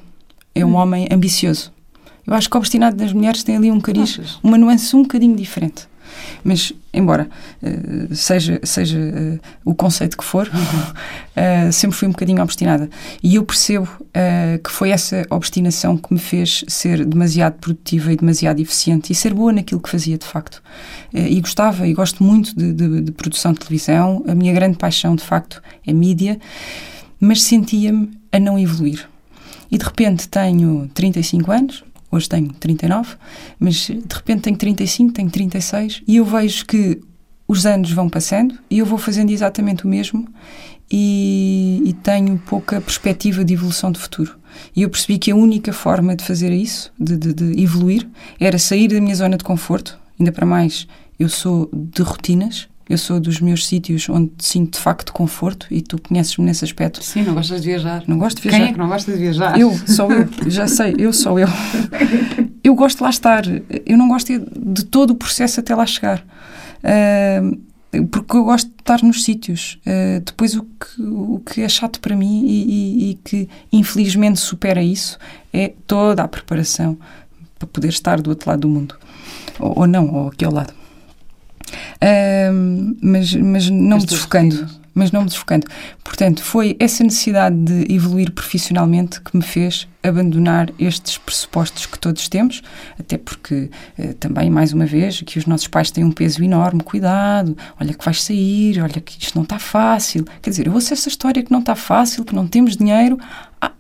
É 0.54 0.66
um 0.66 0.72
hum. 0.72 0.76
homem 0.76 1.08
ambicioso. 1.10 1.72
Eu 2.28 2.34
acho 2.34 2.50
que 2.50 2.58
o 2.58 2.60
obstinado 2.60 2.98
das 2.98 3.14
mulheres 3.14 3.42
tem 3.42 3.56
ali 3.56 3.72
um 3.72 3.80
cariz, 3.80 4.38
uma 4.44 4.58
nuance 4.58 4.94
um 4.94 5.04
bocadinho 5.04 5.36
diferente. 5.38 5.88
Mas, 6.44 6.74
embora 6.94 7.30
uh, 7.62 8.16
seja, 8.16 8.60
seja 8.64 8.98
uh, 9.00 9.40
o 9.64 9.74
conceito 9.74 10.18
que 10.18 10.24
for, 10.24 10.48
uh, 10.48 11.72
sempre 11.74 11.98
fui 11.98 12.08
um 12.08 12.12
bocadinho 12.12 12.42
obstinada. 12.42 12.90
E 13.22 13.36
eu 13.36 13.44
percebo 13.44 13.88
que 14.64 14.72
foi 14.72 14.92
essa 14.92 15.26
obstinação 15.30 15.98
que 15.98 16.14
me 16.14 16.20
fez 16.20 16.64
ser 16.70 17.04
demasiado 17.04 17.56
produtiva 17.56 18.14
e 18.14 18.16
demasiado 18.16 18.62
eficiente 18.62 19.12
e 19.12 19.16
ser 19.16 19.34
boa 19.34 19.52
naquilo 19.52 19.82
que 19.82 19.90
fazia, 19.90 20.18
de 20.18 20.26
facto. 20.26 20.64
e 21.14 21.42
gostava 21.42 21.86
e 21.86 21.94
gosto 21.94 22.24
muito 22.24 22.56
de, 22.56 22.72
de, 22.72 23.02
de 23.02 23.12
produção 23.12 23.52
de 23.52 23.60
televisão. 23.60 24.24
A 24.26 24.34
minha 24.34 24.54
grande 24.54 24.78
paixão, 24.78 25.16
de 25.16 25.24
facto, 25.24 25.62
é 25.86 25.92
mídia, 25.92 26.40
mas 27.20 27.44
sentia-me 27.44 28.10
a 28.32 28.40
não 28.40 28.58
evoluir. 28.58 29.06
E 29.70 29.78
de 29.78 29.84
repente 29.84 30.30
tenho 30.30 30.90
35 30.94 31.52
anos, 31.52 31.84
hoje 32.12 32.30
tenho 32.30 32.54
39, 32.54 33.16
mas 33.60 33.76
de 33.76 34.02
repente 34.14 34.42
tenho 34.42 34.58
35, 34.58 35.14
tenho 35.14 35.30
36 35.30 36.04
e 36.08 36.18
eu 36.18 36.26
vejo 36.26 36.66
que 36.66 37.02
os 37.48 37.66
anos 37.66 37.92
vão 37.92 38.10
passando 38.10 38.58
e 38.70 38.80
eu 38.80 38.86
vou 38.86 38.98
fazendo 38.98 39.32
exatamente 39.32 39.86
o 39.86 39.88
mesmo 39.88 40.28
e, 40.90 41.82
e, 41.84 41.94
tenho 41.94 42.38
pouca 42.46 42.80
perspectiva 42.80 43.44
de 43.44 43.54
evolução 43.54 43.92
de 43.92 44.00
futuro. 44.00 44.38
E 44.76 44.84
eu 44.84 44.90
percebi 44.90 45.18
que 45.18 45.32
a 45.32 45.36
única 45.36 45.74
forma 45.74 46.16
de 46.16 46.24
fazer 46.24 46.52
isso, 46.52 46.92
de, 47.00 47.18
de, 47.18 47.34
de 47.34 47.62
evoluir, 47.62 48.08
era 48.40 48.60
sair 48.60 48.88
da 48.88 49.02
minha 49.02 49.16
zona 49.16 49.36
de 49.36 49.44
conforto. 49.44 49.98
Ainda 50.20 50.32
para 50.32 50.46
mais, 50.46 50.88
eu 51.20 51.28
sou 51.28 51.70
de 51.74 52.04
rotinas, 52.04 52.68
eu 52.88 52.98
sou 52.98 53.20
dos 53.20 53.42
meus 53.42 53.66
sítios 53.66 54.08
onde 54.10 54.32
sinto 54.38 54.74
de 54.74 54.80
facto 54.80 55.12
conforto 55.12 55.66
e 55.72 55.82
tu 55.82 56.00
conheces-me 56.00 56.46
nesse 56.46 56.64
aspecto. 56.64 57.04
Sim, 57.04 57.24
não 57.24 57.34
gostas 57.34 57.62
de 57.62 57.68
viajar. 57.68 58.04
Não 58.08 58.20
gosto 58.20 58.38
de 58.38 58.44
viajar. 58.44 58.58
Quem 58.60 58.70
é 58.70 58.74
que 58.74 58.78
não 58.78 58.88
gosta 58.88 59.12
de 59.12 59.18
viajar? 59.18 59.60
Eu, 59.60 59.76
sou 59.88 60.12
eu. 60.12 60.30
Já 60.48 60.68
sei, 60.68 60.96
eu 61.00 61.12
sou 61.12 61.40
eu. 61.40 61.48
Eu 62.64 62.76
gosto 62.76 62.98
de 62.98 63.04
lá 63.04 63.10
estar. 63.10 63.44
Eu 63.86 63.98
não 63.98 64.08
gosto 64.08 64.32
de 64.56 64.86
todo 64.86 65.12
o 65.12 65.16
processo 65.16 65.60
até 65.60 65.74
lá 65.74 65.86
chegar. 65.86 66.24
Uh, 66.84 68.06
porque 68.08 68.36
eu 68.36 68.44
gosto 68.44 68.68
de 68.68 68.76
estar 68.80 69.02
nos 69.02 69.24
sítios. 69.24 69.80
Uh, 69.82 70.20
depois, 70.24 70.56
o 70.56 70.64
que, 70.64 71.02
o 71.02 71.42
que 71.44 71.62
é 71.62 71.70
chato 71.70 72.00
para 72.00 72.16
mim 72.16 72.46
e, 72.46 72.64
e, 72.64 73.10
e 73.12 73.14
que 73.16 73.50
infelizmente 73.72 74.40
supera 74.40 74.84
isso 74.84 75.18
é 75.52 75.74
toda 75.88 76.22
a 76.22 76.28
preparação 76.28 76.98
para 77.58 77.68
poder 77.68 77.88
estar 77.88 78.22
do 78.22 78.30
outro 78.30 78.48
lado 78.48 78.62
do 78.62 78.70
mundo. 78.70 78.96
Ou, 79.60 79.80
ou 79.80 79.88
não, 79.88 80.14
ou 80.14 80.28
aqui 80.28 80.46
ao 80.46 80.54
lado 80.54 80.75
mas, 83.02 83.34
mas 83.36 83.70
não 83.70 83.98
me 83.98 84.06
desfocando. 84.06 84.68
mas 84.94 85.12
não 85.12 85.22
me 85.22 85.28
desfocando. 85.28 85.68
Portanto, 86.04 86.42
foi 86.42 86.78
essa 86.80 87.04
necessidade 87.04 87.56
de 87.56 87.94
evoluir 87.94 88.32
profissionalmente 88.32 89.20
que 89.20 89.36
me 89.36 89.44
fez 89.44 89.88
abandonar 90.08 90.72
estes 90.80 91.18
pressupostos 91.18 91.86
que 91.86 91.98
todos 91.98 92.30
temos, 92.30 92.62
até 93.00 93.18
porque 93.18 93.70
eh, 93.98 94.14
também, 94.20 94.50
mais 94.50 94.72
uma 94.72 94.86
vez, 94.86 95.22
que 95.22 95.40
os 95.40 95.46
nossos 95.46 95.68
pais 95.68 95.90
têm 95.90 96.04
um 96.04 96.12
peso 96.12 96.44
enorme, 96.44 96.82
cuidado, 96.84 97.58
olha 97.80 97.94
que 97.94 98.06
vais 98.06 98.22
sair, 98.22 98.80
olha 98.80 99.02
que 99.02 99.22
isto 99.22 99.36
não 99.36 99.44
está 99.44 99.58
fácil. 99.58 100.26
Quer 100.42 100.52
dizer, 100.52 100.68
eu 100.68 100.74
ouço 100.74 100.94
essa 100.94 101.10
história 101.10 101.42
que 101.44 101.52
não 101.52 101.60
está 101.60 101.76
fácil, 101.76 102.24
que 102.24 102.36
não 102.36 102.48
temos 102.48 102.78
dinheiro 102.78 103.18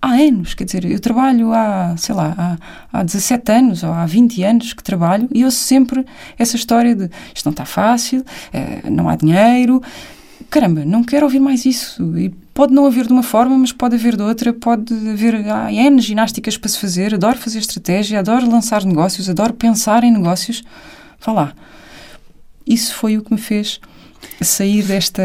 há, 0.01 0.09
anos, 0.13 0.53
quer 0.53 0.65
dizer, 0.65 0.85
eu 0.85 0.99
trabalho 0.99 1.53
há, 1.53 1.95
sei 1.97 2.15
lá, 2.15 2.33
há, 2.37 2.99
há 2.99 3.03
17 3.03 3.51
anos 3.51 3.83
ou 3.83 3.91
há 3.91 4.05
20 4.05 4.43
anos 4.43 4.73
que 4.73 4.83
trabalho 4.83 5.27
e 5.33 5.43
ouço 5.43 5.57
sempre 5.57 6.05
essa 6.37 6.55
história 6.55 6.95
de 6.95 7.09
isto 7.33 7.45
não 7.45 7.51
está 7.51 7.65
fácil, 7.65 8.23
eh, 8.53 8.89
não 8.89 9.09
há 9.09 9.15
dinheiro, 9.15 9.81
caramba, 10.49 10.85
não 10.85 11.03
quero 11.03 11.25
ouvir 11.25 11.39
mais 11.39 11.65
isso. 11.65 12.17
E 12.17 12.29
pode 12.53 12.73
não 12.73 12.85
haver 12.85 13.07
de 13.07 13.13
uma 13.13 13.23
forma, 13.23 13.57
mas 13.57 13.71
pode 13.71 13.95
haver 13.95 14.15
de 14.15 14.23
outra, 14.23 14.53
pode 14.53 14.93
haver 15.09 15.35
há 15.49 15.71
N 15.71 16.01
ginásticas 16.01 16.57
para 16.57 16.69
se 16.69 16.79
fazer. 16.79 17.13
Adoro 17.13 17.37
fazer 17.37 17.59
estratégia, 17.59 18.19
adoro 18.19 18.49
lançar 18.49 18.83
negócios, 18.85 19.29
adoro 19.29 19.53
pensar 19.53 20.03
em 20.03 20.11
negócios. 20.11 20.63
Vá 21.19 21.33
lá. 21.33 21.53
Isso 22.65 22.95
foi 22.95 23.17
o 23.17 23.23
que 23.23 23.33
me 23.33 23.39
fez 23.39 23.79
sair 24.41 24.83
desta. 24.83 25.21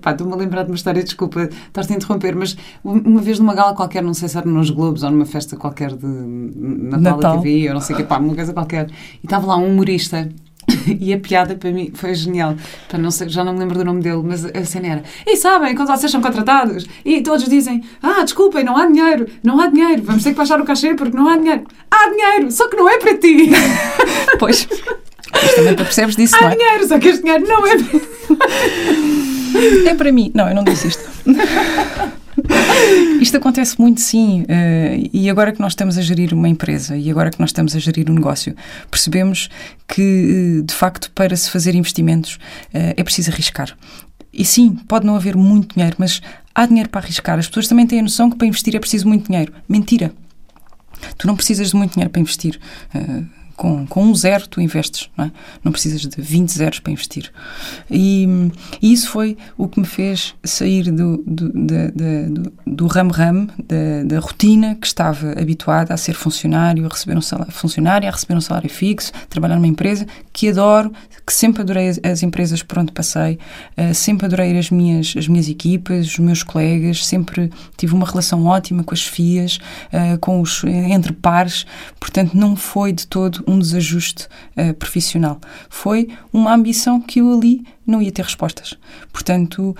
Pá, 0.00 0.12
estou-me 0.12 0.32
a 0.32 0.36
lembrar 0.36 0.62
de 0.64 0.70
uma 0.70 0.76
história, 0.76 1.02
desculpa 1.02 1.48
estar-te 1.66 1.92
a 1.92 1.96
interromper, 1.96 2.34
mas 2.34 2.56
uma 2.84 3.20
vez 3.20 3.38
numa 3.38 3.54
gala 3.54 3.74
qualquer, 3.74 4.02
não 4.02 4.14
sei 4.14 4.28
se 4.28 4.36
era 4.36 4.46
nos 4.46 4.70
Globos 4.70 5.02
ou 5.02 5.10
numa 5.10 5.26
festa 5.26 5.56
qualquer 5.56 5.94
de 5.94 6.06
Natal, 6.06 7.16
Natal. 7.16 7.40
TV, 7.40 7.68
ou 7.68 7.74
não 7.74 7.80
sei 7.80 7.94
o 7.94 7.98
que, 7.98 8.04
pá, 8.04 8.18
uma 8.18 8.34
coisa 8.34 8.52
qualquer, 8.52 8.88
e 9.22 9.26
estava 9.26 9.46
lá 9.46 9.56
um 9.56 9.70
humorista 9.70 10.28
e 11.00 11.12
a 11.12 11.18
piada 11.18 11.54
para 11.54 11.70
mim 11.70 11.90
foi 11.94 12.14
genial. 12.14 12.54
Para 12.88 12.98
não 12.98 13.10
sei, 13.10 13.28
já 13.28 13.44
não 13.44 13.52
me 13.52 13.60
lembro 13.60 13.78
do 13.78 13.84
nome 13.84 14.02
dele, 14.02 14.22
mas 14.24 14.44
a 14.44 14.64
cena 14.64 14.88
era: 14.88 15.02
E 15.26 15.36
sabem, 15.36 15.74
quando 15.74 15.88
vocês 15.88 16.10
são 16.10 16.20
contratados 16.20 16.86
e 17.04 17.22
todos 17.22 17.48
dizem: 17.48 17.82
Ah, 18.02 18.22
desculpem, 18.22 18.64
não 18.64 18.76
há 18.76 18.86
dinheiro, 18.86 19.26
não 19.42 19.60
há 19.60 19.68
dinheiro, 19.68 20.02
vamos 20.02 20.22
ter 20.22 20.30
que 20.30 20.36
baixar 20.36 20.60
o 20.60 20.64
cachê 20.64 20.94
porque 20.94 21.16
não 21.16 21.28
há 21.28 21.36
dinheiro. 21.36 21.64
Há 21.90 22.10
dinheiro, 22.10 22.50
só 22.50 22.68
que 22.68 22.76
não 22.76 22.88
é 22.88 22.98
para 22.98 23.16
ti. 23.16 23.50
Pois. 24.38 24.66
Mas 25.32 25.54
também 25.54 25.74
percebes 25.74 26.16
disso, 26.16 26.34
há 26.36 26.40
não 26.40 26.48
é? 26.48 26.52
Há 26.52 26.56
dinheiro, 26.56 26.88
só 26.88 26.98
que 26.98 27.08
este 27.08 27.22
dinheiro 27.22 27.46
não 27.46 27.66
é 27.66 27.76
para 27.76 28.00
É 29.86 29.94
para 29.94 30.12
mim. 30.12 30.30
Não, 30.34 30.48
eu 30.48 30.54
não 30.54 30.64
disse 30.64 30.88
isto. 30.88 31.02
Isto 33.20 33.36
acontece 33.36 33.78
muito, 33.80 34.00
sim. 34.00 34.42
Uh, 34.42 35.10
e 35.12 35.28
agora 35.28 35.52
que 35.52 35.60
nós 35.60 35.72
estamos 35.72 35.98
a 35.98 36.02
gerir 36.02 36.32
uma 36.32 36.48
empresa 36.48 36.96
e 36.96 37.10
agora 37.10 37.30
que 37.30 37.38
nós 37.40 37.50
estamos 37.50 37.76
a 37.76 37.78
gerir 37.78 38.10
um 38.10 38.14
negócio, 38.14 38.56
percebemos 38.90 39.50
que, 39.86 40.60
eh, 40.60 40.62
de 40.64 40.72
facto, 40.72 41.10
para 41.12 41.36
se 41.36 41.50
fazer 41.50 41.74
investimentos 41.74 42.36
uh, 42.74 42.94
é 42.96 43.02
preciso 43.02 43.30
arriscar. 43.30 43.76
E 44.32 44.44
sim, 44.44 44.76
pode 44.88 45.04
não 45.04 45.16
haver 45.16 45.36
muito 45.36 45.74
dinheiro, 45.74 45.96
mas 45.98 46.22
há 46.54 46.64
dinheiro 46.64 46.88
para 46.88 47.00
arriscar. 47.00 47.38
As 47.38 47.48
pessoas 47.48 47.68
também 47.68 47.86
têm 47.86 47.98
a 47.98 48.02
noção 48.02 48.30
que 48.30 48.36
para 48.36 48.46
investir 48.46 48.74
é 48.74 48.78
preciso 48.78 49.06
muito 49.06 49.26
dinheiro. 49.26 49.52
Mentira. 49.68 50.12
Tu 51.18 51.26
não 51.26 51.36
precisas 51.36 51.70
de 51.70 51.76
muito 51.76 51.94
dinheiro 51.94 52.10
para 52.10 52.20
investir. 52.20 52.58
Uh, 52.94 53.26
com, 53.60 53.86
com 53.86 54.04
um 54.04 54.14
zero 54.14 54.48
tu 54.48 54.58
investes, 54.58 55.10
não 55.14 55.26
é? 55.26 55.32
Não 55.62 55.70
precisas 55.70 56.00
de 56.00 56.18
20 56.18 56.50
zeros 56.50 56.80
para 56.80 56.90
investir. 56.90 57.30
E, 57.90 58.26
e 58.80 58.90
isso 58.90 59.10
foi 59.10 59.36
o 59.58 59.68
que 59.68 59.78
me 59.78 59.84
fez 59.84 60.34
sair 60.42 60.90
do, 60.90 61.22
do, 61.26 61.52
do, 62.66 62.86
ramo-ramo, 62.86 63.48
da, 63.58 64.14
da, 64.14 64.18
rotina 64.18 64.76
que 64.76 64.86
estava 64.86 65.32
habituada 65.32 65.92
a 65.92 65.98
ser 65.98 66.14
funcionário, 66.14 66.86
a 66.86 66.88
receber 66.88 67.18
um 67.18 67.20
salário, 67.20 67.52
funcionário, 67.52 68.08
a 68.08 68.10
receber 68.10 68.34
um 68.34 68.40
salário 68.40 68.70
fixo, 68.70 69.12
trabalhar 69.28 69.56
numa 69.56 69.66
empresa 69.66 70.06
que 70.32 70.48
adoro, 70.48 70.90
que 71.26 71.32
sempre 71.32 71.60
adorei 71.60 71.90
as, 71.90 72.00
as 72.02 72.22
empresas 72.22 72.62
por 72.62 72.78
onde 72.78 72.92
passei, 72.92 73.38
uh, 73.76 73.94
sempre 73.94 74.24
adorei 74.24 74.58
as 74.58 74.70
minhas, 74.70 75.12
as 75.18 75.28
minhas 75.28 75.50
equipas, 75.50 76.06
os 76.06 76.18
meus 76.18 76.42
colegas, 76.42 77.04
sempre 77.04 77.50
tive 77.76 77.92
uma 77.92 78.06
relação 78.06 78.46
ótima 78.46 78.82
com 78.82 78.94
as 78.94 79.04
FIAs, 79.04 79.58
uh, 79.92 80.18
com 80.18 80.40
os, 80.40 80.64
entre 80.64 81.12
pares, 81.12 81.66
portanto 82.00 82.32
não 82.32 82.56
foi 82.56 82.90
de 82.90 83.06
todo 83.06 83.44
um 83.50 83.58
desajuste 83.58 84.28
uh, 84.56 84.74
profissional. 84.74 85.40
Foi 85.68 86.08
uma 86.32 86.54
ambição 86.54 87.00
que 87.00 87.20
eu 87.20 87.32
ali 87.32 87.64
não 87.86 88.00
ia 88.00 88.12
ter 88.12 88.24
respostas. 88.24 88.74
Portanto, 89.12 89.76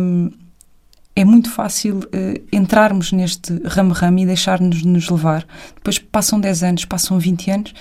um, 0.00 0.30
é 1.14 1.24
muito 1.24 1.50
fácil 1.50 1.98
uh, 1.98 2.42
entrarmos 2.52 3.12
neste 3.12 3.60
ramo-ramo 3.64 4.20
e 4.20 4.26
deixar-nos 4.26 4.82
nos 4.82 5.08
levar. 5.08 5.46
Depois 5.74 5.98
passam 5.98 6.40
10 6.40 6.62
anos, 6.62 6.84
passam 6.84 7.18
20 7.18 7.50
anos 7.50 7.74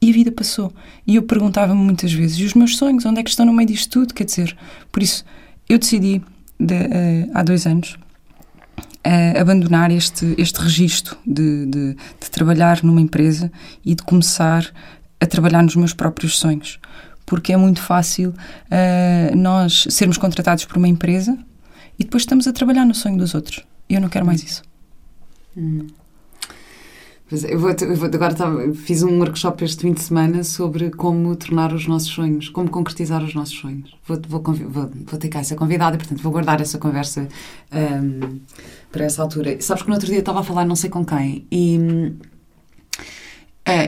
e 0.00 0.10
a 0.10 0.12
vida 0.12 0.32
passou. 0.32 0.72
E 1.06 1.16
eu 1.16 1.22
perguntava-me 1.22 1.80
muitas 1.80 2.12
vezes: 2.12 2.38
e 2.38 2.44
os 2.44 2.54
meus 2.54 2.76
sonhos, 2.76 3.04
onde 3.04 3.20
é 3.20 3.22
que 3.22 3.30
estão 3.30 3.44
no 3.44 3.52
meio 3.52 3.68
disto 3.68 3.90
tudo? 3.90 4.14
Quer 4.14 4.24
dizer, 4.24 4.56
por 4.90 5.02
isso, 5.02 5.24
eu 5.68 5.78
decidi 5.78 6.22
de, 6.58 6.74
uh, 6.74 7.30
há 7.34 7.42
dois 7.42 7.66
anos 7.66 7.96
uh, 9.06 9.40
abandonar 9.40 9.90
este, 9.90 10.34
este 10.38 10.60
registro 10.60 11.16
de, 11.26 11.66
de, 11.66 11.94
de, 11.94 12.30
trabalhar 12.30 12.82
numa 12.82 13.00
empresa 13.00 13.50
e 13.84 13.94
de 13.94 14.02
começar 14.02 14.72
a 15.20 15.26
trabalhar 15.26 15.62
nos 15.62 15.76
meus 15.76 15.92
próprios 15.92 16.38
sonhos. 16.38 16.78
Porque 17.24 17.52
é 17.52 17.56
muito 17.56 17.80
fácil 17.80 18.30
uh, 18.30 19.36
nós 19.36 19.86
sermos 19.90 20.18
contratados 20.18 20.64
por 20.64 20.76
uma 20.76 20.88
empresa 20.88 21.36
e 21.98 22.04
depois 22.04 22.22
estamos 22.22 22.46
a 22.46 22.52
trabalhar 22.52 22.84
no 22.84 22.94
sonho 22.94 23.16
dos 23.16 23.34
outros. 23.34 23.64
Eu 23.88 24.00
não 24.00 24.08
quero 24.08 24.26
mais 24.26 24.42
isso. 24.42 24.62
Hum. 25.56 25.86
Eu 27.32 27.58
vou, 27.58 27.70
eu 27.70 27.96
vou, 27.96 28.10
agora 28.12 28.34
tá, 28.34 28.46
fiz 28.74 29.02
um 29.02 29.18
workshop 29.18 29.64
este 29.64 29.80
fim 29.80 29.94
de 29.94 30.02
semana 30.02 30.44
sobre 30.44 30.90
como 30.90 31.34
tornar 31.34 31.72
os 31.72 31.86
nossos 31.86 32.10
sonhos, 32.10 32.50
como 32.50 32.68
concretizar 32.68 33.24
os 33.24 33.34
nossos 33.34 33.58
sonhos. 33.58 33.96
Vou, 34.06 34.20
vou, 34.28 34.42
vou, 34.42 34.90
vou 35.06 35.18
ter 35.18 35.30
cá 35.30 35.40
essa 35.40 35.56
convidada, 35.56 35.96
portanto 35.96 36.22
vou 36.22 36.30
guardar 36.30 36.60
essa 36.60 36.76
conversa 36.76 37.26
um, 37.72 38.38
para 38.90 39.06
essa 39.06 39.22
altura. 39.22 39.58
Sabes 39.62 39.82
que 39.82 39.88
no 39.88 39.94
outro 39.94 40.10
dia 40.10 40.18
estava 40.18 40.40
a 40.40 40.42
falar 40.42 40.66
não 40.66 40.76
sei 40.76 40.90
com 40.90 41.06
quem 41.06 41.46
e, 41.50 41.78
uh, 41.78 42.18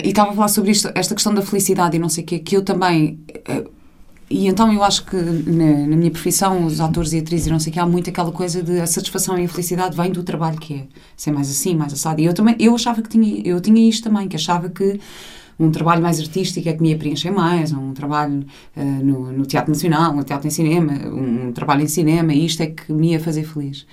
e 0.02 0.08
estava 0.08 0.30
a 0.30 0.34
falar 0.34 0.48
sobre 0.48 0.70
isto, 0.70 0.90
esta 0.94 1.14
questão 1.14 1.34
da 1.34 1.42
felicidade 1.42 1.96
e 1.96 1.98
não 1.98 2.08
sei 2.08 2.24
o 2.24 2.26
quê, 2.26 2.38
que 2.38 2.56
eu 2.56 2.62
também... 2.62 3.20
Uh, 3.46 3.73
e 4.30 4.46
então 4.46 4.72
eu 4.72 4.82
acho 4.82 5.04
que 5.04 5.16
na, 5.16 5.86
na, 5.86 5.96
minha 5.96 6.10
profissão, 6.10 6.64
os 6.64 6.80
atores 6.80 7.12
e 7.12 7.18
atrizes, 7.18 7.46
não 7.48 7.60
sei 7.60 7.72
que, 7.72 7.78
há 7.78 7.86
muito 7.86 8.08
aquela 8.08 8.32
coisa 8.32 8.62
de 8.62 8.80
a 8.80 8.86
satisfação 8.86 9.38
e 9.38 9.44
a 9.44 9.48
felicidade 9.48 9.96
vem 9.96 10.10
do 10.10 10.22
trabalho 10.22 10.58
que 10.58 10.74
é. 10.74 10.86
Ser 11.16 11.32
mais 11.32 11.50
assim, 11.50 11.76
mais 11.76 11.92
assado. 11.92 12.20
E 12.20 12.24
eu 12.24 12.34
também, 12.34 12.56
eu 12.58 12.74
achava 12.74 13.02
que 13.02 13.08
tinha, 13.08 13.42
eu 13.46 13.60
tinha 13.60 13.88
isto 13.88 14.04
também, 14.04 14.26
que 14.26 14.36
achava 14.36 14.68
que 14.68 14.98
um 15.58 15.70
trabalho 15.70 16.02
mais 16.02 16.18
artístico 16.18 16.68
é 16.68 16.72
que 16.72 16.82
me 16.82 16.90
ia 16.90 16.98
preencher 16.98 17.30
mais, 17.30 17.72
um 17.72 17.92
trabalho 17.92 18.44
uh, 18.76 19.04
no, 19.04 19.32
no, 19.32 19.46
Teatro 19.46 19.72
Nacional, 19.72 20.14
no 20.14 20.24
Teatro 20.24 20.48
em 20.48 20.50
Cinema, 20.50 20.92
um, 20.92 21.48
um 21.48 21.52
trabalho 21.52 21.82
em 21.82 21.86
cinema, 21.86 22.32
e 22.32 22.44
isto 22.44 22.62
é 22.62 22.66
que 22.66 22.92
me 22.92 23.12
ia 23.12 23.20
fazer 23.20 23.44
feliz. 23.44 23.86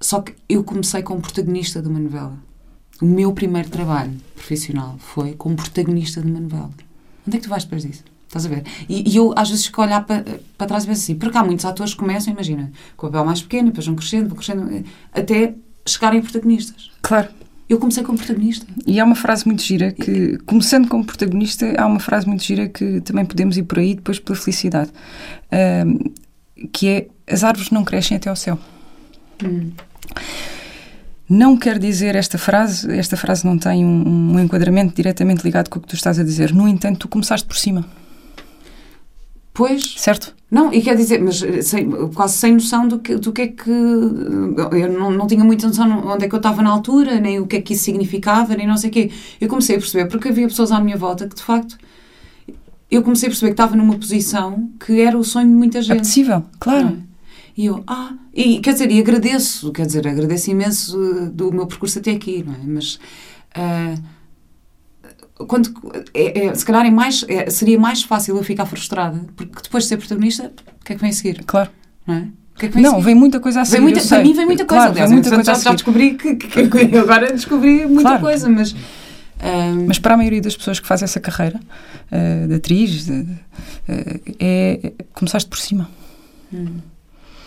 Só 0.00 0.20
que 0.20 0.34
eu 0.48 0.62
comecei 0.62 1.02
como 1.02 1.20
protagonista 1.20 1.82
de 1.82 1.88
uma 1.88 1.98
novela. 1.98 2.38
O 3.02 3.06
meu 3.06 3.32
primeiro 3.32 3.68
trabalho 3.68 4.12
profissional 4.34 4.96
foi 4.98 5.34
como 5.34 5.56
protagonista 5.56 6.20
de 6.20 6.30
uma 6.30 6.40
novela. 6.40 6.70
Onde 7.26 7.36
é 7.36 7.40
que 7.40 7.46
tu 7.46 7.50
vais 7.50 7.64
depois 7.64 7.82
disso? 7.82 8.04
Estás 8.28 8.44
a 8.44 8.48
ver? 8.50 8.62
E, 8.88 9.10
e, 9.10 9.16
eu 9.16 9.32
às 9.34 9.48
vezes 9.48 9.64
fico 9.64 9.80
a 9.80 9.86
olhar 9.86 10.04
para, 10.04 10.22
para 10.56 10.66
trás 10.66 10.84
e 10.84 10.86
penso 10.86 11.02
assim, 11.02 11.14
porque 11.14 11.36
há 11.36 11.42
muitos 11.42 11.64
atores 11.64 11.94
que 11.94 11.98
começam, 11.98 12.30
imagina, 12.30 12.70
com 12.94 13.06
o 13.06 13.10
papel 13.10 13.24
mais 13.24 13.40
pequeno, 13.40 13.68
depois 13.68 13.86
vão 13.86 13.96
crescendo, 13.96 14.28
vão 14.28 14.36
crescendo, 14.36 14.84
até 15.14 15.54
chegarem 15.86 16.20
a 16.20 16.22
protagonistas. 16.22 16.90
Claro. 17.00 17.28
Eu 17.68 17.78
comecei 17.78 18.02
como 18.02 18.16
protagonista. 18.16 18.66
E 18.86 19.00
há 19.00 19.04
uma 19.04 19.14
frase 19.14 19.46
muito 19.46 19.62
gira 19.62 19.92
que, 19.92 20.38
começando 20.46 20.88
como 20.88 21.04
protagonista, 21.04 21.74
há 21.78 21.86
uma 21.86 22.00
frase 22.00 22.26
muito 22.26 22.42
gira 22.42 22.68
que 22.68 23.00
também 23.02 23.24
podemos 23.24 23.56
ir 23.56 23.62
por 23.62 23.78
aí 23.78 23.94
depois 23.94 24.18
pela 24.18 24.38
felicidade, 24.38 24.90
que 26.72 26.88
é 26.88 27.08
as 27.30 27.44
árvores 27.44 27.70
não 27.70 27.84
crescem 27.84 28.16
até 28.16 28.30
ao 28.30 28.36
céu. 28.36 28.58
Hum. 29.44 29.70
Não 31.28 31.58
quer 31.58 31.78
dizer 31.78 32.14
esta 32.14 32.38
frase, 32.38 32.90
esta 32.98 33.16
frase 33.16 33.44
não 33.44 33.58
tem 33.58 33.84
um, 33.84 34.32
um 34.32 34.40
enquadramento 34.40 34.94
diretamente 34.94 35.44
ligado 35.44 35.68
com 35.68 35.78
o 35.78 35.82
que 35.82 35.88
tu 35.88 35.94
estás 35.94 36.18
a 36.18 36.24
dizer. 36.24 36.54
No 36.54 36.66
entanto, 36.66 37.00
tu 37.00 37.08
começaste 37.08 37.46
por 37.46 37.56
cima. 37.56 37.84
Pois. 39.58 39.96
Certo? 39.96 40.36
Não, 40.48 40.72
e 40.72 40.80
quer 40.80 40.94
dizer, 40.94 41.20
mas 41.20 41.42
eh, 41.42 41.62
sem, 41.62 41.90
quase 42.14 42.38
sem 42.38 42.52
noção 42.52 42.86
do 42.86 43.00
que, 43.00 43.16
do 43.16 43.32
que 43.32 43.42
é 43.42 43.48
que. 43.48 43.68
Eu 43.68 44.92
não, 44.96 45.10
não 45.10 45.26
tinha 45.26 45.42
muita 45.42 45.66
noção 45.66 46.06
onde 46.06 46.26
é 46.26 46.28
que 46.28 46.34
eu 46.36 46.38
estava 46.38 46.62
na 46.62 46.70
altura, 46.70 47.18
nem 47.18 47.40
o 47.40 47.46
que 47.46 47.56
é 47.56 47.60
que 47.60 47.74
isso 47.74 47.82
significava, 47.82 48.54
nem 48.54 48.68
não 48.68 48.76
sei 48.76 48.88
o 48.88 48.92
quê. 48.92 49.10
Eu 49.40 49.48
comecei 49.48 49.74
a 49.74 49.78
perceber, 49.80 50.06
porque 50.06 50.28
havia 50.28 50.46
pessoas 50.46 50.70
à 50.70 50.78
minha 50.78 50.96
volta 50.96 51.26
que 51.26 51.34
de 51.34 51.42
facto. 51.42 51.76
Eu 52.88 53.02
comecei 53.02 53.26
a 53.26 53.30
perceber 53.30 53.50
que 53.50 53.54
estava 53.54 53.74
numa 53.74 53.96
posição 53.96 54.70
que 54.78 55.00
era 55.00 55.18
o 55.18 55.24
sonho 55.24 55.48
de 55.48 55.54
muita 55.54 55.82
gente. 55.82 55.96
É 55.96 55.98
possível, 55.98 56.44
claro. 56.60 56.86
É? 56.86 56.96
E 57.56 57.66
eu, 57.66 57.82
ah, 57.84 58.14
e 58.32 58.60
quer 58.60 58.74
dizer, 58.74 58.92
e 58.92 59.00
agradeço, 59.00 59.72
quer 59.72 59.86
dizer, 59.86 60.06
agradeço 60.06 60.52
imenso 60.52 60.96
eh, 61.02 61.30
do 61.30 61.52
meu 61.52 61.66
percurso 61.66 61.98
até 61.98 62.12
aqui, 62.12 62.44
não 62.46 62.54
é? 62.54 62.58
Mas. 62.64 62.94
Uh, 63.56 64.17
quando, 65.46 65.70
é, 66.12 66.46
é, 66.46 66.54
se 66.54 66.64
calhar 66.64 66.84
é 66.84 66.90
mais, 66.90 67.24
é, 67.28 67.48
seria 67.48 67.78
mais 67.78 68.02
fácil 68.02 68.36
eu 68.36 68.42
ficar 68.42 68.66
frustrada, 68.66 69.20
porque 69.36 69.62
depois 69.62 69.84
de 69.84 69.88
ser 69.88 69.96
protagonista, 69.96 70.52
o 70.80 70.84
que 70.84 70.92
é 70.92 70.96
que 70.96 71.00
vem 71.00 71.10
a 71.10 71.12
seguir? 71.12 71.44
Claro. 71.44 71.70
Não 72.06 72.14
é? 72.14 72.28
Que 72.58 72.66
é 72.66 72.68
que 72.68 72.74
vem 72.74 72.82
não, 72.82 73.00
vem 73.00 73.14
muita 73.14 73.38
coisa 73.38 73.60
a 73.60 73.64
seguir. 73.64 73.82
Muita, 73.82 74.02
para 74.02 74.22
mim 74.22 74.32
vem 74.32 74.46
muita 74.46 74.64
coisa. 74.64 74.84
Claro, 74.84 74.92
aliás, 74.92 75.10
vem 75.10 75.20
muita 75.20 75.34
coisa 75.34 75.54
já, 75.54 75.60
já 75.60 75.72
descobri 75.72 76.14
que, 76.14 76.34
que, 76.34 76.98
agora 76.98 77.32
descobri 77.32 77.86
muita 77.86 78.02
claro. 78.02 78.22
coisa, 78.22 78.48
mas. 78.48 78.72
Um... 78.72 79.86
Mas 79.86 80.00
para 80.00 80.14
a 80.14 80.16
maioria 80.16 80.40
das 80.40 80.56
pessoas 80.56 80.80
que 80.80 80.86
fazem 80.86 81.04
essa 81.04 81.20
carreira 81.20 81.60
uh, 82.10 82.48
de 82.48 82.54
atriz, 82.54 83.04
de, 83.06 83.12
uh, 83.12 84.20
é, 84.40 84.92
começaste 85.14 85.48
por 85.48 85.58
cima. 85.58 85.88
Hum. 86.52 86.78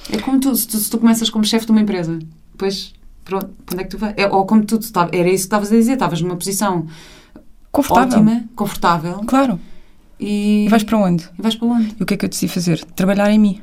É 0.10 0.18
como 0.20 0.40
tu, 0.40 0.56
se 0.56 0.66
tu, 0.66 0.78
se 0.78 0.90
tu 0.90 0.98
começas 0.98 1.30
como 1.30 1.44
chefe 1.44 1.66
de 1.66 1.72
uma 1.74 1.82
empresa, 1.82 2.18
depois, 2.54 2.94
pronto, 3.26 3.50
onde 3.70 3.82
é 3.82 3.84
que 3.84 3.90
tu 3.90 3.98
vais? 3.98 4.14
É, 4.16 4.28
ou 4.28 4.46
como 4.46 4.64
tu, 4.64 4.80
tu 4.80 5.00
era 5.12 5.28
isso 5.28 5.44
que 5.44 5.48
estavas 5.48 5.70
a 5.70 5.76
dizer, 5.76 5.94
estavas 5.94 6.22
numa 6.22 6.38
posição 6.38 6.88
Confortável. 7.72 8.20
ótima, 8.20 8.44
confortável, 8.56 9.20
Claro. 9.26 9.60
e, 10.20 10.66
E 10.66 10.70
vais 10.70 10.84
para 10.84 10.98
onde? 10.98 11.24
e 11.38 11.42
vais 11.42 11.56
para 11.56 11.68
onde? 11.68 11.96
E 12.00 12.04
o 12.04 12.06
que 12.06 12.14
é 12.14 12.18
que 12.18 12.26
eu 12.26 12.30
decidi 12.30 12.52
fazer? 12.52 12.84
Trabalhar 12.96 13.32
em 13.32 13.40
mim. 13.40 13.62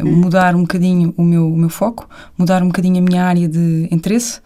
Mudar 0.00 0.56
um 0.56 0.62
bocadinho 0.62 1.14
o 1.16 1.22
meu, 1.22 1.52
o 1.52 1.56
meu 1.56 1.68
foco, 1.68 2.08
mudar 2.36 2.62
um 2.64 2.66
bocadinho 2.66 2.98
a 2.98 3.00
minha 3.00 3.24
área 3.24 3.48
de 3.48 3.86
interesse, 3.92 4.40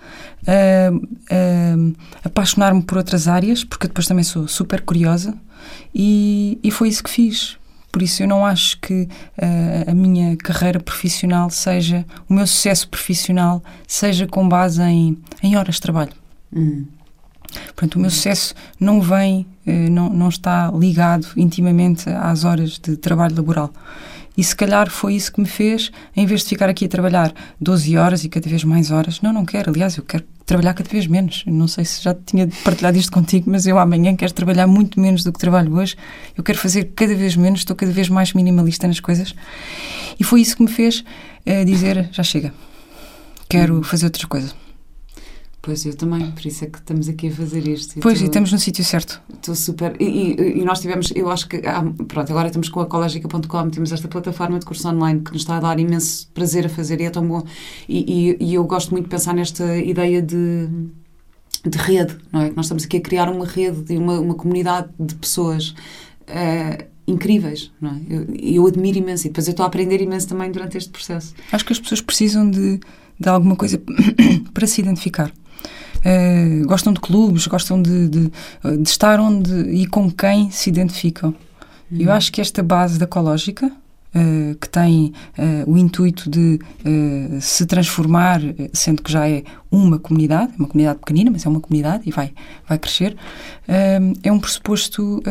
ah, 0.47 0.91
ah, 1.31 1.93
apaixonar-me 2.25 2.83
por 2.83 2.99
outras 2.99 3.29
áreas, 3.29 3.65
porque 3.65 3.87
depois 3.87 4.07
também 4.07 4.25
sou 4.25 4.47
super 4.47 4.83
curiosa, 4.83 5.35
e, 5.95 6.59
e 6.63 6.71
foi 6.71 6.89
isso 6.89 7.03
que 7.03 7.11
fiz. 7.11 7.57
Por 7.91 8.03
isso 8.03 8.23
eu 8.23 8.29
não 8.29 8.45
acho 8.45 8.79
que 8.81 9.09
ah, 9.41 9.91
a 9.91 9.95
minha 9.95 10.37
carreira 10.37 10.79
profissional 10.81 11.49
seja, 11.51 12.05
o 12.29 12.35
meu 12.35 12.47
sucesso 12.47 12.87
profissional 12.89 13.63
seja 13.87 14.27
com 14.27 14.47
base 14.47 14.83
em, 14.83 15.17
em 15.43 15.57
horas 15.57 15.77
de 15.77 15.81
trabalho. 15.83 16.13
Hum. 16.55 16.85
Portanto, 17.67 17.97
o 17.97 18.01
meu 18.01 18.11
sucesso 18.11 18.55
não 18.79 19.01
vem, 19.01 19.47
eh, 19.67 19.89
não, 19.89 20.09
não 20.11 20.29
está 20.29 20.71
ligado 20.71 21.27
intimamente 21.37 22.09
às 22.09 22.45
horas 22.45 22.79
de 22.79 22.97
trabalho 22.97 23.37
laboral. 23.37 23.73
E 24.37 24.43
se 24.43 24.57
calhar 24.57 24.91
foi 24.91 25.15
isso 25.15 25.31
que 25.31 25.41
me 25.41 25.47
fez, 25.47 25.91
em 26.17 26.25
vez 26.25 26.43
de 26.43 26.49
ficar 26.49 26.69
aqui 26.69 26.87
a 26.87 26.89
trabalhar 26.89 27.35
12 27.61 27.97
horas 27.99 28.25
e 28.25 28.29
cada 28.31 28.49
vez 28.49 28.65
mais 28.65 28.91
horas, 28.91 29.21
não, 29.21 29.33
não 29.33 29.45
quero. 29.45 29.71
Aliás, 29.71 29.97
eu 29.97 30.03
quero 30.03 30.25
trabalhar 30.47 30.73
cada 30.73 30.89
vez 30.89 31.07
menos. 31.07 31.45
Não 31.47 31.69
sei 31.69 31.85
se 31.85 32.03
já 32.03 32.15
tinha 32.15 32.49
partilhado 32.65 32.97
isto 32.97 33.13
contigo, 33.13 33.51
mas 33.51 33.67
eu 33.67 33.79
amanhã 33.79 34.17
quero 34.17 34.33
trabalhar 34.33 34.67
muito 34.67 34.99
menos 34.99 35.23
do 35.23 35.33
que 35.33 35.39
trabalho 35.39 35.75
hoje. 35.75 35.97
Eu 36.37 36.43
quero 36.43 36.59
fazer 36.59 36.93
cada 36.97 37.15
vez 37.15 37.37
menos, 37.37 37.61
estou 37.61 37.77
cada 37.77 37.93
vez 37.93 38.09
mais 38.09 38.33
minimalista 38.33 38.87
nas 38.87 39.01
coisas. 39.01 39.35
E 40.19 40.25
foi 40.25 40.41
isso 40.41 40.57
que 40.57 40.63
me 40.63 40.71
fez 40.71 41.05
eh, 41.45 41.65
dizer: 41.65 42.09
já 42.11 42.23
chega, 42.23 42.55
quero 43.49 43.83
fazer 43.83 44.07
outras 44.07 44.25
coisas. 44.25 44.55
Pois 45.65 45.87
eu 45.87 45.95
também, 45.95 46.29
por 46.33 46.45
isso 46.45 46.65
é 46.65 46.67
que 46.67 46.79
estamos 46.79 47.09
aqui 47.09 47.29
a 47.29 47.31
fazer 47.31 47.67
isto. 47.69 48.01
Pois, 48.01 48.19
tô- 48.19 48.25
e 48.25 48.27
estamos 48.27 48.51
no 48.51 48.59
sítio 48.59 48.85
certo. 48.85 49.23
Estou 49.33 49.55
super. 49.55 49.95
E, 50.01 50.05
e- 50.05 50.59
e 50.61 50.65
nós 50.65 50.81
tivemos, 50.81 51.13
eu 51.15 51.31
acho 51.31 51.49
que. 51.49 51.59
há- 51.65 51.85
pronto, 52.09 52.31
agora 52.31 52.49
estamos 52.49 52.69
com 52.69 52.81
a 52.81 52.83
Ecológica.com, 52.83 53.71
temos 53.71 53.93
esta 53.93 54.09
plataforma 54.09 54.59
de 54.59 54.67
curso 54.67 54.89
online 54.89 55.21
que 55.21 55.33
nos 55.33 55.43
está 55.43 55.59
a 55.59 55.61
dar 55.61 55.79
imenso 55.79 56.29
prazer 56.35 56.67
a 56.67 56.69
fazer 56.69 57.01
e 57.01 57.05
é 57.05 57.11
tão 57.11 57.25
bom. 57.27 57.45
E, 57.89 58.33
e- 58.41 58.45
e 58.45 58.55
eu 58.55 58.65
gosto 58.65 58.91
muito 58.91 59.05
de 59.05 59.11
pensar 59.11 59.35
nesta 59.35 59.77
ideia 59.77 60.21
de, 60.21 60.69
de 61.65 61.79
rede, 61.79 62.17
não 62.33 62.41
é? 62.41 62.51
Que 62.51 62.57
nós 62.57 62.67
estamos 62.67 62.83
aqui 62.85 62.97
a 62.97 63.01
criar 63.01 63.31
uma 63.31 63.47
rede, 63.47 63.83
de 63.85 63.97
uma, 63.97 64.19
uma 64.19 64.35
comunidade 64.35 64.89
de 64.99 65.15
pessoas. 65.15 65.75
eh, 66.27 66.87
incríveis, 67.07 67.71
não 67.81 67.91
é? 67.91 68.01
Eu, 68.09 68.27
eu 68.35 68.67
admiro 68.67 68.97
imenso 68.99 69.27
e 69.27 69.29
depois 69.29 69.47
eu 69.49 69.51
estou 69.51 69.65
a 69.65 69.67
aprender 69.67 70.01
imenso 70.01 70.29
também 70.29 70.51
durante 70.53 70.77
este 70.79 70.89
processo. 70.91 71.35
Acho 71.51 71.65
que 71.65 71.73
as 71.73 71.81
pessoas 71.81 72.01
precisam 72.01 72.49
de, 72.49 72.79
de 73.19 73.29
alguma 73.29 73.57
coisa 73.57 73.83
para 74.55 74.67
se 74.69 74.81
identificar. 74.81 75.33
Eh, 76.05 76.63
gostam 76.67 76.93
de 76.93 77.01
clubes, 77.01 77.47
gostam 77.47 77.81
de, 77.81 78.09
de, 78.09 78.33
de 78.79 78.89
estar 78.89 79.21
onde 79.21 79.53
e 79.71 79.87
com 79.87 80.11
quem 80.11 80.51
se 80.51 80.69
identificam. 80.69 81.35
E 81.91 82.05
Eu 82.05 82.13
acho 82.13 82.33
que 82.33 82.41
esta 82.41 82.63
base 82.63 82.99
da 82.99 83.05
ecológica, 83.05 83.71
eh, 84.15 84.57
que 84.61 84.69
tem 84.69 85.13
eh, 85.37 85.65
o 85.67 85.77
intuito 85.77 86.29
de 86.29 86.59
se 87.41 87.67
transformar, 87.67 88.41
sendo 88.73 89.03
que 89.03 89.13
já 89.13 89.29
é 89.29 89.45
uma 89.71 89.99
comunidade, 89.99 90.53
uma 90.59 90.67
comunidade 90.67 90.99
pequenina, 90.99 91.31
mas 91.31 91.47
é 91.47 91.49
uma 91.49 91.61
comunidade 91.61 92.03
e 92.07 92.11
vai, 92.11 92.33
vai 92.69 92.79
crescer, 92.79 93.17
é 94.23 94.33
um 94.33 94.39
pressuposto 94.39 95.23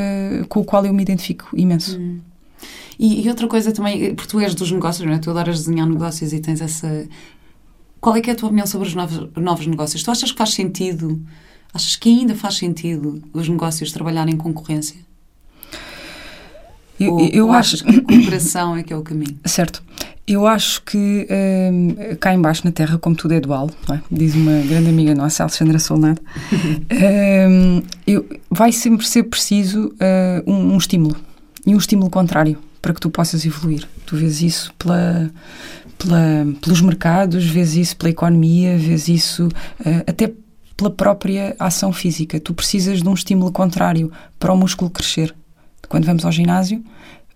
com 0.49 0.61
o 0.61 0.65
qual 0.65 0.85
eu 0.85 0.93
me 0.93 1.01
identifico 1.01 1.49
imenso. 1.53 1.99
E, 3.01 3.25
e 3.25 3.29
outra 3.29 3.47
coisa 3.47 3.71
também, 3.71 4.13
porque 4.13 4.29
tu 4.29 4.39
és 4.39 4.53
dos 4.53 4.71
negócios, 4.71 5.05
não 5.07 5.13
é? 5.13 5.17
Tu 5.17 5.29
adoras 5.31 5.59
desenhar 5.59 5.87
negócios 5.87 6.31
e 6.33 6.39
tens 6.39 6.61
essa. 6.61 7.07
Qual 8.01 8.15
é 8.15 8.21
que 8.21 8.31
é 8.31 8.33
a 8.33 8.35
tua 8.35 8.47
opinião 8.47 8.65
sobre 8.65 8.87
os 8.87 8.95
novos, 8.95 9.29
novos 9.37 9.67
negócios? 9.67 10.01
Tu 10.01 10.09
achas 10.09 10.31
que 10.31 10.37
faz 10.37 10.55
sentido, 10.55 11.21
achas 11.71 11.95
que 11.95 12.09
ainda 12.09 12.33
faz 12.35 12.57
sentido 12.57 13.21
os 13.31 13.47
negócios 13.47 13.91
trabalharem 13.91 14.33
em 14.33 14.37
concorrência? 14.37 14.97
Eu, 16.99 17.13
ou, 17.13 17.27
eu 17.27 17.45
ou 17.47 17.53
acho. 17.53 17.83
que 17.83 17.97
a 17.97 18.01
cooperação 18.01 18.75
é 18.75 18.83
que 18.83 18.91
é 18.91 18.97
o 18.97 19.03
caminho? 19.03 19.37
Certo. 19.45 19.83
Eu 20.27 20.47
acho 20.47 20.81
que 20.83 21.27
hum, 21.71 21.95
cá 22.19 22.33
embaixo 22.33 22.61
na 22.63 22.71
Terra, 22.71 22.97
como 22.97 23.15
tudo 23.15 23.33
é 23.33 23.39
dual, 23.39 23.69
é? 23.91 23.99
diz 24.09 24.33
uma 24.33 24.59
grande 24.61 24.87
amiga 24.89 25.13
nossa, 25.13 25.43
Alexandra 25.43 25.77
Solnado, 25.79 26.21
hum, 27.49 27.81
eu- 28.07 28.25
vai 28.49 28.71
sempre 28.71 29.05
ser 29.05 29.23
preciso 29.23 29.93
ah, 29.99 30.41
um, 30.47 30.73
um 30.73 30.77
estímulo 30.77 31.17
e 31.65 31.73
um 31.73 31.77
estímulo 31.77 32.09
contrário 32.09 32.57
para 32.81 32.93
que 32.93 32.99
tu 33.01 33.09
possas 33.09 33.45
evoluir. 33.45 33.87
Tu 34.05 34.15
vês 34.15 34.41
isso 34.41 34.71
pela, 34.77 35.29
pela- 36.03 36.45
pelos 36.61 36.81
mercados, 36.81 37.45
vês 37.45 37.75
isso 37.75 37.95
pela 37.97 38.09
economia, 38.09 38.77
vês 38.77 39.07
isso 39.07 39.49
ah, 39.85 40.03
até 40.07 40.31
pela 40.75 40.89
própria 40.89 41.55
ação 41.59 41.93
física. 41.93 42.39
Tu 42.39 42.53
precisas 42.53 43.01
de 43.01 43.07
um 43.07 43.13
estímulo 43.13 43.51
contrário 43.51 44.11
para 44.39 44.51
o 44.51 44.57
músculo 44.57 44.89
crescer. 44.89 45.33
Quando 45.87 46.05
vamos 46.05 46.25
ao 46.25 46.31
ginásio, 46.31 46.83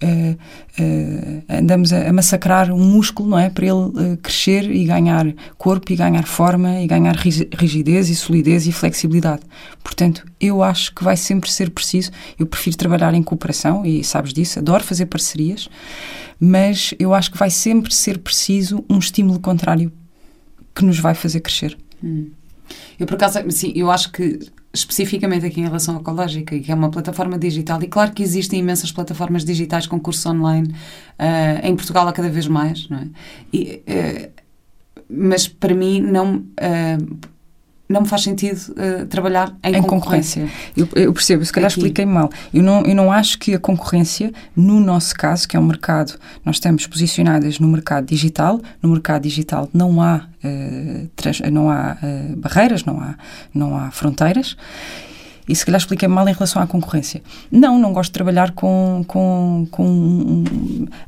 eh, 0.02 0.36
eh, 0.78 1.42
andamos 1.50 1.94
a, 1.94 2.10
a 2.10 2.14
massacrar 2.14 2.72
um 2.72 2.84
músculo, 2.84 3.30
não 3.30 3.40
é? 3.40 3.50
Para 3.50 3.66
ele 3.66 3.92
eh, 4.14 4.18
crescer 4.22 4.70
e 4.70 4.86
ganhar 4.86 5.26
corpo 5.58 5.92
e 5.92 5.96
ganhar 5.96 6.26
forma 6.26 6.82
e 6.82 6.88
ganhar 6.88 7.16
rig- 7.16 7.50
rigidez 7.56 8.10
e 8.10 8.16
solidez 8.16 8.68
e 8.68 8.72
flexibilidade. 8.72 9.42
Portanto, 9.84 10.26
eu 10.40 10.62
acho 10.62 10.94
que 10.94 11.04
vai 11.04 11.16
sempre 11.18 11.52
ser 11.52 11.70
preciso. 11.70 12.12
Eu 12.38 12.46
prefiro 12.46 12.78
trabalhar 12.78 13.14
em 13.14 13.24
cooperação 13.24 13.86
e 13.86 14.04
sabes 14.04 14.34
disso, 14.34 14.60
adoro 14.60 14.84
fazer 14.84 15.06
parcerias, 15.06 15.70
mas 16.40 16.94
eu 17.00 17.14
acho 17.14 17.32
que 17.32 17.38
vai 17.38 17.50
sempre 17.50 17.94
ser 17.94 18.18
preciso 18.20 18.84
um 18.90 19.00
estímulo 19.00 19.40
contrário 19.40 19.92
que 20.74 20.84
nos 20.84 21.00
vai 21.00 21.16
fazer 21.16 21.40
crescer. 21.40 21.78
Eu, 23.00 23.06
por 23.06 23.16
acaso, 23.16 23.40
sim, 23.52 23.72
eu 23.76 23.90
acho 23.90 24.12
que 24.12 24.40
especificamente 24.76 25.46
aqui 25.46 25.62
em 25.62 25.64
relação 25.64 25.98
à 25.98 26.00
Ecológica, 26.00 26.60
que 26.60 26.72
é 26.72 26.76
uma 26.76 26.92
plataforma 26.92 27.38
digital, 27.38 27.82
e 27.82 27.88
claro 27.88 28.12
que 28.12 28.22
existem 28.22 28.60
imensas 28.60 28.92
plataformas 28.92 29.44
digitais 29.44 29.88
com 29.88 30.00
cursos 30.00 30.26
online, 30.26 30.76
ah, 31.18 31.60
em 31.64 31.76
Portugal 31.76 32.08
há 32.08 32.14
cada 32.14 32.30
vez 32.30 32.48
mais, 32.48 32.88
não 32.90 32.98
é? 32.98 33.08
E, 33.54 33.82
eh, 33.88 34.30
mas 35.10 35.48
para 35.48 35.74
mim 35.74 36.02
não, 36.02 36.44
ah, 36.60 36.98
não 37.88 38.02
me 38.02 38.08
faz 38.08 38.24
sentido 38.24 38.60
ah, 38.78 39.06
trabalhar 39.06 39.56
em, 39.64 39.76
em 39.76 39.82
concorrência. 39.84 40.42
concorrência. 40.44 40.50
Eu, 40.96 41.04
eu 41.04 41.14
percebo, 41.14 41.46
se 41.46 41.54
calhar 41.54 41.70
Aqui. 41.70 41.80
expliquei 41.80 42.06
mal. 42.06 42.30
Eu 42.54 42.64
não, 42.64 42.82
eu 42.84 42.96
não 42.96 43.12
acho 43.12 43.38
que 43.38 43.54
a 43.54 43.60
concorrência, 43.60 44.32
no 44.56 44.80
nosso 44.80 45.14
caso, 45.16 45.48
que 45.48 45.56
é 45.56 45.60
um 45.60 45.64
mercado, 45.66 46.18
nós 46.44 46.56
estamos 46.56 46.88
posicionadas 46.88 47.60
no 47.60 47.68
mercado 47.68 48.06
digital. 48.08 48.60
No 48.82 48.90
mercado 48.90 49.22
digital 49.24 49.70
não 49.74 50.02
há, 50.02 50.28
eh, 50.44 51.06
trans- 51.16 51.42
não 51.52 51.70
há 51.70 51.98
eh, 52.02 52.34
barreiras, 52.38 52.84
não 52.86 53.00
há, 53.00 53.16
não 53.54 53.78
há 53.78 53.92
fronteiras. 53.92 54.58
E 55.48 55.56
se 55.56 55.66
calhar 55.66 55.80
expliquei 55.80 56.08
mal 56.08 56.28
em 56.28 56.34
relação 56.34 56.62
à 56.62 56.68
concorrência. 56.68 57.22
Não, 57.52 57.78
não 57.78 57.94
gosto 57.94 58.10
de 58.10 58.14
trabalhar 58.14 58.52
com, 58.52 59.04
com, 59.08 59.68
com, 59.70 60.44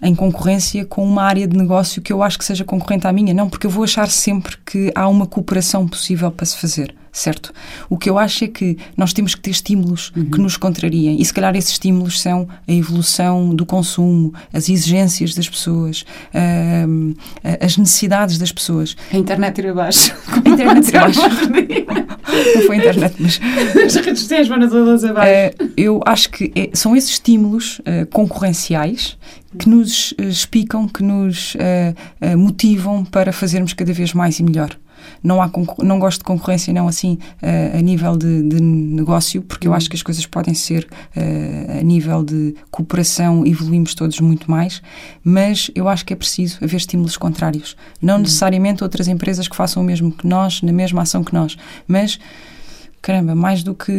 em 0.02 0.16
concorrência 0.16 0.86
com 0.86 1.04
uma 1.04 1.24
área 1.24 1.48
de 1.48 1.58
negócio 1.58 2.02
que 2.02 2.14
eu 2.14 2.22
acho 2.22 2.38
que 2.38 2.46
seja 2.46 2.64
concorrente 2.64 3.08
à 3.08 3.12
minha. 3.12 3.34
Não, 3.34 3.50
porque 3.50 3.66
eu 3.66 3.72
vou 3.72 3.84
achar 3.84 4.10
sempre 4.10 4.56
que 4.66 4.92
há 4.96 5.08
uma 5.08 5.26
cooperação 5.26 5.88
possível 5.88 6.32
para 6.32 6.46
se 6.46 6.58
fazer, 6.58 6.94
certo? 7.12 7.52
O 7.90 7.98
que 7.98 8.10
eu 8.10 8.20
acho 8.20 8.44
é 8.44 8.48
que 8.48 8.78
nós 8.96 9.12
temos 9.12 9.34
que 9.34 9.42
ter 9.42 9.52
estímulos 9.52 10.12
que 10.12 10.40
nos 10.40 10.56
contrariem. 10.56 11.20
E 11.20 11.26
se 11.26 11.34
calhar 11.34 11.56
esses 11.56 11.72
estímulos 11.72 12.22
são 12.22 12.48
a 12.68 12.72
evolução 12.72 13.56
do 13.56 13.66
consumo, 13.66 14.34
as 14.54 14.70
exigências 14.70 15.34
das 15.34 15.50
pessoas, 15.50 16.06
ahm, 16.34 17.14
as 17.60 17.78
necessidades 17.78 18.38
das 18.38 18.52
pessoas. 18.52 18.96
A 19.12 19.18
internet 19.18 19.60
ir 19.60 19.70
abaixo. 19.70 20.14
A 20.46 20.50
internet 20.50 20.90
ir 20.94 20.98
abaixo. 20.98 22.17
Não 22.56 22.62
foi 22.64 22.76
a 22.76 22.80
internet, 22.80 23.16
mas 23.20 23.40
As 23.86 23.96
redes 23.96 24.22
sociais 24.22 24.48
vão 24.48 24.60
todas 24.68 25.04
abaixo. 25.04 25.28
Eh, 25.30 25.54
eu 25.78 26.02
acho 26.06 26.30
que 26.30 26.52
é- 26.56 26.70
são 26.74 26.96
esses 26.96 27.12
estímulos 27.12 27.82
eh, 27.86 28.06
concorrenciais 28.06 29.18
que 29.58 29.70
nos 29.70 30.14
eh, 30.18 30.24
explicam, 30.26 30.88
que 30.88 31.02
nos 31.04 31.56
eh, 31.60 31.94
motivam 32.36 33.04
para 33.06 33.32
fazermos 33.32 33.74
cada 33.74 33.94
vez 33.94 34.14
mais 34.14 34.40
e 34.40 34.44
melhor. 34.44 34.78
Não, 35.24 35.42
há 35.42 35.50
não 35.84 36.00
gosto 36.00 36.20
de 36.20 36.24
concorrência, 36.26 36.74
não 36.74 36.88
assim 36.88 37.18
eh, 37.42 37.72
a 37.78 37.82
nível 37.82 38.16
de, 38.18 38.44
de 38.44 38.62
negócio, 38.62 39.42
porque 39.42 39.68
eu 39.68 39.74
acho 39.74 39.90
que 39.90 39.96
as 39.96 40.02
coisas 40.04 40.26
podem 40.26 40.54
ser 40.54 40.88
eh, 41.16 41.78
a 41.80 41.84
nível 41.84 42.24
de 42.24 42.56
cooperação, 42.72 43.46
evoluímos 43.46 43.94
todos 43.96 44.20
muito 44.20 44.50
mais, 44.50 44.82
mas 45.24 45.70
eu 45.76 45.88
acho 45.90 46.06
que 46.06 46.14
é 46.14 46.16
preciso 46.16 46.58
haver 46.64 46.78
estímulos 46.78 47.18
contrários. 47.18 47.76
Não 48.02 48.18
necessariamente 48.18 48.84
outras 48.84 49.08
empresas 49.08 49.48
que 49.48 49.56
façam 49.56 49.82
o 49.82 49.86
mesmo 49.86 50.12
que 50.12 50.28
nós, 50.28 50.62
na 50.62 50.72
mesma 50.72 51.02
ação 51.02 51.24
que 51.24 51.34
nós, 51.34 51.58
mas 51.88 52.20
caramba, 53.00 53.36
mais 53.36 53.64
do 53.64 53.74
que 53.74 53.92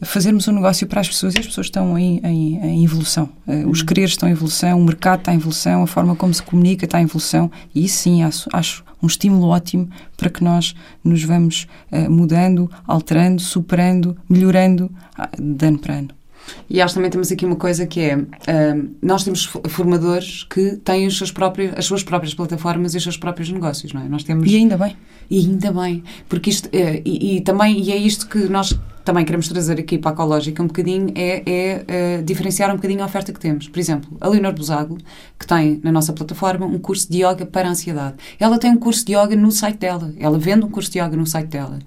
eh, 0.00 0.04
fazermos 0.06 0.48
um 0.48 0.52
negócio 0.52 0.86
para 0.86 1.00
as 1.00 1.08
pessoas, 1.08 1.34
e 1.34 1.38
as 1.40 1.46
pessoas 1.46 1.66
estão 1.66 1.98
em, 1.98 2.20
em- 2.24 2.58
em 2.58 2.84
evolução. 2.84 3.28
Os 3.68 3.82
quereres 3.82 4.12
estão 4.12 4.28
em 4.28 4.32
evolução, 4.32 4.80
o 4.80 4.84
mercado 4.84 5.18
está 5.18 5.32
em 5.34 5.36
evolução, 5.36 5.82
a 5.82 5.86
forma 5.86 6.16
como 6.16 6.32
se 6.32 6.42
comunica 6.42 6.86
está 6.86 7.00
em 7.00 7.04
evolução, 7.04 7.50
e 7.74 7.84
isso 7.84 7.98
sim 7.98 8.22
acho, 8.22 8.48
acho 8.52 8.82
um 9.04 9.06
estímulo 9.06 9.48
ótimo 9.48 9.88
para 10.16 10.30
que 10.30 10.42
nós 10.42 10.74
nos 11.02 11.22
vamos 11.22 11.68
eh, 11.92 12.08
mudando, 12.08 12.70
alterando, 12.86 13.40
superando, 13.40 14.16
melhorando 14.28 14.90
ah, 15.16 15.30
de 15.38 15.66
ano 15.66 15.78
para 15.78 15.94
ano. 15.94 16.23
E 16.68 16.80
acho 16.80 16.94
que 16.94 16.98
também 16.98 17.10
temos 17.10 17.30
aqui 17.30 17.44
uma 17.44 17.56
coisa 17.56 17.86
que 17.86 18.00
é, 18.00 18.16
uh, 18.16 18.90
nós 19.02 19.24
temos 19.24 19.44
formadores 19.68 20.44
que 20.44 20.76
têm 20.76 21.06
os 21.06 21.16
seus 21.16 21.30
próprios, 21.30 21.72
as 21.76 21.84
suas 21.84 22.02
próprias 22.02 22.34
plataformas 22.34 22.94
e 22.94 22.96
os 22.96 23.02
seus 23.02 23.16
próprios 23.16 23.50
negócios, 23.50 23.92
não 23.92 24.02
é? 24.02 24.08
Nós 24.08 24.24
temos... 24.24 24.50
E 24.50 24.56
ainda 24.56 24.76
bem. 24.76 24.96
E 25.30 25.38
ainda 25.38 25.72
bem, 25.72 26.04
porque 26.28 26.50
isto, 26.50 26.66
uh, 26.66 27.02
e, 27.04 27.36
e, 27.36 27.40
também, 27.40 27.80
e 27.80 27.92
é 27.92 27.96
isto 27.96 28.28
que 28.28 28.38
nós 28.40 28.78
também 29.04 29.24
queremos 29.24 29.48
trazer 29.48 29.78
aqui 29.78 29.98
para 29.98 30.12
a 30.12 30.14
Ecológica 30.14 30.62
um 30.62 30.66
bocadinho, 30.66 31.12
é, 31.14 31.42
é 31.46 32.20
uh, 32.20 32.24
diferenciar 32.24 32.70
um 32.70 32.76
bocadinho 32.76 33.02
a 33.02 33.06
oferta 33.06 33.32
que 33.32 33.38
temos. 33.38 33.68
Por 33.68 33.78
exemplo, 33.78 34.16
a 34.20 34.28
Leonor 34.28 34.54
Busago, 34.54 34.96
que 35.38 35.46
tem 35.46 35.78
na 35.82 35.92
nossa 35.92 36.12
plataforma 36.12 36.64
um 36.66 36.78
curso 36.78 37.10
de 37.10 37.18
yoga 37.18 37.44
para 37.44 37.68
a 37.68 37.70
ansiedade. 37.70 38.16
Ela 38.40 38.58
tem 38.58 38.70
um 38.70 38.78
curso 38.78 39.04
de 39.04 39.12
yoga 39.12 39.36
no 39.36 39.52
site 39.52 39.78
dela, 39.78 40.12
ela 40.18 40.38
vende 40.38 40.64
um 40.64 40.70
curso 40.70 40.90
de 40.90 40.98
yoga 40.98 41.16
no 41.16 41.26
site 41.26 41.48
dela. 41.48 41.78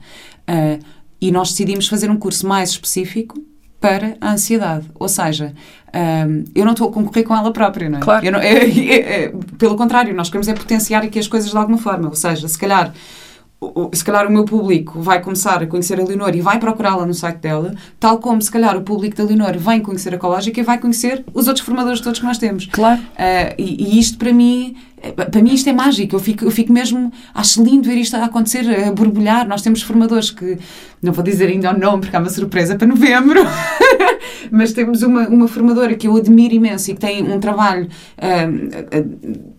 Uh, 0.47 0.83
e 1.19 1.31
nós 1.31 1.49
decidimos 1.49 1.87
fazer 1.87 2.11
um 2.11 2.17
curso 2.17 2.47
mais 2.47 2.69
específico 2.69 3.43
para 3.79 4.17
a 4.19 4.31
ansiedade. 4.31 4.85
Ou 4.95 5.07
seja, 5.07 5.53
um, 5.93 6.45
eu 6.55 6.65
não 6.65 6.73
estou 6.73 6.89
a 6.89 6.91
concorrer 6.91 7.25
com 7.25 7.35
ela 7.35 7.51
própria, 7.51 7.89
não 7.89 7.99
é? 7.99 8.01
Claro. 8.01 8.31
Não, 8.31 8.39
é, 8.41 8.53
é, 8.53 9.23
é, 9.23 9.33
pelo 9.57 9.75
contrário, 9.75 10.13
nós 10.13 10.29
queremos 10.29 10.47
é 10.47 10.53
potenciar 10.53 11.03
aqui 11.03 11.19
as 11.19 11.27
coisas 11.27 11.49
de 11.49 11.57
alguma 11.57 11.77
forma. 11.77 12.09
Ou 12.09 12.15
seja, 12.15 12.47
se 12.47 12.57
calhar 12.57 12.93
se 13.91 14.03
calhar 14.03 14.27
o 14.27 14.31
meu 14.31 14.45
público 14.45 15.01
vai 15.01 15.21
começar 15.21 15.63
a 15.63 15.67
conhecer 15.67 15.99
a 15.99 16.03
Leonor 16.03 16.35
e 16.35 16.41
vai 16.41 16.59
procurá-la 16.59 17.05
no 17.05 17.13
site 17.13 17.37
dela, 17.37 17.73
tal 17.99 18.19
como 18.19 18.41
se 18.41 18.51
calhar 18.51 18.77
o 18.77 18.81
público 18.81 19.15
da 19.17 19.23
Leonor 19.23 19.57
vem 19.57 19.81
conhecer 19.81 20.13
a 20.13 20.15
Ecológica 20.15 20.59
e 20.59 20.63
vai 20.63 20.77
conhecer 20.77 21.25
os 21.33 21.47
outros 21.47 21.65
formadores 21.65 21.99
todos 21.99 22.19
que 22.19 22.25
nós 22.25 22.37
temos. 22.37 22.67
Claro. 22.67 23.01
Uh, 23.01 23.55
e, 23.57 23.95
e, 23.95 23.99
isto 23.99 24.17
para 24.17 24.31
mim 24.31 24.75
é, 24.99 25.11
para 25.11 25.41
mim 25.41 25.53
isto 25.53 25.69
é 25.69 25.73
mágico, 25.73 26.15
eu 26.15 26.19
fico, 26.19 26.43
eu 26.43 26.49
fico 26.49 26.73
mesmo, 26.73 27.11
acho 27.33 27.63
lindo 27.63 27.87
ver 27.87 27.97
isto 27.97 28.15
a 28.15 28.25
acontecer, 28.25 28.65
a 28.87 28.91
borbulhar. 28.91 29.47
Nós 29.47 29.61
temos 29.61 29.83
formadores 29.83 30.31
que, 30.31 30.57
não 31.01 31.13
vou 31.13 31.23
dizer 31.23 31.47
ainda 31.49 31.71
o 31.71 31.77
nome 31.77 32.01
porque 32.01 32.15
há 32.15 32.19
uma 32.19 32.29
surpresa 32.29 32.75
para 32.75 32.87
novembro, 32.87 33.41
mas 34.49 34.73
temos 34.73 35.03
uma, 35.03 35.27
uma 35.27 35.47
formadora 35.47 35.95
que 35.95 36.07
eu 36.07 36.15
admiro 36.15 36.55
imenso 36.55 36.89
e 36.89 36.95
que 36.95 36.99
tem 36.99 37.21
um 37.23 37.39
trabalho 37.39 37.87
uh, 38.17 38.97
uh, 38.97 39.56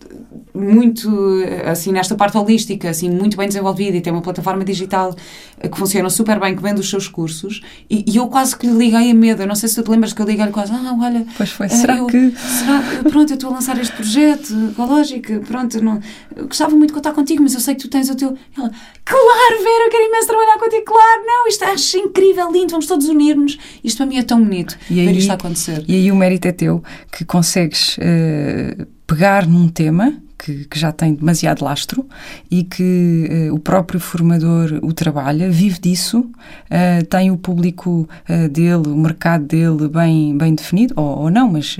muito, 0.59 1.43
assim, 1.65 1.93
nesta 1.93 2.15
parte 2.15 2.37
holística, 2.37 2.91
assim, 2.91 3.11
muito 3.11 3.37
bem 3.37 3.49
desenvolvida 3.49 3.97
e 3.97 4.01
tem 4.01 4.13
uma 4.13 4.23
plataforma 4.23 4.65
digital 4.65 5.15
que 5.61 5.79
funciona 5.79 6.11
super 6.11 6.39
bem, 6.39 6.55
que 6.55 6.63
vende 6.63 6.81
os 6.81 6.89
seus 6.89 7.09
cursos 7.09 7.63
e, 7.89 8.05
e 8.07 8.17
eu 8.17 8.27
quase 8.29 8.57
que 8.57 8.67
lhe 8.67 8.73
liguei 8.73 9.11
a 9.11 9.15
medo, 9.15 9.43
eu 9.43 9.47
não 9.47 9.55
sei 9.55 9.69
se 9.69 9.75
tu 9.77 9.83
te 9.83 9.91
lembras 9.91 10.13
que 10.13 10.21
eu 10.21 10.27
liguei-lhe 10.27 10.53
quase, 10.53 10.73
ah, 10.73 10.97
olha... 11.01 11.25
Pois 11.37 11.51
foi, 11.51 11.69
será 11.69 11.97
eu, 11.97 12.07
que... 12.07 12.33
Será, 12.37 12.83
pronto, 13.09 13.31
eu 13.31 13.35
estou 13.35 13.51
a 13.51 13.55
lançar 13.55 13.79
este 13.79 13.95
projeto 13.95 14.53
ecológico 14.71 15.39
pronto, 15.41 15.83
não, 15.83 16.01
gostava 16.47 16.75
muito 16.75 16.91
de 16.91 16.95
contar 16.95 17.13
contigo, 17.13 17.43
mas 17.43 17.55
eu 17.55 17.61
sei 17.61 17.75
que 17.75 17.83
tu 17.83 17.89
tens 17.89 18.09
o 18.09 18.15
teu. 18.15 18.37
Ela, 18.57 18.71
claro, 19.05 19.59
Vera, 19.59 19.87
eu 19.87 19.91
quero 19.91 20.05
imenso 20.05 20.27
trabalhar 20.27 20.59
contigo, 20.59 20.85
claro, 20.85 21.23
não, 21.27 21.49
isto 21.49 21.65
acho 21.65 21.99
incrível, 21.99 22.51
lindo, 22.51 22.71
vamos 22.71 22.87
todos 22.87 23.09
unir-nos. 23.09 23.59
Isto 23.83 23.99
para 23.99 24.07
mim 24.07 24.17
é 24.17 24.23
tão 24.23 24.43
bonito 24.43 24.77
e 24.91 24.95
ver 24.95 25.09
aí, 25.09 25.19
isto 25.19 25.33
acontecer. 25.33 25.85
E 25.87 25.95
aí 25.95 26.13
o 26.13 26.17
mérito 26.17 26.49
é 26.49 26.53
teu, 26.53 26.83
que 27.13 27.25
consegues 27.25 27.99
uh, 27.99 28.87
pegar 29.07 29.47
num 29.47 29.69
tema 29.69 30.23
que, 30.39 30.65
que, 30.67 30.79
já 30.79 30.93
tem 30.93 31.15
demasiado 31.15 31.65
lastro 31.65 32.07
e 32.51 32.63
que 32.63 33.49
uh, 33.51 33.55
o 33.55 33.59
próprio 33.59 33.99
formador 33.99 34.79
o 34.83 34.93
trabalha, 34.93 35.51
vive 35.51 35.81
disso, 35.81 36.21
uh, 36.21 37.05
tem 37.07 37.31
o 37.31 37.37
público 37.37 38.09
uh, 38.29 38.49
dele, 38.49 38.89
o 38.89 38.97
mercado 38.97 39.45
dele 39.45 39.89
bem, 39.89 40.37
bem 40.39 40.55
definido, 40.55 40.95
ou, 40.97 41.23
ou 41.23 41.31
não, 41.31 41.51
mas 41.51 41.77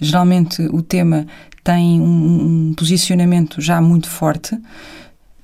geralmente 0.00 0.62
o 0.72 0.82
tema 0.82 1.26
tem 1.62 2.00
um, 2.00 2.70
um 2.70 2.74
posicionamento 2.74 3.60
já 3.60 3.80
muito 3.80 4.08
forte. 4.08 4.58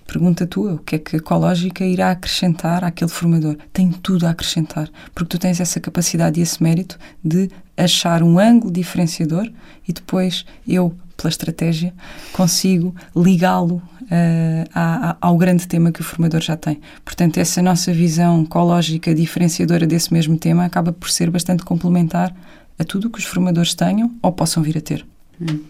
Pergunta 0.07 0.47
tua, 0.47 0.75
o 0.75 0.79
que 0.79 0.95
é 0.95 0.99
que 0.99 1.17
a 1.17 1.19
Ecológica 1.19 1.85
irá 1.85 2.13
acrescentar 2.13 2.85
àquele 2.85 3.11
formador? 3.11 3.57
Tem 3.73 3.91
tudo 3.91 4.25
a 4.27 4.31
acrescentar, 4.31 4.89
porque 5.13 5.31
tu 5.31 5.39
tens 5.39 5.61
essa 5.61 5.81
capacidade 5.81 6.39
e 6.39 6.43
esse 6.43 6.63
mérito 6.63 6.97
de 7.25 7.51
achar 7.77 8.23
um 8.23 8.39
ângulo 8.39 8.73
diferenciador 8.73 9.51
e 9.87 9.93
depois 9.93 10.47
eu, 10.67 10.95
pela 11.17 11.31
estratégia, 11.31 11.95
consigo 12.33 12.95
ligá-lo 13.15 13.83
uh, 14.03 15.17
ao 15.21 15.37
grande 15.37 15.67
tema 15.67 15.91
que 15.91 16.01
o 16.01 16.05
formador 16.05 16.41
já 16.41 16.57
tem. 16.57 16.81
Portanto, 17.05 17.39
essa 17.39 17.63
nossa 17.63 17.93
visão 17.93 18.43
ecológica 18.43 19.15
diferenciadora 19.15 19.87
desse 19.87 20.13
mesmo 20.13 20.39
tema 20.39 20.65
acaba 20.65 20.93
por 20.93 21.11
ser 21.11 21.31
bastante 21.31 21.65
complementar 21.65 22.35
a 22.79 22.85
tudo 22.85 23.09
o 23.09 23.11
que 23.11 23.19
os 23.19 23.25
formadores 23.25 23.75
tenham 23.75 24.15
ou 24.23 24.33
possam 24.33 24.63
vir 24.63 24.77
a 24.77 24.81
ter. 24.81 25.07
Hum. 25.41 25.61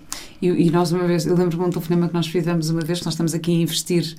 E, 0.40 0.49
e, 0.49 0.70
nós, 0.70 0.92
uma 0.92 1.07
vez, 1.07 1.26
eu 1.26 1.34
lembro-me 1.34 1.64
de 1.64 1.68
um 1.68 1.70
telefonema 1.70 2.09
que 2.09 2.14
nós 2.14 2.26
fizemos 2.26 2.68
uma 2.70 2.82
vez, 2.82 2.99
que 2.99 3.05
nós 3.05 3.14
estamos 3.14 3.34
aqui 3.34 3.53
a 3.53 3.55
investir 3.55 4.16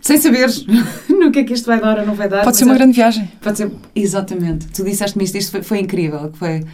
sem 0.00 0.18
saber 0.18 0.48
no 1.08 1.30
que 1.30 1.38
é 1.38 1.44
que 1.44 1.52
isto 1.52 1.66
vai 1.66 1.80
dar 1.80 2.00
ou 2.00 2.06
não 2.06 2.14
vai 2.14 2.28
dar. 2.28 2.42
Pode 2.42 2.56
ser 2.56 2.64
uma 2.64 2.74
é, 2.74 2.78
grande 2.78 2.94
viagem. 2.94 3.30
Pode 3.40 3.58
ser, 3.58 3.70
exatamente. 3.94 4.66
Tu 4.66 4.84
disseste-me 4.84 5.24
isto, 5.24 5.38
isto 5.38 5.50
foi, 5.52 5.62
foi 5.62 5.78
incrível, 5.78 6.30
que 6.30 6.38
foi... 6.38 6.64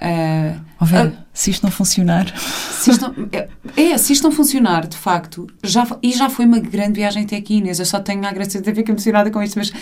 Uh, 0.00 0.60
oh, 0.80 0.84
Vera, 0.84 1.08
uh, 1.08 1.24
se 1.32 1.50
isto 1.50 1.64
não 1.64 1.70
funcionar... 1.70 2.32
Se 2.38 2.90
isto 2.90 3.02
não, 3.02 3.28
é, 3.32 3.48
é, 3.76 3.98
se 3.98 4.12
isto 4.12 4.22
não 4.22 4.30
funcionar, 4.30 4.86
de 4.86 4.96
facto, 4.96 5.46
já, 5.62 5.86
e 6.02 6.12
já 6.12 6.30
foi 6.30 6.44
uma 6.44 6.60
grande 6.60 7.00
viagem 7.00 7.24
até 7.24 7.36
aqui, 7.36 7.56
Inês, 7.56 7.80
eu 7.80 7.86
só 7.86 7.98
tenho 7.98 8.24
a 8.24 8.28
agradecer, 8.28 8.58
até 8.58 8.72
fico 8.72 8.90
emocionada 8.90 9.30
com 9.30 9.42
isto, 9.42 9.58
mas 9.58 9.72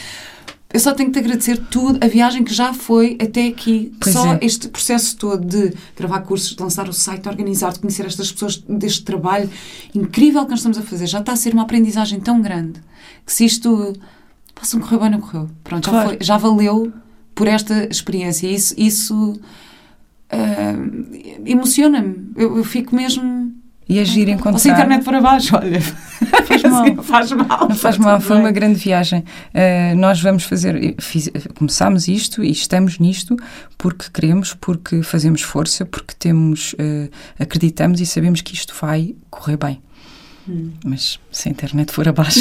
eu 0.73 0.81
só 0.81 0.93
tenho 0.93 1.11
que 1.11 1.21
te 1.21 1.25
agradecer 1.25 1.59
tudo, 1.71 2.03
a 2.05 2.09
viagem 2.09 2.43
que 2.43 2.53
já 2.53 2.73
foi 2.73 3.17
até 3.21 3.47
aqui. 3.47 3.93
Pois 4.01 4.14
só 4.14 4.35
é. 4.35 4.39
este 4.43 4.69
processo 4.69 5.17
todo 5.17 5.45
de 5.45 5.75
gravar 5.97 6.21
cursos, 6.21 6.57
de 6.57 6.62
lançar 6.62 6.89
o 6.89 6.93
site, 6.93 7.29
organizar, 7.29 7.73
de 7.73 7.79
conhecer 7.79 8.05
estas 8.07 8.33
pessoas, 8.33 8.57
deste 8.69 9.03
trabalho 9.03 9.49
incrível 9.95 10.45
que 10.45 10.51
nós 10.51 10.61
estamos 10.61 10.79
a 10.79 10.83
fazer, 10.83 11.07
já 11.07 11.21
está 11.21 11.33
a 11.33 11.37
ser 11.37 11.53
uma 11.53 11.62
aprendizagem 11.62 12.21
tão 12.21 12.41
grande 12.43 12.81
que 13.25 13.33
se 13.33 13.45
isto 13.45 13.93
possa 14.55 14.79
correr 14.81 14.99
bem, 14.99 15.11
não 15.11 15.21
correu. 15.21 15.49
Pronto, 15.62 15.89
claro. 15.89 16.09
já, 16.11 16.17
foi, 16.17 16.19
já 16.21 16.37
valeu 16.37 16.93
por 17.35 17.47
esta 17.47 17.87
experiência. 17.91 18.49
Isso, 18.49 18.75
isso 18.77 19.39
uh, 20.33 21.43
emociona-me. 21.45 22.33
Eu, 22.37 22.57
eu 22.57 22.64
fico 22.64 22.95
mesmo 22.95 23.55
e 23.89 24.01
agir 24.01 24.29
encontrar... 24.29 24.59
Se 24.59 24.68
a 24.68 24.72
internet 24.72 25.05
para 25.05 25.20
baixo, 25.20 25.57
olha... 25.57 25.81
Faz 25.81 26.62
mal. 26.66 27.03
faz 27.05 27.33
mal. 27.33 27.68
Não 27.68 27.77
faz 27.77 27.99
mal, 27.99 28.20
foi 28.20 28.37
uma 28.37 28.51
grande 28.51 28.81
viagem. 28.81 29.20
Uh, 29.20 29.97
nós 29.97 30.20
vamos 30.20 30.43
fazer... 30.43 30.97
Fiz, 30.99 31.31
começámos 31.55 32.09
isto 32.09 32.43
e 32.43 32.51
estamos 32.51 32.99
nisto 32.99 33.37
porque 33.79 34.07
queremos, 34.12 34.55
porque 34.55 35.05
fazemos 35.05 35.43
força, 35.43 35.87
porque 35.87 36.14
temos... 36.18 36.72
Uh, 36.72 37.09
acreditamos 37.39 38.01
e 38.01 38.07
sabemos 38.07 38.41
que 38.41 38.55
isto 38.55 38.74
vai 38.81 39.14
correr 39.31 39.57
bem. 39.57 39.81
Hum. 40.49 40.72
Mas 40.85 41.20
se 41.31 41.49
a 41.49 41.53
internet 41.53 41.93
for 41.93 42.09
abaixo... 42.09 42.41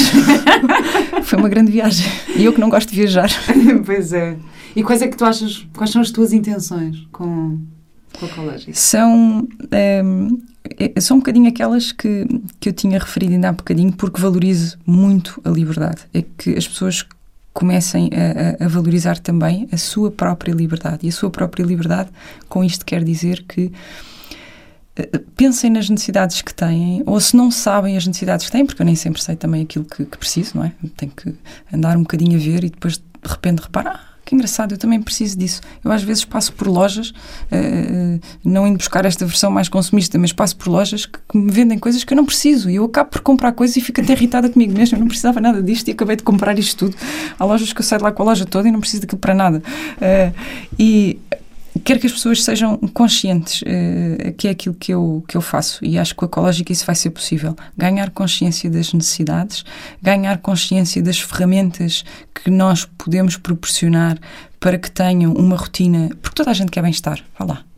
foi 1.22 1.38
uma 1.38 1.50
grande 1.50 1.72
viagem. 1.72 2.12
E 2.36 2.44
eu 2.44 2.54
que 2.54 2.60
não 2.60 2.70
gosto 2.70 2.90
de 2.90 2.96
viajar. 2.96 3.30
pois 3.86 4.14
é. 4.14 4.36
E 4.76 4.82
quais 4.82 5.04
é 5.04 5.08
que 5.08 5.16
tu 5.16 5.24
achas... 5.24 5.68
Quais 5.76 5.92
são 5.92 6.02
as 6.02 6.10
tuas 6.10 6.34
intenções 6.34 7.08
com? 7.12 7.60
São... 8.74 9.40
Um, 9.40 9.48
ehm, 9.72 10.38
é, 10.80 11.00
são 11.00 11.18
um 11.18 11.20
bocadinho 11.20 11.48
aquelas 11.48 11.92
que, 11.92 12.26
que 12.60 12.70
eu 12.70 12.74
tinha 12.74 12.98
referido 12.98 13.34
ainda 13.34 13.50
há 13.50 13.52
bocadinho, 13.52 13.94
porque 13.94 14.20
valorizo 14.20 14.78
muito 14.86 15.40
a 15.46 15.50
liberdade. 15.50 16.02
É 16.14 16.24
que 16.38 16.56
as 16.56 16.68
pessoas 16.68 17.06
comecem 17.54 18.10
a, 18.60 18.66
a, 18.66 18.68
valorizar 18.68 19.18
também 19.20 19.68
a 19.72 19.78
sua 19.78 20.12
própria 20.12 20.54
liberdade. 20.54 21.06
E 21.06 21.10
a 21.10 21.12
sua 21.12 21.30
própria 21.30 21.64
liberdade, 21.64 22.10
com 22.50 22.64
isto 22.64 22.86
quer 22.86 23.04
dizer 23.04 23.46
que 23.48 23.72
eh, 24.98 25.22
pensem 25.38 25.70
nas 25.70 25.90
necessidades 25.90 26.42
que 26.42 26.54
têm, 26.54 27.02
ou 27.06 27.20
se 27.20 27.36
não 27.36 27.50
sabem 27.50 27.96
as 27.96 28.06
necessidades 28.06 28.46
que 28.46 28.52
têm, 28.52 28.66
porque 28.66 28.82
eu 28.82 28.86
nem 28.86 28.96
sempre 28.96 29.22
sei 29.22 29.36
também 29.36 29.62
aquilo 29.62 29.86
que, 29.86 30.04
que 30.04 30.18
preciso, 30.18 30.58
não 30.58 30.66
é? 30.66 30.74
Tenho 30.98 31.12
que 31.12 31.34
andar 31.72 31.96
um 31.96 32.02
bocadinho 32.02 32.38
a 32.38 32.42
ver 32.42 32.64
e 32.64 32.70
depois 32.70 32.98
de 32.98 33.04
repente 33.24 33.62
reparar, 33.62 34.15
que 34.26 34.34
engraçado, 34.34 34.74
eu 34.74 34.78
também 34.78 35.00
preciso 35.00 35.38
disso. 35.38 35.62
Eu 35.84 35.92
às 35.92 36.02
vezes 36.02 36.26
passo 36.26 36.52
por 36.52 36.68
lojas, 36.68 37.10
uh, 37.10 38.20
não 38.44 38.68
indo 38.68 38.78
buscar 38.78 39.06
esta 39.06 39.26
versão 39.26 39.52
mais 39.52 39.70
consumista, 39.70 40.18
mas 40.18 40.34
passo 40.34 40.58
por 40.58 40.68
lojas 40.68 41.06
que, 41.06 41.20
que, 41.30 41.38
me 41.38 41.52
vendem 41.52 41.78
coisas 41.78 42.04
que 42.04 42.12
eu 42.12 42.18
não 42.18 42.26
preciso 42.26 42.70
e 42.70 42.76
eu 42.76 42.86
acabo 42.86 43.12
por 43.12 43.22
comprar 43.22 43.52
coisas 43.52 43.78
e 43.78 43.82
fico 43.82 44.02
até 44.02 44.14
irritada 44.14 44.50
comigo 44.50 44.74
mesmo. 44.74 44.98
Eu 44.98 45.00
não 45.00 45.08
precisava 45.08 45.40
nada 45.40 45.62
disto 45.62 45.88
e 45.88 45.92
acabei 45.92 46.16
de 46.16 46.24
comprar 46.24 46.58
isto 46.58 46.76
tudo. 46.78 46.98
Há 47.38 47.46
lojas 47.46 47.72
que 47.72 47.80
eu 47.80 47.86
saio 47.86 48.00
de 48.00 48.04
lá 48.04 48.12
com 48.12 48.24
a 48.24 48.26
loja 48.26 48.46
toda 48.46 48.68
e 48.68 48.72
não 48.72 48.80
preciso 48.80 49.04
daquilo 49.04 49.20
para 49.20 49.36
nada. 49.36 49.62
Uh, 49.98 50.36
e 50.80 51.20
quero 51.84 52.00
que 52.00 52.08
as 52.08 52.14
pessoas 52.14 52.44
sejam 52.44 52.78
conscientes 52.94 53.62
uh, 53.62 54.34
que 54.38 54.48
é 54.48 54.52
aquilo 54.52 54.76
que 54.76 54.94
eu, 54.94 55.24
que 55.28 55.36
eu 55.36 55.42
faço 55.42 55.84
e 55.84 55.98
acho 55.98 56.14
que 56.14 56.20
com 56.20 56.26
a 56.26 56.28
Ecológica 56.28 56.72
isso 56.72 56.86
vai 56.86 56.96
ser 56.96 57.10
possível. 57.10 57.56
Ganhar 57.78 58.10
consciência 58.12 58.70
das 58.70 58.94
necessidades, 58.94 59.64
ganhar 60.02 60.38
consciência 60.40 61.02
das 61.02 61.20
ferramentas 61.20 62.04
que 62.34 62.50
nós 62.50 62.86
podemos 62.98 63.38
proporcionar 63.38 64.18
para 64.60 64.78
que 64.78 64.90
tenham 64.90 65.34
uma 65.34 65.56
rotina, 65.56 66.10
porque 66.22 66.36
toda 66.36 66.52
a 66.52 66.54
gente 66.54 66.72
quer 66.72 66.82
bem-estar, 66.82 67.20
vá 67.38 67.46
lá. 67.46 67.75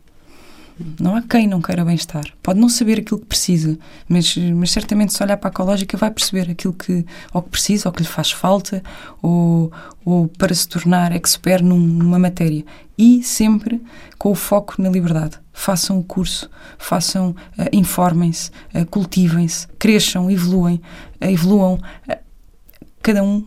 Não 1.00 1.16
há 1.16 1.22
quem 1.22 1.46
não 1.46 1.60
queira 1.60 1.84
bem-estar. 1.84 2.24
Pode 2.42 2.60
não 2.60 2.68
saber 2.68 3.00
aquilo 3.00 3.20
que 3.20 3.26
precisa, 3.26 3.78
mas, 4.08 4.36
mas 4.36 4.70
certamente 4.70 5.12
se 5.12 5.22
olhar 5.22 5.36
para 5.36 5.48
a 5.48 5.52
ecológica 5.52 5.96
vai 5.96 6.10
perceber 6.10 6.50
aquilo 6.50 6.72
que 6.72 7.04
ou 7.32 7.42
que 7.42 7.50
precisa, 7.50 7.88
ou 7.88 7.92
que 7.92 8.02
lhe 8.02 8.08
faz 8.08 8.30
falta, 8.30 8.82
ou, 9.20 9.72
ou 10.04 10.28
para 10.28 10.54
se 10.54 10.68
tornar 10.68 11.12
expert 11.12 11.62
num, 11.62 11.78
numa 11.78 12.18
matéria. 12.18 12.64
E 12.96 13.22
sempre 13.22 13.82
com 14.18 14.30
o 14.30 14.34
foco 14.34 14.80
na 14.80 14.88
liberdade. 14.88 15.38
Façam 15.52 15.98
o 15.98 16.04
curso, 16.04 16.48
façam, 16.78 17.30
uh, 17.30 17.68
informem-se, 17.72 18.50
uh, 18.74 18.86
cultivem-se, 18.86 19.66
cresçam, 19.78 20.30
evoluem, 20.30 20.80
uh, 21.20 21.24
evoluam. 21.26 21.80
cada 23.02 23.22
um 23.22 23.44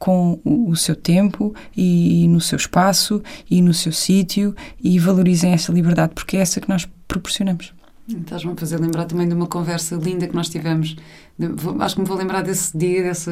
com 0.00 0.40
o, 0.42 0.74
seu 0.74 0.96
tempo 0.96 1.54
e, 1.76 2.26
no 2.26 2.40
seu 2.40 2.56
espaço 2.56 3.22
e 3.48 3.60
no 3.60 3.74
seu 3.74 3.92
sítio 3.92 4.56
e 4.82 4.98
valorizem 4.98 5.52
essa 5.52 5.70
liberdade, 5.70 6.14
porque 6.14 6.38
é 6.38 6.40
essa 6.40 6.58
que 6.58 6.68
nós 6.70 6.88
proporcionamos. 7.06 7.74
Estás-me 8.08 8.52
a 8.52 8.56
fazer 8.56 8.80
lembrar 8.80 9.04
também 9.04 9.28
de 9.28 9.34
uma 9.34 9.46
conversa 9.46 9.96
linda 9.96 10.26
que 10.26 10.34
nós 10.34 10.48
tivemos. 10.48 10.96
Acho 11.78 11.94
que 11.94 12.00
me 12.00 12.06
vou 12.08 12.16
lembrar 12.16 12.42
desse 12.42 12.76
dia, 12.76 13.02
dessa 13.02 13.30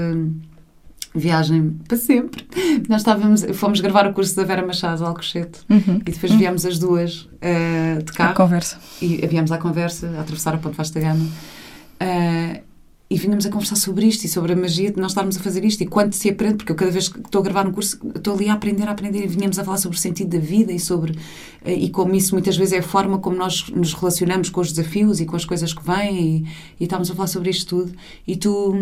viagem 1.14 1.74
para 1.88 1.96
sempre. 1.96 2.46
Nós 2.86 3.00
estávamos, 3.00 3.46
fomos 3.54 3.80
gravar 3.80 4.06
o 4.06 4.12
curso 4.12 4.36
da 4.36 4.44
Vera 4.44 4.64
Machado, 4.64 5.06
Alcochete, 5.06 5.60
uhum. 5.70 6.02
e 6.06 6.10
depois 6.10 6.30
uhum. 6.30 6.38
viemos 6.38 6.66
as 6.66 6.78
duas 6.78 7.22
uh, 7.22 8.02
de 8.04 8.12
carro. 8.12 8.32
À 8.32 8.34
conversa. 8.34 8.78
E 9.00 9.26
viemos 9.26 9.50
à 9.50 9.56
conversa, 9.56 10.06
a 10.18 10.20
atravessar 10.20 10.54
a 10.54 10.58
Ponte 10.58 10.76
Vasta 10.76 11.00
Gama. 11.00 11.24
Uh, 11.24 12.67
e 13.10 13.16
vínhamos 13.16 13.46
a 13.46 13.50
conversar 13.50 13.76
sobre 13.76 14.06
isto 14.06 14.24
e 14.24 14.28
sobre 14.28 14.52
a 14.52 14.56
magia 14.56 14.90
de 14.90 15.00
nós 15.00 15.12
estarmos 15.12 15.36
a 15.36 15.40
fazer 15.40 15.64
isto 15.64 15.82
e 15.82 15.86
quanto 15.86 16.14
se 16.14 16.28
aprende, 16.28 16.56
porque 16.56 16.72
eu 16.72 16.76
cada 16.76 16.90
vez 16.90 17.08
que 17.08 17.18
estou 17.18 17.40
a 17.40 17.44
gravar 17.44 17.66
um 17.66 17.72
curso 17.72 17.98
estou 18.14 18.34
ali 18.34 18.48
a 18.48 18.52
aprender, 18.52 18.86
a 18.86 18.90
aprender 18.90 19.24
e 19.24 19.26
vínhamos 19.26 19.58
a 19.58 19.64
falar 19.64 19.78
sobre 19.78 19.96
o 19.96 20.00
sentido 20.00 20.28
da 20.28 20.38
vida 20.38 20.72
e 20.72 20.78
sobre 20.78 21.12
uh, 21.12 21.70
e 21.70 21.88
como 21.88 22.14
isso 22.14 22.34
muitas 22.34 22.56
vezes 22.56 22.74
é 22.74 22.78
a 22.78 22.82
forma 22.82 23.18
como 23.18 23.36
nós 23.36 23.68
nos 23.70 23.94
relacionamos 23.94 24.50
com 24.50 24.60
os 24.60 24.72
desafios 24.72 25.20
e 25.20 25.26
com 25.26 25.36
as 25.36 25.44
coisas 25.44 25.72
que 25.72 25.82
vêm 25.82 26.18
e, 26.18 26.46
e 26.80 26.84
estávamos 26.84 27.10
a 27.10 27.14
falar 27.14 27.28
sobre 27.28 27.48
isto 27.48 27.82
tudo 27.84 27.96
e 28.26 28.36
tu 28.36 28.74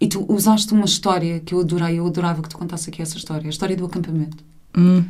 e 0.00 0.08
tu 0.08 0.24
usaste 0.28 0.72
uma 0.72 0.84
história 0.84 1.40
que 1.40 1.54
eu 1.54 1.60
adorei, 1.60 1.98
eu 1.98 2.06
adorava 2.06 2.42
que 2.42 2.48
tu 2.48 2.58
contasse 2.58 2.90
aqui 2.90 3.00
essa 3.00 3.16
história, 3.16 3.46
a 3.46 3.50
história 3.50 3.76
do 3.76 3.84
acampamento. 3.84 4.44
Hum. 4.76 5.02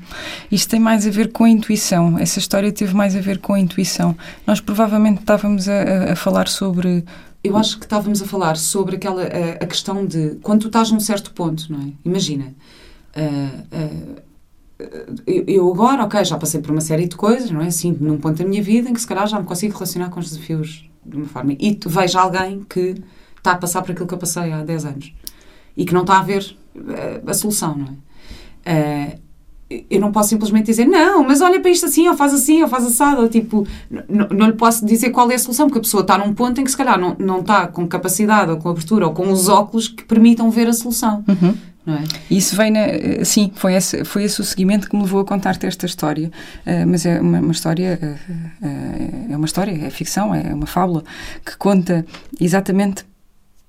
Isto 0.51 0.71
tem 0.71 0.81
mais 0.81 1.07
a 1.07 1.11
ver 1.11 1.33
com 1.33 1.43
a 1.43 1.51
intuição. 1.51 2.17
Essa 2.19 2.39
história 2.39 2.71
teve 2.71 2.95
mais 2.95 3.17
a 3.17 3.21
ver 3.21 3.39
com 3.39 3.53
a 3.53 3.59
intuição. 3.59 4.17
Nós 4.47 4.61
provavelmente 4.61 5.21
estávamos 5.21 5.69
a, 5.69 6.13
a 6.13 6.17
falar 6.17 6.47
sobre. 6.47 7.05
Eu 7.47 7.57
acho 7.57 7.79
que 7.79 7.85
estávamos 7.85 8.21
a 8.21 8.27
falar 8.27 8.57
sobre 8.57 8.97
aquela 8.97 9.23
a, 9.23 9.65
a, 9.65 9.67
questão 9.67 10.05
de 10.05 10.37
quando 10.43 10.63
tu 10.63 10.67
estás 10.67 10.91
num 10.91 11.01
certo 11.01 11.33
ponto, 11.33 11.73
não 11.73 11.81
é? 11.81 11.93
Imagina. 12.05 12.55
Uh, 13.17 14.21
uh, 14.21 14.27
eu 15.47 15.73
agora, 15.73 16.05
ok, 16.05 16.23
já 16.25 16.37
passei 16.37 16.61
por 16.61 16.71
uma 16.71 16.81
série 16.81 17.07
de 17.07 17.17
coisas, 17.17 17.51
não 17.51 17.61
é? 17.61 17.71
Sinto 17.71 18.03
num 18.03 18.19
ponto 18.19 18.37
da 18.37 18.45
minha 18.45 18.63
vida 18.63 18.91
em 18.91 18.93
que 18.93 19.01
se 19.01 19.07
calhar 19.07 19.27
já 19.27 19.39
me 19.39 19.47
consigo 19.47 19.73
relacionar 19.73 20.11
com 20.11 20.21
os 20.21 20.31
desafios 20.31 20.91
de 21.05 21.17
uma 21.17 21.27
forma. 21.27 21.55
E 21.59 21.75
tu 21.75 21.89
vejo 21.89 22.19
alguém 22.19 22.63
que 22.69 22.97
está 23.39 23.53
a 23.53 23.57
passar 23.57 23.83
por 23.83 23.93
aquilo 23.93 24.07
que 24.07 24.15
eu 24.15 24.19
passei 24.19 24.53
há 24.53 24.63
10 24.63 24.85
anos 24.85 25.15
e 25.77 25.85
que 25.85 25.95
não 25.95 26.03
está 26.03 26.19
a 26.19 26.23
ver 26.23 26.57
uh, 26.75 27.31
a 27.31 27.35
solução, 27.35 27.77
não 27.77 27.87
é? 28.67 29.15
Uh, 29.15 29.26
eu 29.69 30.01
não 30.01 30.13
posso 30.13 30.29
simplesmente 30.29 30.67
dizer, 30.67 30.87
não, 30.87 31.25
mas 31.25 31.41
olha 31.41 31.61
para 31.61 31.71
isto 31.71 31.87
assim, 31.87 32.09
ou 32.09 32.17
faz 32.17 32.33
assim, 32.33 32.63
ou 32.63 32.69
faz 32.69 32.85
assado, 32.87 33.23
ou 33.23 33.29
tipo, 33.29 33.67
não 34.09 34.47
lhe 34.47 34.53
posso 34.53 34.87
dizer 34.87 35.11
qual 35.11 35.29
é 35.31 35.35
a 35.35 35.39
solução, 35.39 35.67
porque 35.67 35.79
a 35.79 35.83
pessoa 35.83 36.03
está 36.03 36.17
num 36.17 36.33
ponto 36.33 36.61
em 36.61 36.65
que 36.65 36.71
se 36.71 36.77
calhar 36.77 36.99
não, 36.99 37.17
não 37.19 37.41
está 37.41 37.67
com 37.67 37.87
capacidade, 37.87 38.51
ou 38.51 38.59
com 38.59 38.69
abertura, 38.69 39.07
ou 39.07 39.13
com 39.13 39.31
os 39.31 39.49
óculos 39.49 39.89
que 39.89 40.05
permitam 40.05 40.51
ver 40.51 40.69
a 40.69 40.73
solução. 40.73 41.25
Uhum. 41.27 41.55
É? 41.89 42.03
Isso 42.35 42.57
vem 42.57 42.73
na. 42.73 43.25
Sim, 43.25 43.53
foi 43.55 43.75
esse, 43.75 44.05
foi 44.05 44.25
esse 44.25 44.41
o 44.41 44.45
seguimento 44.45 44.91
que 44.91 44.97
me 44.97 45.03
levou 45.03 45.21
a 45.21 45.25
contar-te 45.25 45.67
esta 45.67 45.87
história. 45.87 46.33
Uh, 46.67 46.85
mas 46.85 47.07
é 47.07 47.21
uma, 47.21 47.39
uma 47.39 47.53
história. 47.53 47.97
Uh, 48.03 48.67
uh, 48.67 49.33
é 49.33 49.37
uma 49.37 49.47
história, 49.47 49.71
é 49.71 49.89
ficção, 49.89 50.35
é 50.35 50.53
uma 50.53 50.67
fábula 50.67 51.05
que 51.45 51.57
conta 51.57 52.05
exatamente 52.41 53.05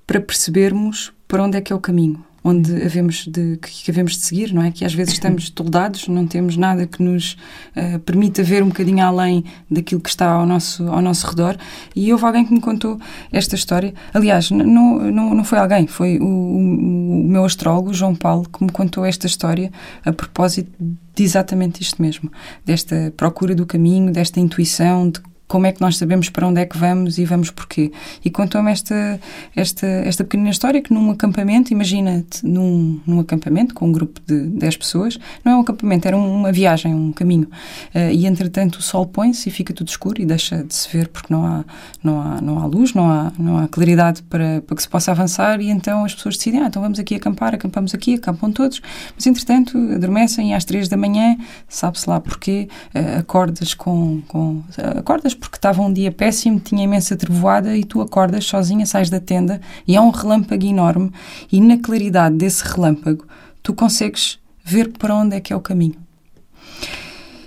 para 0.08 0.20
percebermos 0.20 1.14
para 1.28 1.43
onde 1.43 1.58
é 1.58 1.62
que 1.62 1.72
é 1.72 1.76
o 1.76 1.80
caminho, 1.80 2.26
onde 2.48 2.84
havemos 2.84 3.28
de, 3.28 3.58
que 3.58 3.91
havemos 3.91 4.14
de 4.14 4.20
seguir, 4.20 4.54
não 4.54 4.62
é? 4.62 4.72
Que 4.72 4.86
às 4.86 4.93
vezes 4.93 5.14
estamos 5.14 5.50
toldados, 5.52 6.08
não 6.08 6.26
temos 6.26 6.56
nada 6.56 6.88
que 6.88 7.04
nos 7.04 7.38
uh, 7.76 8.00
permita 8.00 8.41
ver 8.41 8.64
um 8.64 8.70
bocadinho 8.70 9.04
além 9.04 9.43
daquilo 9.70 10.00
que 10.00 10.10
está 10.10 10.30
ao 10.30 10.45
nosso, 10.45 10.88
ao 10.88 11.02
nosso 11.02 11.28
redor. 11.28 11.58
E 11.95 12.12
houve 12.12 12.26
alguém 12.26 12.45
que 12.45 12.54
me 12.54 12.62
contou 12.62 13.00
esta 13.32 13.56
história. 13.56 13.93
Aliás, 14.14 14.50
não, 14.50 14.66
não, 14.66 15.34
não 15.34 15.43
foi 15.43 15.58
alguém, 15.58 15.88
foi 15.88 16.18
o, 16.20 16.26
o, 16.26 17.22
o 17.22 17.28
meu 17.28 17.43
astrólogo, 17.43 17.93
João 17.93 18.16
Paulo, 18.16 18.48
que 18.48 18.64
me 18.64 18.72
contou 18.72 19.06
esta 19.06 19.28
história 19.28 19.72
a 20.06 20.14
propósito 20.14 20.72
de 20.80 21.24
exatamente 21.24 21.82
isto 21.82 22.02
mesmo, 22.02 22.32
desta 22.64 23.12
procura 23.18 23.56
do 23.56 23.66
caminho, 23.66 24.14
desta 24.14 24.39
intuição, 24.39 25.10
de 25.10 25.20
como 25.48 25.66
é 25.66 25.72
que 25.72 25.80
nós 25.80 25.98
sabemos 25.98 26.30
para 26.30 26.45
onde 26.45 26.60
é 26.60 26.66
que 26.66 26.78
vamos 26.78 27.18
e 27.18 27.26
vamos 27.26 27.50
porquê. 27.50 27.91
E 28.24 28.30
contou-me 28.30 28.72
esta, 28.72 29.20
esta, 29.56 29.88
esta 29.88 30.24
pequenina 30.24 30.50
história 30.50 30.82
que 30.82 30.93
num 30.93 31.10
acampamento, 31.10 31.72
imagina-te 31.72 32.45
num, 32.45 33.00
num 33.08 33.20
acampamento 33.20 33.74
com 33.74 33.88
um 33.88 33.91
grupo 33.91 34.20
de 34.26 34.41
10 34.41 34.78
pessoas, 34.78 35.18
não 35.45 35.54
é 35.54 35.56
um 35.56 35.62
acampamento, 35.62 36.08
era 36.08 36.18
uma 36.18 36.52
viagem, 36.52 36.93
um 36.93 37.14
caminho. 37.14 37.48
Uh, 37.95 38.12
e 38.12 38.26
entretanto 38.26 38.76
o 38.76 38.82
sol 38.82 39.06
põe-se 39.06 39.48
e 39.48 39.52
fica 39.52 39.74
tudo 39.74 39.88
escuro 39.88 40.22
e 40.22 40.26
deixa 40.26 40.64
de 40.64 40.76
se 40.76 40.89
ver 40.91 41.08
porque 41.08 41.34
não 41.34 41.45
há, 41.45 41.64
não 42.04 42.22
há, 42.22 42.41
não 42.41 42.60
há 42.60 42.66
luz, 42.66 42.93
não 42.93 43.10
há, 43.10 43.32
não 43.39 43.58
há 43.58 43.68
claridade 43.70 44.24
para, 44.24 44.62
para 44.62 44.76
que 44.76 44.82
se 44.82 44.89
possa 44.89 45.12
avançar 45.12 45.62
e 45.62 45.70
então 45.70 46.04
as 46.04 46.14
pessoas 46.14 46.36
decidem, 46.36 46.62
ah, 46.62 46.68
então 46.68 46.82
vamos 46.82 47.00
aqui 47.00 47.16
acampar, 47.16 47.56
acampamos 47.56 47.93
aqui, 47.93 48.16
acampam 48.16 48.52
todos, 48.52 48.82
mas 49.16 49.26
entretanto 49.26 49.78
adormecem 49.93 50.52
e 50.52 50.54
às 50.54 50.66
3 50.66 50.89
da 50.89 50.98
manhã, 50.98 51.38
sabe-se 51.70 52.10
lá 52.10 52.20
porquê, 52.20 52.68
uh, 52.93 53.20
acordas 53.20 53.74
com, 53.74 54.22
com 54.28 54.58
uh, 54.58 55.00
acordas 55.00 55.37
porque 55.40 55.58
estava 55.58 55.82
um 55.82 55.92
dia 55.92 56.12
péssimo, 56.12 56.60
tinha 56.60 56.84
imensa 56.84 57.16
trevoada 57.16 57.76
e 57.76 57.84
tu 57.84 58.02
acordas 58.02 58.46
sozinha, 58.46 58.86
sais 58.86 59.10
da 59.10 59.20
tenda 59.20 59.62
e 59.88 59.96
há 59.96 60.02
um 60.02 60.10
relâmpago 60.10 60.66
enorme 60.66 61.12
e 61.52 61.62
na 61.62 61.78
claridade 61.78 62.36
desse 62.36 62.64
relâmpago 62.64 63.26
tu 63.64 63.74
consegues 63.74 64.40
ver 64.64 64.90
para 64.98 65.16
onde 65.16 65.36
é 65.36 65.40
que 65.40 65.54
é 65.54 65.56
o 65.56 65.62
caminho. 65.62 65.96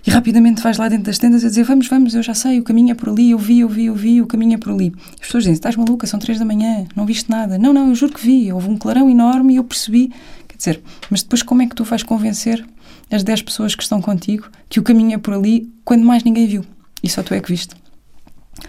E 0.06 0.10
rapidamente 0.10 0.62
vais 0.62 0.78
lá 0.78 0.88
dentro 0.88 1.04
das 1.04 1.18
tendas 1.18 1.44
a 1.44 1.48
dizer: 1.48 1.64
Vamos, 1.64 1.86
vamos, 1.86 2.14
eu 2.14 2.22
já 2.22 2.34
sei, 2.34 2.58
o 2.58 2.62
caminho 2.62 2.92
é 2.92 2.94
por 2.94 3.10
ali, 3.10 3.32
eu 3.32 3.38
vi, 3.38 3.60
eu 3.60 3.68
vi, 3.68 3.84
eu 3.86 3.94
vi, 3.94 4.22
o 4.22 4.26
caminho 4.26 4.54
é 4.54 4.56
por 4.56 4.72
ali. 4.72 4.92
As 5.20 5.26
pessoas 5.26 5.44
dizem: 5.44 5.54
Estás 5.54 5.76
maluca, 5.76 6.06
são 6.06 6.18
três 6.18 6.38
da 6.38 6.44
manhã, 6.44 6.86
não 6.96 7.04
viste 7.04 7.30
nada. 7.30 7.58
Não, 7.58 7.72
não, 7.72 7.88
eu 7.88 7.94
juro 7.94 8.12
que 8.12 8.24
vi, 8.24 8.52
houve 8.52 8.68
um 8.68 8.76
clarão 8.76 9.10
enorme 9.10 9.54
e 9.54 9.56
eu 9.56 9.64
percebi. 9.64 10.10
Quer 10.48 10.56
dizer, 10.56 10.82
mas 11.10 11.22
depois 11.22 11.42
como 11.42 11.62
é 11.62 11.66
que 11.66 11.74
tu 11.74 11.84
vais 11.84 12.02
convencer 12.02 12.66
as 13.10 13.22
dez 13.22 13.42
pessoas 13.42 13.74
que 13.74 13.82
estão 13.82 14.00
contigo 14.00 14.48
que 14.68 14.80
o 14.80 14.82
caminho 14.82 15.14
é 15.14 15.18
por 15.18 15.34
ali 15.34 15.70
quando 15.84 16.04
mais 16.04 16.24
ninguém 16.24 16.46
viu? 16.46 16.64
E 17.02 17.08
só 17.08 17.22
tu 17.22 17.34
é 17.34 17.40
que 17.40 17.48
viste. 17.48 17.74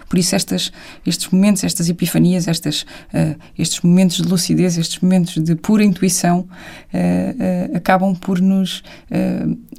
Por 0.08 0.18
isso, 0.18 0.34
estas, 0.34 0.72
estes 1.06 1.28
momentos, 1.28 1.64
estas 1.64 1.88
epifanias, 1.88 2.48
estas, 2.48 2.82
uh, 2.82 3.38
estes 3.58 3.80
momentos 3.80 4.18
de 4.18 4.28
lucidez, 4.28 4.76
estes 4.76 5.00
momentos 5.00 5.42
de 5.42 5.54
pura 5.56 5.84
intuição, 5.84 6.40
uh, 6.40 6.44
uh, 6.44 7.76
acabam 7.76 8.14
por 8.14 8.40
nos 8.40 8.82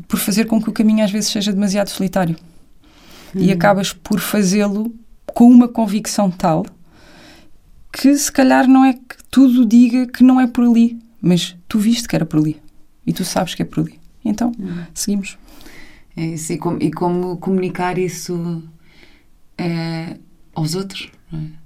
por 0.07 0.19
fazer 0.19 0.45
com 0.45 0.61
que 0.61 0.69
o 0.69 0.73
caminho 0.73 1.03
às 1.03 1.11
vezes 1.11 1.31
seja 1.31 1.51
demasiado 1.51 1.87
solitário. 1.87 2.35
Hum. 3.35 3.39
E 3.41 3.51
acabas 3.51 3.93
por 3.93 4.19
fazê-lo 4.19 4.93
com 5.25 5.45
uma 5.45 5.67
convicção 5.67 6.29
tal 6.29 6.65
que 7.91 8.15
se 8.17 8.31
calhar 8.31 8.67
não 8.67 8.83
é 8.83 8.93
que 8.93 9.23
tudo 9.29 9.65
diga 9.65 10.07
que 10.07 10.23
não 10.23 10.41
é 10.41 10.47
por 10.47 10.65
ali, 10.65 10.99
mas 11.21 11.55
tu 11.67 11.77
viste 11.77 12.07
que 12.07 12.15
era 12.15 12.25
por 12.25 12.39
ali 12.39 12.59
e 13.05 13.13
tu 13.13 13.23
sabes 13.23 13.53
que 13.53 13.61
é 13.61 13.65
por 13.65 13.81
ali. 13.81 13.99
Então, 14.25 14.51
hum. 14.59 14.83
seguimos. 14.93 15.37
É 16.15 16.25
isso, 16.25 16.53
e 16.53 16.57
como, 16.57 16.77
e 16.81 16.91
como 16.91 17.37
comunicar 17.37 17.97
isso 17.97 18.63
é, 19.57 20.17
aos 20.53 20.75
outros. 20.75 21.09
É? 21.33 21.63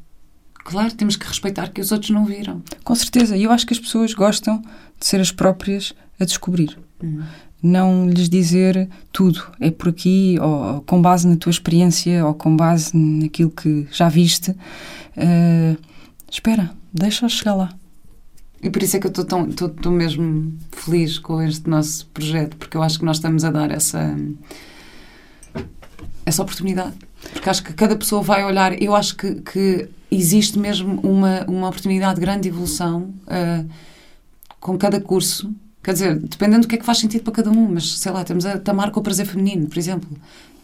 Claro, 0.67 0.93
temos 0.93 1.15
que 1.15 1.25
respeitar 1.25 1.69
que 1.69 1.79
os 1.79 1.91
outros 1.91 2.11
não 2.11 2.25
viram. 2.25 2.61
Com 2.83 2.93
certeza, 2.93 3.38
e 3.38 3.43
eu 3.43 3.51
acho 3.51 3.65
que 3.65 3.73
as 3.73 3.79
pessoas 3.79 4.13
gostam 4.13 4.61
de 4.99 5.05
ser 5.05 5.21
as 5.21 5.31
próprias 5.31 5.93
a 6.19 6.25
descobrir. 6.25 6.77
Uhum. 7.01 7.23
Não 7.63 8.09
lhes 8.09 8.29
dizer 8.29 8.89
tudo, 9.11 9.41
é 9.59 9.71
por 9.71 9.89
aqui, 9.89 10.38
ou, 10.41 10.81
com 10.81 11.01
base 11.01 11.25
na 11.25 11.38
tua 11.38 11.49
experiência, 11.49 12.25
ou 12.25 12.33
com 12.33 12.55
base 12.55 12.95
naquilo 12.95 13.49
que 13.49 13.88
já 13.91 14.09
viste. 14.09 14.51
Uh, 14.51 15.77
espera, 16.29 16.71
deixa-os 16.93 17.31
chegar 17.31 17.55
lá. 17.55 17.69
E 18.61 18.69
por 18.69 18.83
isso 18.83 18.97
é 18.97 18.99
que 18.99 19.07
eu 19.07 19.09
estou 19.09 19.23
tão, 19.23 19.47
estou 19.47 19.91
mesmo 19.91 20.53
feliz 20.71 21.17
com 21.17 21.41
este 21.41 21.69
nosso 21.69 22.07
projeto, 22.07 22.57
porque 22.57 22.75
eu 22.75 22.83
acho 22.83 22.99
que 22.99 23.05
nós 23.05 23.17
estamos 23.17 23.45
a 23.45 23.51
dar 23.51 23.71
essa, 23.71 24.17
essa 26.25 26.41
oportunidade 26.41 27.06
porque 27.34 27.49
acho 27.49 27.63
que 27.63 27.74
cada 27.74 27.95
pessoa 27.95 28.22
vai 28.22 28.43
olhar. 28.45 28.82
Eu 28.82 28.95
acho 28.95 29.15
que, 29.15 29.36
que 29.36 29.89
existe 30.11 30.57
mesmo 30.57 30.99
uma, 31.01 31.45
uma 31.47 31.68
oportunidade 31.68 32.20
grande 32.20 32.43
de 32.43 32.49
evolução 32.49 33.13
uh, 33.28 33.68
com 34.59 34.78
cada 34.78 34.99
curso. 34.99 35.53
Quer 35.84 35.93
dizer, 35.93 36.15
dependendo 36.20 36.61
do 36.61 36.68
que 36.68 36.76
é 36.76 36.78
que 36.78 36.86
faz 36.86 36.97
sentido 36.97 37.24
para 37.24 37.34
cada 37.34 37.49
um, 37.49 37.74
mas 37.74 37.97
sei 37.97 38.11
lá, 38.11 38.24
temos 38.24 38.45
a 38.45 38.57
Tamar 38.57 38.91
com 38.91 38.99
o 38.99 39.03
prazer 39.03 39.26
feminino, 39.26 39.68
por 39.68 39.78
exemplo. 39.78 40.09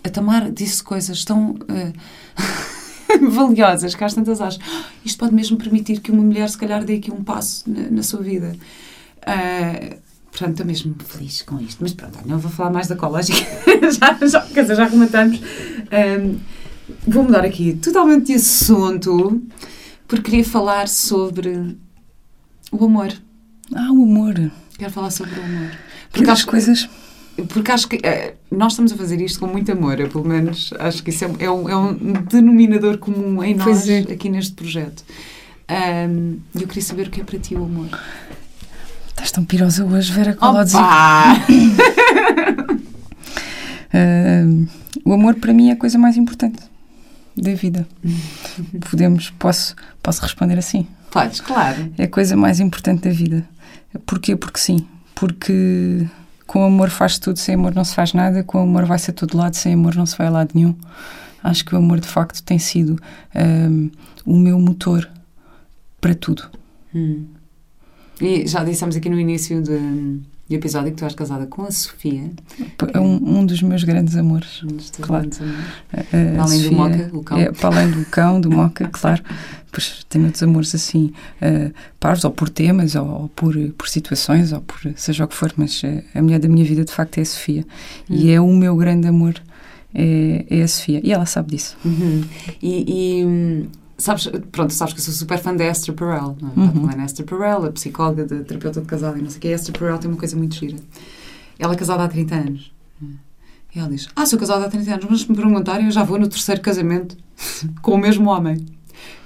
A 0.03 0.09
Tamar 0.09 0.51
disse 0.51 0.83
coisas 0.83 1.23
tão 1.23 1.51
uh, 1.51 1.93
valiosas 3.29 3.95
que 3.95 4.03
às 4.03 4.13
tantas 4.13 4.41
acho. 4.41 4.59
Isto 5.05 5.17
pode 5.17 5.33
mesmo 5.33 5.57
permitir 5.57 6.01
que 6.01 6.11
uma 6.11 6.23
mulher, 6.23 6.49
se 6.49 6.57
calhar, 6.57 6.83
dê 6.83 6.95
aqui 6.95 7.11
um 7.11 7.23
passo 7.23 7.63
na, 7.69 7.89
na 7.89 8.03
sua 8.03 8.21
vida. 8.21 8.55
Uh, 9.19 9.97
Portanto, 10.33 10.53
estou 10.53 10.65
mesmo 10.65 10.95
feliz 11.05 11.43
com 11.43 11.59
isto. 11.61 11.77
Mas 11.79 11.93
pronto, 11.93 12.17
não 12.25 12.39
vou 12.39 12.51
falar 12.51 12.71
mais 12.71 12.87
da 12.87 12.95
ecológica. 12.95 13.39
já, 13.91 14.27
já, 14.27 14.41
quer 14.47 14.63
dizer, 14.63 14.75
já 14.75 14.89
comentamos. 14.89 15.39
Um, 15.39 16.39
vou 17.07 17.23
mudar 17.23 17.45
aqui 17.45 17.75
totalmente 17.75 18.27
de 18.27 18.33
assunto, 18.33 19.43
porque 20.07 20.31
queria 20.31 20.43
falar 20.43 20.87
sobre 20.87 21.77
o 22.71 22.83
amor. 22.83 23.13
Ah, 23.75 23.91
o 23.91 24.03
amor. 24.03 24.51
Quero 24.75 24.91
falar 24.91 25.11
sobre 25.11 25.39
o 25.39 25.43
amor. 25.43 25.71
Porque 26.11 26.29
as 26.29 26.43
coisas. 26.43 26.89
Porque 27.49 27.71
acho 27.71 27.87
que 27.87 27.97
uh, 27.97 28.33
nós 28.49 28.73
estamos 28.73 28.91
a 28.91 28.97
fazer 28.97 29.21
isto 29.21 29.39
com 29.39 29.47
muito 29.47 29.71
amor, 29.71 29.99
eu, 29.99 30.07
pelo 30.07 30.23
menos 30.23 30.71
acho 30.79 31.01
que 31.03 31.09
isso 31.09 31.25
é, 31.25 31.31
é, 31.39 31.49
um, 31.49 31.67
é 31.67 31.75
um, 31.75 31.93
denominador 32.29 32.99
comum 32.99 33.43
em 33.43 33.55
nós 33.55 33.89
é. 33.89 33.99
aqui 33.99 34.29
neste 34.29 34.53
projeto. 34.53 35.03
Um, 36.09 36.39
eu 36.53 36.67
queria 36.67 36.83
saber 36.83 37.07
o 37.07 37.09
que 37.11 37.21
é 37.21 37.23
para 37.23 37.39
ti 37.39 37.55
o 37.55 37.63
amor 37.63 37.89
Estás 39.23 39.31
tão 39.31 39.45
pirosa 39.45 39.85
hoje, 39.85 40.11
Vera 40.11 40.33
Colodzi. 40.33 40.75
uh, 40.75 40.81
o 45.05 45.13
amor 45.13 45.35
para 45.35 45.53
mim 45.53 45.69
é 45.69 45.71
a 45.71 45.77
coisa 45.77 45.97
mais 45.97 46.17
importante 46.17 46.61
da 47.37 47.55
vida. 47.55 47.87
Podemos, 48.91 49.29
posso, 49.39 49.77
posso 50.01 50.21
responder 50.21 50.57
assim. 50.57 50.85
Podes, 51.09 51.39
claro. 51.39 51.89
É 51.97 52.03
a 52.03 52.07
coisa 52.09 52.35
mais 52.35 52.59
importante 52.59 53.07
da 53.07 53.11
vida. 53.11 53.45
Porquê? 54.05 54.35
Porque 54.35 54.59
sim. 54.59 54.85
Porque 55.15 56.05
com 56.45 56.65
amor 56.65 56.89
faz 56.89 57.17
tudo, 57.17 57.39
sem 57.39 57.55
amor 57.55 57.73
não 57.73 57.85
se 57.85 57.95
faz 57.95 58.11
nada, 58.11 58.43
com 58.43 58.59
amor 58.59 58.83
vai-se 58.85 59.09
a 59.09 59.13
todo 59.13 59.37
lado, 59.37 59.55
sem 59.55 59.73
amor 59.73 59.95
não 59.95 60.05
se 60.05 60.17
vai 60.17 60.27
a 60.27 60.31
lado 60.31 60.51
nenhum. 60.53 60.75
Acho 61.41 61.63
que 61.63 61.73
o 61.73 61.77
amor 61.77 62.01
de 62.01 62.09
facto 62.09 62.43
tem 62.43 62.59
sido 62.59 63.01
um, 63.33 63.89
o 64.25 64.37
meu 64.37 64.59
motor 64.59 65.09
para 66.01 66.13
tudo. 66.13 66.43
Hum. 66.93 67.23
E 68.21 68.47
já 68.47 68.63
dissemos 68.63 68.95
aqui 68.95 69.09
no 69.09 69.19
início 69.19 69.61
do 69.61 70.21
episódio 70.49 70.91
que 70.91 70.97
tu 70.97 71.05
és 71.05 71.15
casada 71.15 71.45
com 71.47 71.63
a 71.63 71.71
Sofia. 71.71 72.31
É 72.93 72.99
um, 72.99 73.39
um 73.39 73.45
dos 73.45 73.61
meus 73.61 73.83
grandes 73.83 74.15
amores. 74.15 74.63
Um 74.63 74.67
dos 74.67 74.89
teus 74.89 75.07
claro. 75.07 75.23
grandes 75.23 75.41
amores. 75.41 75.65
Uh, 75.91 76.41
além 76.41 76.59
Sofia, 76.59 76.69
do 76.69 76.75
Moca, 76.75 77.09
o 77.13 77.23
cão. 77.23 77.37
É, 77.37 77.51
para 77.51 77.75
além 77.75 77.91
do 77.91 78.05
cão, 78.05 78.41
do 78.41 78.51
Moca, 78.51 78.89
claro. 78.91 79.23
Pois 79.71 80.05
tenho 80.07 80.25
outros 80.25 80.43
amores 80.43 80.75
assim, 80.75 81.11
uh, 81.41 81.73
paros, 81.99 82.23
ou 82.23 82.31
por 82.31 82.49
temas, 82.49 82.93
ou, 82.93 83.07
ou, 83.07 83.29
por, 83.29 83.55
por 83.75 83.89
situações, 83.89 84.51
ou 84.51 84.61
por 84.61 84.79
seja 84.95 85.25
o 85.25 85.27
que 85.27 85.35
for, 85.35 85.51
mas 85.57 85.81
uh, 85.83 86.03
a 86.13 86.21
mulher 86.21 86.39
da 86.39 86.47
minha 86.47 86.63
vida 86.63 86.85
de 86.85 86.91
facto 86.91 87.17
é 87.17 87.21
a 87.21 87.25
Sofia. 87.25 87.65
Hum. 88.09 88.15
E 88.15 88.31
é 88.31 88.39
o 88.39 88.53
meu 88.53 88.75
grande 88.75 89.07
amor, 89.07 89.33
é, 89.93 90.45
é, 90.49 90.61
a 90.61 90.67
Sofia. 90.67 91.01
E 91.03 91.11
ela 91.11 91.25
sabe 91.25 91.55
disso. 91.55 91.75
Uhum. 91.83 92.23
E. 92.61 93.19
e 93.21 93.25
hum, 93.25 93.67
sabes, 94.03 94.27
pronto, 94.51 94.73
sabes 94.73 94.93
que 94.93 94.99
eu 94.99 95.03
sou 95.03 95.13
super 95.13 95.39
fã 95.39 95.55
da 95.55 95.65
Esther 95.65 95.95
Perel, 95.95 96.35
não 96.41 96.49
é? 96.49 96.67
Uhum. 96.67 96.89
A 97.01 97.05
Esther 97.05 97.25
Perel, 97.25 97.65
a 97.65 97.71
psicóloga, 97.71 98.25
de 98.25 98.43
terapeuta 98.43 98.81
de 98.81 98.87
casal 98.87 99.17
e 99.17 99.21
não 99.21 99.29
sei 99.29 99.37
o 99.37 99.41
que. 99.41 99.47
A 99.47 99.55
Esther 99.55 99.77
Perel 99.77 99.97
tem 99.97 100.11
uma 100.11 100.17
coisa 100.17 100.35
muito 100.35 100.55
gira. 100.55 100.77
Ela 101.57 101.73
é 101.73 101.75
casada 101.77 102.03
há 102.03 102.07
30 102.07 102.35
anos. 102.35 102.73
E 103.73 103.79
ela 103.79 103.89
diz: 103.89 104.07
Ah, 104.15 104.25
sou 104.25 104.37
casada 104.37 104.65
há 104.65 104.69
30 104.69 104.93
anos, 104.93 105.05
mas 105.09 105.21
se 105.21 105.29
me 105.29 105.35
perguntarem, 105.35 105.85
eu 105.85 105.91
já 105.91 106.03
vou 106.03 106.19
no 106.19 106.27
terceiro 106.27 106.61
casamento 106.61 107.17
com 107.81 107.93
o 107.93 107.97
mesmo 107.97 108.29
homem. 108.29 108.65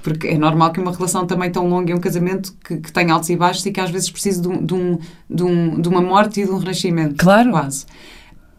Porque 0.02 0.28
é 0.28 0.38
normal 0.38 0.72
que 0.72 0.80
uma 0.80 0.92
relação 0.92 1.28
também 1.28 1.52
tão 1.52 1.68
longa 1.68 1.92
e 1.92 1.94
um 1.94 2.00
casamento 2.00 2.56
que, 2.64 2.78
que 2.78 2.92
tem 2.92 3.12
altos 3.12 3.30
e 3.30 3.36
baixos 3.36 3.66
e 3.66 3.72
que 3.72 3.82
às 3.82 3.90
vezes 3.90 4.10
precise 4.10 4.42
de, 4.42 4.48
um, 4.48 4.66
de, 4.66 4.74
um, 4.74 5.00
de, 5.30 5.44
um, 5.44 5.82
de 5.82 5.90
uma 5.90 6.02
morte 6.02 6.40
e 6.40 6.46
de 6.46 6.52
um 6.52 6.58
renascimento. 6.58 7.16
Claro. 7.16 7.52
Quase. 7.52 7.86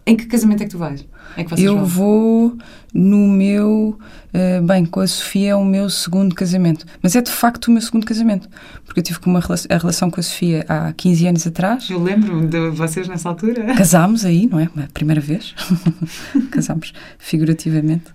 Em 0.05 0.17
que 0.17 0.27
casamento 0.27 0.63
é 0.63 0.67
que 0.67 0.73
tu 0.73 0.79
vais? 0.79 1.07
É 1.37 1.45
que 1.45 1.63
eu 1.63 1.77
vão? 1.77 1.87
vou 1.87 2.59
no 2.93 3.29
meu. 3.29 3.99
Uh, 4.29 4.63
bem, 4.67 4.85
com 4.85 5.01
a 5.01 5.07
Sofia 5.07 5.51
é 5.51 5.55
o 5.55 5.65
meu 5.65 5.89
segundo 5.89 6.35
casamento. 6.35 6.85
Mas 7.03 7.17
é 7.17 7.23
de 7.23 7.31
facto 7.31 7.69
o 7.69 7.71
meu 7.71 7.81
segundo 7.81 8.05
casamento. 8.07 8.49
Porque 8.85 9.01
eu 9.01 9.05
tive 9.05 9.19
uma 9.27 9.41
a 9.41 9.77
relação 9.77 10.11
com 10.11 10.21
a 10.21 10.23
Sofia 10.23 10.65
há 10.69 10.93
15 10.93 11.27
anos 11.27 11.47
atrás. 11.47 11.89
Eu 11.91 12.03
lembro-me 12.03 12.47
de 12.47 12.71
vocês 12.71 13.09
nessa 13.09 13.29
altura. 13.29 13.73
Casámos 13.77 14.25
aí, 14.25 14.47
não 14.47 14.61
é? 14.61 14.65
A 14.65 14.89
primeira 14.93 15.21
vez. 15.21 15.55
Casámos 16.51 16.93
figurativamente. 17.19 18.11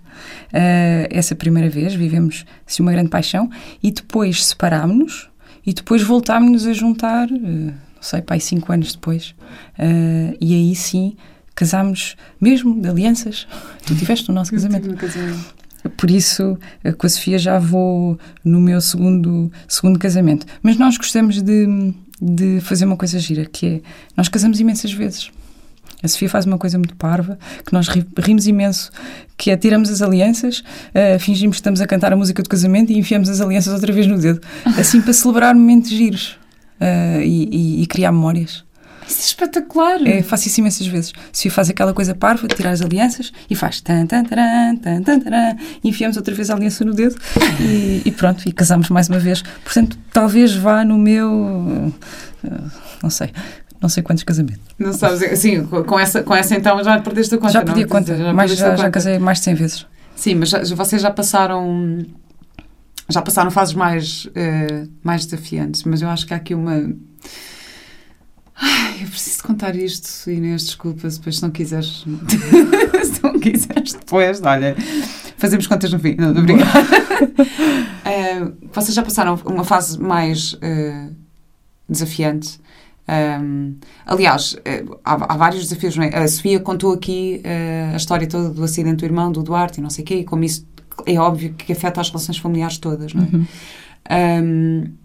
Uh, 0.52 1.10
essa 1.10 1.34
primeira 1.34 1.68
vez 1.68 1.94
vivemos 1.94 2.44
assim, 2.66 2.82
uma 2.82 2.92
grande 2.92 3.10
paixão 3.10 3.50
e 3.82 3.90
depois 3.90 4.44
separámos-nos 4.46 5.28
e 5.66 5.72
depois 5.72 6.02
voltámos-nos 6.02 6.66
a 6.66 6.72
juntar, 6.72 7.28
uh, 7.28 7.34
não 7.36 7.74
sei, 8.00 8.22
pai, 8.22 8.38
cinco 8.38 8.72
anos 8.72 8.92
depois. 8.92 9.34
e 10.40 10.54
aí 10.54 10.74
sim 10.74 11.16
casámos 11.54 12.16
mesmo 12.40 12.80
de 12.80 12.88
alianças. 12.88 13.46
Tu 13.86 13.94
tiveste 13.94 14.30
o 14.30 14.34
nosso 14.34 14.50
casamento. 14.50 14.88
No 14.88 14.96
casamento. 14.96 15.54
Por 15.96 16.10
isso, 16.10 16.58
eh, 16.82 16.92
com 16.92 17.06
a 17.06 17.10
Sofia 17.10 17.38
já 17.38 17.58
vou 17.58 18.18
no 18.42 18.60
meu 18.60 18.80
segundo, 18.80 19.52
segundo 19.68 19.98
casamento. 19.98 20.46
Mas 20.62 20.78
nós 20.78 20.96
gostamos 20.96 21.42
de, 21.42 21.94
de 22.20 22.60
fazer 22.60 22.86
uma 22.86 22.96
coisa 22.96 23.18
gira, 23.18 23.44
que 23.44 23.66
é, 23.66 23.80
nós 24.16 24.28
casamos 24.28 24.60
imensas 24.60 24.92
vezes. 24.92 25.30
A 26.02 26.08
Sofia 26.08 26.28
faz 26.28 26.44
uma 26.44 26.58
coisa 26.58 26.76
muito 26.76 26.94
parva, 26.96 27.38
que 27.64 27.72
nós 27.72 27.88
rimos 28.18 28.46
imenso, 28.46 28.90
que 29.38 29.50
é 29.50 29.56
tiramos 29.56 29.88
as 29.88 30.02
alianças, 30.02 30.60
uh, 30.60 31.18
fingimos 31.18 31.56
que 31.56 31.60
estamos 31.60 31.80
a 31.80 31.86
cantar 31.86 32.12
a 32.12 32.16
música 32.16 32.42
do 32.42 32.48
casamento 32.48 32.92
e 32.92 32.98
enfiamos 32.98 33.28
as 33.30 33.40
alianças 33.40 33.72
outra 33.72 33.90
vez 33.90 34.06
no 34.06 34.18
dedo. 34.18 34.40
Assim, 34.78 35.00
para 35.00 35.14
celebrar 35.14 35.54
momentos 35.54 35.90
giros 35.90 36.38
uh, 36.78 37.22
e, 37.22 37.48
e, 37.50 37.82
e 37.82 37.86
criar 37.86 38.12
memórias. 38.12 38.64
Isso 39.08 39.20
é 39.20 39.24
espetacular! 39.24 40.06
É, 40.06 40.22
faço 40.22 40.48
isso 40.48 40.60
imensas 40.60 40.86
vezes. 40.86 41.12
Se 41.32 41.50
faz 41.50 41.68
aquela 41.70 41.92
coisa 41.92 42.14
parva, 42.14 42.46
tirar 42.48 42.70
as 42.70 42.80
alianças 42.80 43.32
e 43.48 43.54
faz 43.54 43.80
tan 43.80 44.06
tan 44.06 44.24
taran, 44.24 44.76
tan 44.76 45.02
tan 45.02 45.20
taran, 45.20 45.56
e 45.82 45.88
enfiamos 45.88 46.16
outra 46.16 46.34
vez 46.34 46.50
a 46.50 46.54
aliança 46.54 46.84
no 46.84 46.94
dedo 46.94 47.16
e, 47.60 48.02
e, 48.04 48.10
pronto, 48.10 48.48
e 48.48 48.52
casamos 48.52 48.88
mais 48.88 49.08
uma 49.08 49.18
vez. 49.18 49.42
Portanto, 49.62 49.98
talvez 50.12 50.54
vá 50.54 50.84
no 50.84 50.98
meu. 50.98 51.30
Uh, 51.30 51.92
não 53.02 53.10
sei. 53.10 53.30
Não 53.80 53.88
sei 53.88 54.02
quantos 54.02 54.24
casamentos. 54.24 54.62
Não 54.78 54.94
sabes, 54.94 55.22
assim, 55.22 55.66
com 55.66 56.00
essa, 56.00 56.22
com 56.22 56.34
essa 56.34 56.54
então 56.54 56.82
já 56.82 56.98
perdeste 57.00 57.34
a 57.34 57.38
conta, 57.38 57.52
Já 57.52 57.62
perdi 57.62 57.82
a 57.82 57.86
conta, 57.86 58.16
já, 58.16 58.32
mas 58.32 58.56
já, 58.56 58.76
já 58.76 58.90
casei 58.90 59.18
mais 59.18 59.38
de 59.38 59.44
100 59.44 59.54
vezes. 59.54 59.86
Sim, 60.16 60.36
mas 60.36 60.48
já, 60.48 60.62
vocês 60.74 61.02
já 61.02 61.10
passaram 61.10 62.06
já 63.08 63.20
passaram 63.20 63.50
fases 63.50 63.74
mais, 63.74 64.24
uh, 64.26 64.88
mais 65.02 65.26
desafiantes, 65.26 65.84
mas 65.84 66.00
eu 66.00 66.08
acho 66.08 66.26
que 66.26 66.32
há 66.32 66.38
aqui 66.38 66.54
uma 66.54 66.90
Ai, 68.56 69.02
eu 69.02 69.08
preciso 69.08 69.42
contar 69.42 69.74
isto, 69.74 70.30
Inês, 70.30 70.66
desculpa, 70.66 71.08
depois 71.08 71.36
se 71.36 71.42
não 71.42 71.50
quiseres. 71.50 72.04
se 73.04 73.22
não 73.22 73.38
quiseres 73.38 73.92
depois, 73.94 74.40
olha, 74.42 74.76
fazemos 75.36 75.66
contas 75.66 75.92
no 75.92 75.98
fim. 75.98 76.14
Não, 76.14 76.30
obrigada. 76.30 76.70
uh, 76.80 78.56
vocês 78.72 78.94
já 78.94 79.02
passaram 79.02 79.38
uma 79.44 79.64
fase 79.64 80.00
mais 80.00 80.52
uh, 80.54 81.14
desafiante. 81.88 82.60
Um, 83.06 83.76
aliás, 84.06 84.54
uh, 84.54 85.00
há, 85.04 85.34
há, 85.34 85.36
vários 85.36 85.64
desafios, 85.64 85.96
não 85.96 86.04
é? 86.04 86.16
A 86.16 86.28
Sofia 86.28 86.60
contou 86.60 86.92
aqui 86.92 87.42
a 87.92 87.96
história 87.96 88.26
toda 88.26 88.50
do 88.50 88.62
acidente 88.62 88.98
do 88.98 89.04
irmão, 89.04 89.32
do 89.32 89.42
Duarte 89.42 89.80
e 89.80 89.82
não 89.82 89.90
sei 89.90 90.04
o 90.04 90.06
quê, 90.06 90.14
e 90.20 90.24
como 90.24 90.44
isso 90.44 90.66
é 91.06 91.18
óbvio 91.18 91.54
que 91.54 91.72
afeta 91.72 92.00
as 92.00 92.08
relações 92.08 92.38
familiares 92.38 92.78
todas, 92.78 93.12
não 93.12 93.24
é? 93.24 93.28
Uhum. 93.32 93.46
Um, 94.44 95.03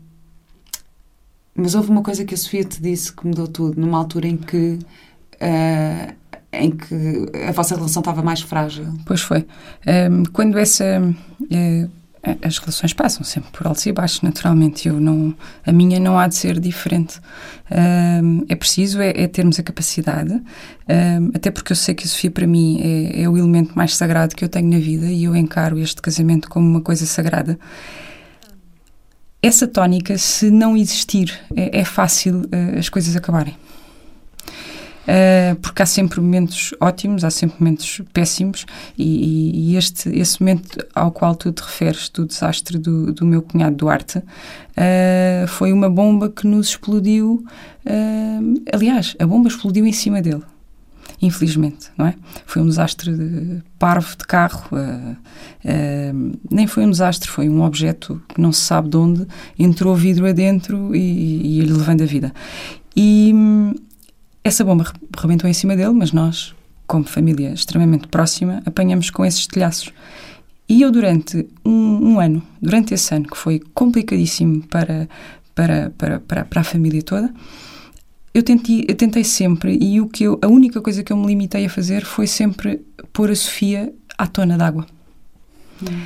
mas 1.60 1.76
houve 1.76 1.90
uma 1.90 2.02
coisa 2.02 2.24
que 2.26 2.34
a 2.34 2.38
Sofia 2.38 2.64
te 2.64 2.82
disse 2.82 3.12
que 3.14 3.26
mudou 3.26 3.48
tudo, 3.48 3.80
numa 3.80 3.98
altura 3.98 4.28
em 4.28 4.38
que. 4.38 4.80
Uh, 5.36 6.20
em 6.52 6.72
que 6.72 7.30
a 7.48 7.52
vossa 7.52 7.76
relação 7.76 8.00
estava 8.00 8.24
mais 8.24 8.42
frágil. 8.42 8.88
Pois 9.06 9.22
foi. 9.22 9.46
Um, 9.88 10.24
quando 10.26 10.58
essa. 10.58 11.02
Uh, 11.42 12.00
as 12.42 12.58
relações 12.58 12.92
passam 12.92 13.24
sempre 13.24 13.50
por 13.52 13.66
altos 13.66 13.86
e 13.86 13.92
baixos, 13.92 14.22
naturalmente. 14.22 14.88
Eu 14.88 15.00
não, 15.00 15.34
a 15.66 15.72
minha 15.72 16.00
não 16.00 16.20
há 16.20 16.28
de 16.28 16.36
ser 16.36 16.60
diferente. 16.60 17.20
Um, 18.24 18.46
é 18.50 18.56
preciso 18.56 19.00
é, 19.00 19.12
é, 19.16 19.28
termos 19.28 19.60
a 19.60 19.64
capacidade, 19.64 20.34
um, 20.34 21.32
até 21.34 21.50
porque 21.50 21.72
eu 21.72 21.76
sei 21.76 21.96
que 21.96 22.04
a 22.04 22.08
Sofia, 22.08 22.32
para 22.32 22.46
mim, 22.46 22.82
é, 22.82 23.24
é 23.24 23.30
o 23.30 23.38
elemento 23.38 23.74
mais 23.76 23.96
sagrado 23.96 24.36
que 24.36 24.44
eu 24.44 24.50
tenho 24.50 24.70
na 24.70 24.80
vida 24.80 25.06
e 25.06 25.24
eu 25.24 25.36
encaro 25.36 25.80
este 25.80 26.02
casamento 26.02 26.50
como 26.50 26.68
uma 26.68 26.82
coisa 26.82 27.06
sagrada 27.06 27.58
essa 29.42 29.68
tónica, 29.68 30.18
se 30.18 30.52
não 30.52 30.76
existir, 30.76 31.40
é, 31.56 31.80
é 31.80 31.86
fácil 31.86 32.42
uh, 32.42 32.78
as 32.78 32.90
coisas 32.90 33.16
acabarem. 33.16 33.56
Uh, 35.08 35.56
porque 35.62 35.82
há 35.82 35.86
sempre 35.86 36.22
momentos 36.22 36.72
ótimos, 36.80 37.24
há 37.24 37.32
sempre 37.32 37.56
momentos 37.60 38.02
péssimos, 38.14 38.66
e, 38.98 39.72
e, 39.72 39.76
este, 39.76 40.10
esse 40.10 40.40
momento 40.40 40.86
ao 40.94 41.12
qual 41.12 41.36
tu 41.36 41.52
te 41.52 41.62
referes, 41.62 42.10
do 42.10 42.26
desastre 42.26 42.78
do, 42.78 43.12
do 43.12 43.26
meu 43.26 43.42
cunhado 43.42 43.76
Duarte, 43.76 44.20
uh, 44.20 45.48
foi 45.48 45.72
uma 45.72 45.90
bomba 45.90 46.30
que 46.30 46.46
nos 46.46 46.70
explodiu. 46.70 47.44
aliás, 48.72 49.16
a 49.20 49.26
bomba 49.26 49.48
explodiu 49.48 49.86
em 49.88 49.94
cima 49.94 50.22
dele 50.22 50.44
infelizmente, 51.22 51.88
não 51.98 52.08
é? 52.08 52.16
Foi 52.46 52.62
um 52.62 52.68
desastre 52.68 53.14
de 53.14 53.62
parvo 53.78 54.16
de 54.18 54.26
carro, 54.26 54.68
uh, 54.72 55.12
uh, 55.12 56.40
nem 56.50 56.66
foi 56.66 56.86
um 56.86 56.92
desastre, 56.92 57.30
foi 57.30 57.50
um 57.50 57.62
objeto 57.62 58.22
que 58.30 58.40
não 58.40 58.52
se 58.52 58.62
sabe 58.62 58.90
de 58.90 58.98
onde 58.98 59.28
entrou 59.58 59.96
vidro 59.96 60.28
adentro 60.28 60.96
e, 60.96 61.60
e 61.60 61.62
lhe 61.62 61.74
levando 61.74 62.02
a 62.02 62.06
vida. 62.06 62.34
E 62.96 63.32
hum, 63.34 63.74
essa 64.44 64.64
bomba 64.64 64.92
rebentou 65.18 65.50
em 65.50 65.54
cima 65.54 65.76
dele, 65.76 65.94
mas 65.94 66.12
nós, 66.12 66.56
como 66.88 67.04
família 67.04 67.52
extremamente 67.54 68.08
próxima, 68.08 68.62
apanhamos 68.66 69.10
com 69.10 69.26
esses 69.26 69.46
telhaços. 69.46 69.92
E 70.68 70.82
eu, 70.82 70.92
durante 70.92 71.48
um, 71.66 72.14
um 72.14 72.20
ano, 72.20 72.42
durante 72.62 72.94
esse 72.94 73.14
ano, 73.14 73.26
que 73.26 73.38
foi 73.38 73.60
complicadíssimo 73.74 74.64
para, 74.68 75.10
para, 75.56 75.92
para, 75.98 76.20
para, 76.20 76.46
para 76.46 76.62
a 76.62 76.64
família 76.64 77.02
toda, 77.02 77.34
eu 78.40 78.44
tentei, 78.44 78.86
eu 78.88 78.96
tentei 78.96 79.24
sempre 79.24 79.78
e 79.82 80.00
o 80.00 80.08
que 80.08 80.24
eu, 80.24 80.40
a 80.42 80.48
única 80.48 80.82
coisa 80.82 81.04
que 81.04 81.12
eu 81.12 81.18
me 81.18 81.28
limitei 81.28 81.66
a 81.66 81.70
fazer 81.70 82.06
foi 82.06 82.26
sempre 82.26 82.82
pôr 83.12 83.30
a 83.30 83.36
Sofia 83.36 83.94
à 84.18 84.26
tona 84.28 84.58
d'água. 84.58 84.86
Hum. 85.84 86.06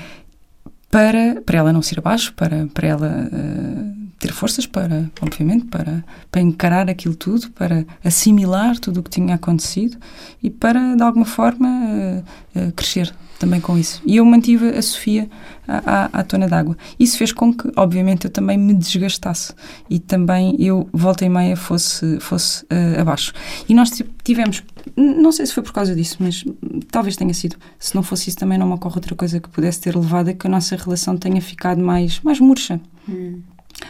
Para, 0.89 1.41
para 1.41 1.57
ela 1.57 1.73
não 1.73 1.81
se 1.81 1.93
ir 1.95 1.99
abaixo, 1.99 2.33
para, 2.33 2.67
para 2.67 2.87
ela 2.87 3.29
uh, 3.31 4.07
ter 4.19 4.31
forças 4.31 4.65
para, 4.65 5.09
obviamente, 5.21 5.65
para, 5.65 6.03
para 6.29 6.41
encarar 6.41 6.89
aquilo 6.89 7.15
tudo, 7.15 7.49
para 7.51 7.85
assimilar 8.03 8.77
tudo 8.79 8.99
o 8.99 9.03
que 9.03 9.09
tinha 9.09 9.35
acontecido 9.35 9.97
e 10.41 10.49
para, 10.49 10.95
de 10.95 11.01
alguma 11.01 11.25
forma, 11.25 11.67
uh, 11.67 12.59
uh, 12.59 12.71
crescer 12.73 13.13
também 13.39 13.59
com 13.59 13.77
isso. 13.77 14.01
E 14.05 14.17
eu 14.17 14.25
mantive 14.25 14.69
a 14.69 14.81
Sofia 14.81 15.29
à, 15.67 16.05
à, 16.05 16.19
à 16.19 16.23
tona 16.23 16.47
d'água. 16.47 16.77
Isso 16.99 17.17
fez 17.17 17.31
com 17.31 17.53
que, 17.53 17.71
obviamente, 17.75 18.25
eu 18.25 18.31
também 18.31 18.57
me 18.57 18.73
desgastasse 18.73 19.53
e 19.89 19.99
também 19.99 20.55
eu, 20.59 20.87
volta 20.93 21.25
e 21.25 21.29
meia, 21.29 21.55
fosse, 21.55 22.19
fosse 22.19 22.63
uh, 22.65 23.01
abaixo. 23.01 23.33
E 23.67 23.73
nós 23.73 23.91
tivemos, 24.23 24.63
não 24.95 25.31
sei 25.31 25.45
se 25.45 25.53
foi 25.53 25.63
por 25.63 25.73
causa 25.73 25.95
disso, 25.95 26.17
mas 26.19 26.43
talvez 26.91 27.15
tenha 27.15 27.33
sido. 27.33 27.55
Se 27.79 27.95
não 27.95 28.03
fosse 28.03 28.29
isso, 28.29 28.37
também 28.37 28.57
não 28.57 28.67
me 28.67 28.73
ocorre 28.73 28.95
outra 28.95 29.15
coisa 29.15 29.39
que 29.39 29.49
pudesse 29.49 29.81
ter 29.81 29.95
levado 29.95 30.29
a 30.29 30.33
que 30.33 30.47
a 30.47 30.49
nossa 30.49 30.75
relação 30.75 31.17
tenha 31.17 31.41
ficado 31.41 31.81
mais, 31.81 32.19
mais 32.21 32.39
murcha. 32.39 32.79
Hum. 33.07 33.41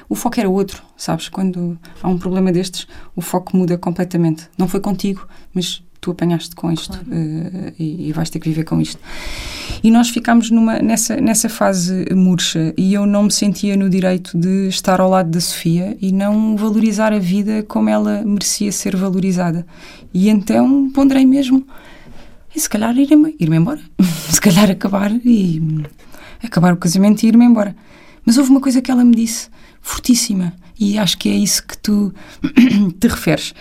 O 0.08 0.16
foco 0.16 0.40
era 0.40 0.50
outro, 0.50 0.82
sabes? 0.98 1.30
Quando 1.30 1.78
há 2.02 2.08
um 2.08 2.18
problema 2.18 2.52
destes, 2.52 2.88
o 3.16 3.22
foco 3.22 3.56
muda 3.56 3.78
completamente. 3.78 4.50
Não 4.58 4.68
foi 4.68 4.80
contigo, 4.80 5.28
mas 5.54 5.84
tu 6.04 6.12
apanhaste 6.12 6.54
com 6.54 6.70
isto 6.70 7.00
claro. 7.00 7.08
uh, 7.08 7.74
e, 7.80 8.10
e, 8.10 8.12
vais 8.12 8.30
ter 8.30 8.38
que 8.38 8.50
viver 8.50 8.66
com 8.66 8.82
isto. 8.82 9.00
E 9.82 9.90
nós 9.90 10.10
ficámos 10.10 10.52
numa, 10.52 10.80
nessa, 10.80 11.16
nessa 11.16 11.48
fase 11.48 12.06
murcha 12.14 12.74
e 12.78 12.94
eu 12.94 13.06
não 13.06 13.24
me 13.24 13.32
sentia 13.32 13.78
no 13.78 13.90
direito 13.90 14.38
de 14.38 14.68
estar 14.68 15.00
ao 15.00 15.10
lado 15.10 15.30
da 15.30 15.40
Sofia 15.40 15.98
e 16.02 16.12
não 16.12 16.58
valorizar 16.58 17.14
a 17.14 17.20
vida 17.20 17.64
como 17.64 17.88
ela 17.88 18.22
merecia 18.26 18.70
ser 18.70 18.98
valorizada. 18.98 19.66
E 20.14 20.28
então 20.28 20.92
ponderei 20.94 21.26
mesmo, 21.26 21.66
e 22.54 22.60
se 22.60 22.70
calhar 22.70 22.96
ir-me 22.98 23.34
ir 23.40 23.54
embora. 23.54 23.80
se 24.30 24.42
calhar 24.42 24.70
acabar 24.70 25.10
e 25.24 25.86
acabar 26.44 26.74
o 26.74 26.78
casamento 26.78 27.24
e 27.24 27.28
ir-me 27.28 27.46
embora. 27.46 27.74
Mas 28.26 28.38
houve 28.38 28.50
uma 28.50 28.60
coisa 28.60 28.82
que 28.82 28.92
ela 28.92 29.06
me 29.06 29.16
disse, 29.16 29.48
fortíssima, 29.82 30.54
e 30.78 30.98
acho 30.98 31.18
que 31.18 31.30
é 31.30 31.34
isso 31.34 31.66
que 31.66 31.78
tu 31.78 32.14
te 33.00 33.08
referes, 33.08 33.54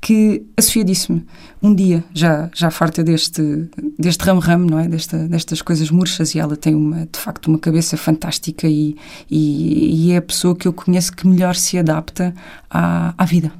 que 0.00 0.46
a 0.56 0.62
Sofia 0.62 0.82
disse-me 0.82 1.26
um 1.62 1.74
dia, 1.74 2.02
já, 2.14 2.48
já 2.54 2.70
farta 2.70 3.04
deste, 3.04 3.68
deste 3.98 4.24
ramo-ramo, 4.24 4.70
não 4.70 4.78
é? 4.78 4.88
Desta, 4.88 5.28
destas 5.28 5.60
coisas 5.60 5.90
murchas, 5.90 6.34
e 6.34 6.38
ela 6.38 6.56
tem 6.56 6.74
uma, 6.74 7.06
de 7.06 7.18
facto 7.18 7.48
uma 7.48 7.58
cabeça 7.58 7.96
fantástica 7.96 8.66
e, 8.66 8.96
e, 9.30 10.06
e 10.06 10.12
é 10.12 10.16
a 10.16 10.22
pessoa 10.22 10.56
que 10.56 10.66
eu 10.66 10.72
conheço 10.72 11.12
que 11.12 11.26
melhor 11.26 11.54
se 11.54 11.78
adapta 11.78 12.34
à, 12.70 13.14
à 13.16 13.24
vida. 13.26 13.52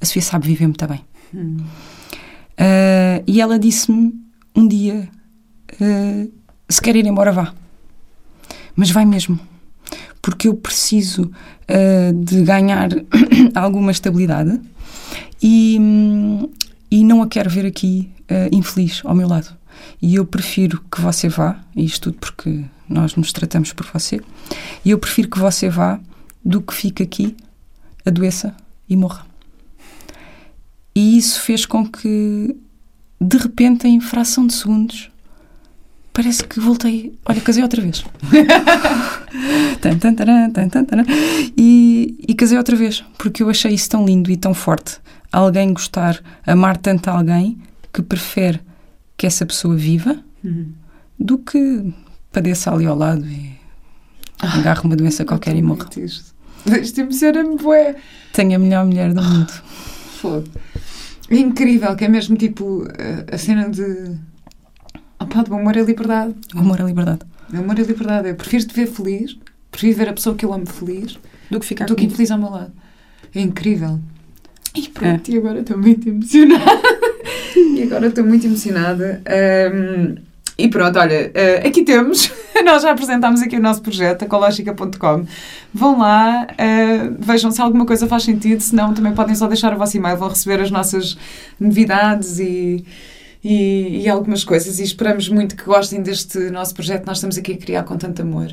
A 0.00 0.06
Sofia 0.06 0.22
sabe 0.22 0.46
viver 0.46 0.66
muito 0.66 0.86
bem. 0.86 1.00
Hum. 1.34 1.56
Uh, 1.56 3.24
e 3.26 3.40
ela 3.40 3.58
disse-me 3.58 4.14
um 4.54 4.68
dia: 4.68 5.08
uh, 5.80 6.32
se 6.68 6.80
quer 6.80 6.94
ir 6.94 7.04
embora, 7.04 7.32
vá. 7.32 7.52
Mas 8.76 8.90
vai 8.90 9.04
mesmo. 9.04 9.38
Porque 10.22 10.46
eu 10.46 10.54
preciso 10.54 11.24
uh, 11.24 12.24
de 12.24 12.42
ganhar 12.42 12.90
alguma 13.54 13.90
estabilidade 13.90 14.60
e, 15.46 15.78
e 16.90 17.04
não 17.04 17.20
a 17.20 17.28
quero 17.28 17.50
ver 17.50 17.66
aqui 17.66 18.08
uh, 18.30 18.48
infeliz 18.50 19.02
ao 19.04 19.14
meu 19.14 19.28
lado. 19.28 19.54
E 20.00 20.14
eu 20.14 20.24
prefiro 20.24 20.82
que 20.90 21.02
você 21.02 21.28
vá, 21.28 21.60
e 21.76 21.84
isto 21.84 22.10
tudo 22.10 22.18
porque 22.18 22.64
nós 22.88 23.14
nos 23.14 23.30
tratamos 23.30 23.70
por 23.74 23.86
você, 23.92 24.22
e 24.82 24.90
eu 24.90 24.98
prefiro 24.98 25.28
que 25.28 25.38
você 25.38 25.68
vá 25.68 26.00
do 26.42 26.62
que 26.62 26.72
fique 26.72 27.02
aqui, 27.02 27.36
adoeça 28.06 28.56
e 28.88 28.96
morra. 28.96 29.26
E 30.94 31.18
isso 31.18 31.42
fez 31.42 31.66
com 31.66 31.86
que, 31.86 32.56
de 33.20 33.36
repente, 33.36 33.86
em 33.86 34.00
fração 34.00 34.46
de 34.46 34.54
segundos, 34.54 35.10
parece 36.10 36.42
que 36.44 36.58
voltei. 36.58 37.18
Olha, 37.26 37.40
casei 37.42 37.62
outra 37.62 37.82
vez. 37.82 38.02
e, 41.54 42.16
e 42.26 42.34
casei 42.34 42.56
outra 42.56 42.76
vez, 42.76 43.04
porque 43.18 43.42
eu 43.42 43.50
achei 43.50 43.74
isso 43.74 43.90
tão 43.90 44.06
lindo 44.06 44.30
e 44.30 44.38
tão 44.38 44.54
forte 44.54 45.04
alguém 45.34 45.72
gostar, 45.72 46.22
amar 46.46 46.76
tanto 46.76 47.08
alguém 47.08 47.58
que 47.92 48.02
prefere 48.02 48.60
que 49.16 49.26
essa 49.26 49.44
pessoa 49.44 49.74
viva 49.74 50.18
uhum. 50.42 50.72
do 51.18 51.38
que 51.38 51.92
padeça 52.32 52.72
ali 52.72 52.86
ao 52.86 52.96
lado 52.96 53.26
e 53.26 53.54
ah, 54.40 54.58
agarre 54.58 54.82
uma 54.84 54.96
doença 54.96 55.24
qualquer 55.24 55.56
e 55.56 55.62
morra. 55.62 55.88
Isto 56.80 57.00
emociona-me, 57.00 57.56
bué. 57.56 57.96
Tenho 58.32 58.56
a 58.56 58.58
melhor 58.58 58.86
mulher 58.86 59.12
do 59.12 59.22
mundo. 59.22 59.52
Foda. 60.20 60.50
É 61.30 61.36
incrível, 61.36 61.94
que 61.96 62.04
é 62.04 62.08
mesmo 62.08 62.36
tipo 62.36 62.86
a, 63.30 63.38
cena 63.38 63.68
de. 63.68 64.16
Opa, 65.18 65.42
do 65.42 65.54
amor 65.54 65.76
e 65.76 65.82
liberdade. 65.82 66.34
O 66.54 66.58
amor 66.58 66.80
e 66.80 66.84
liberdade. 66.84 67.20
O 67.52 67.56
amor 67.56 67.78
e 67.78 67.82
liberdade. 67.82 68.28
Eu 68.28 68.34
prefiro 68.34 68.66
te 68.66 68.74
ver 68.74 68.86
feliz, 68.86 69.36
prefiro 69.70 69.98
ver 69.98 70.08
a 70.08 70.12
pessoa 70.12 70.34
que 70.36 70.44
eu 70.44 70.52
amo 70.52 70.66
feliz 70.66 71.18
do 71.50 71.60
que 71.60 71.66
ficar 71.66 71.86
do 71.86 71.94
que 71.94 72.04
infeliz 72.04 72.30
ao 72.30 72.38
meu 72.38 72.50
lado. 72.50 72.72
É 73.34 73.40
incrível. 73.40 74.00
E 74.74 74.88
pronto, 74.88 75.30
é. 75.30 75.34
e 75.34 75.38
agora 75.38 75.60
estou 75.60 75.78
muito 75.78 76.08
emocionada. 76.08 76.82
e 77.56 77.82
agora 77.82 78.06
estou 78.08 78.24
muito 78.24 78.46
emocionada. 78.46 79.22
Um, 79.72 80.16
e 80.56 80.68
pronto, 80.68 80.98
olha, 80.98 81.32
uh, 81.34 81.66
aqui 81.66 81.82
temos, 81.82 82.30
nós 82.64 82.82
já 82.82 82.92
apresentámos 82.92 83.42
aqui 83.42 83.56
o 83.56 83.60
nosso 83.60 83.82
projeto, 83.82 84.22
ecológica.com. 84.22 85.26
Vão 85.72 85.98
lá, 85.98 86.46
uh, 86.50 87.16
vejam 87.18 87.50
se 87.50 87.60
alguma 87.60 87.84
coisa 87.84 88.06
faz 88.06 88.22
sentido, 88.22 88.60
se 88.60 88.74
não, 88.74 88.94
também 88.94 89.12
podem 89.12 89.34
só 89.34 89.46
deixar 89.48 89.74
o 89.74 89.78
vosso 89.78 89.96
e-mail, 89.96 90.16
vão 90.16 90.28
receber 90.28 90.60
as 90.60 90.70
nossas 90.70 91.16
novidades 91.58 92.38
e 92.38 92.84
e, 93.44 94.00
e, 94.02 94.08
algumas 94.08 94.42
coisas. 94.42 94.78
E 94.78 94.82
esperamos 94.82 95.28
muito 95.28 95.54
que 95.54 95.64
gostem 95.64 96.00
deste 96.00 96.38
nosso 96.50 96.74
projeto. 96.74 97.04
Nós 97.04 97.18
estamos 97.18 97.36
aqui 97.36 97.52
a 97.52 97.56
criar 97.58 97.82
com 97.82 97.98
tanto 97.98 98.22
amor. 98.22 98.50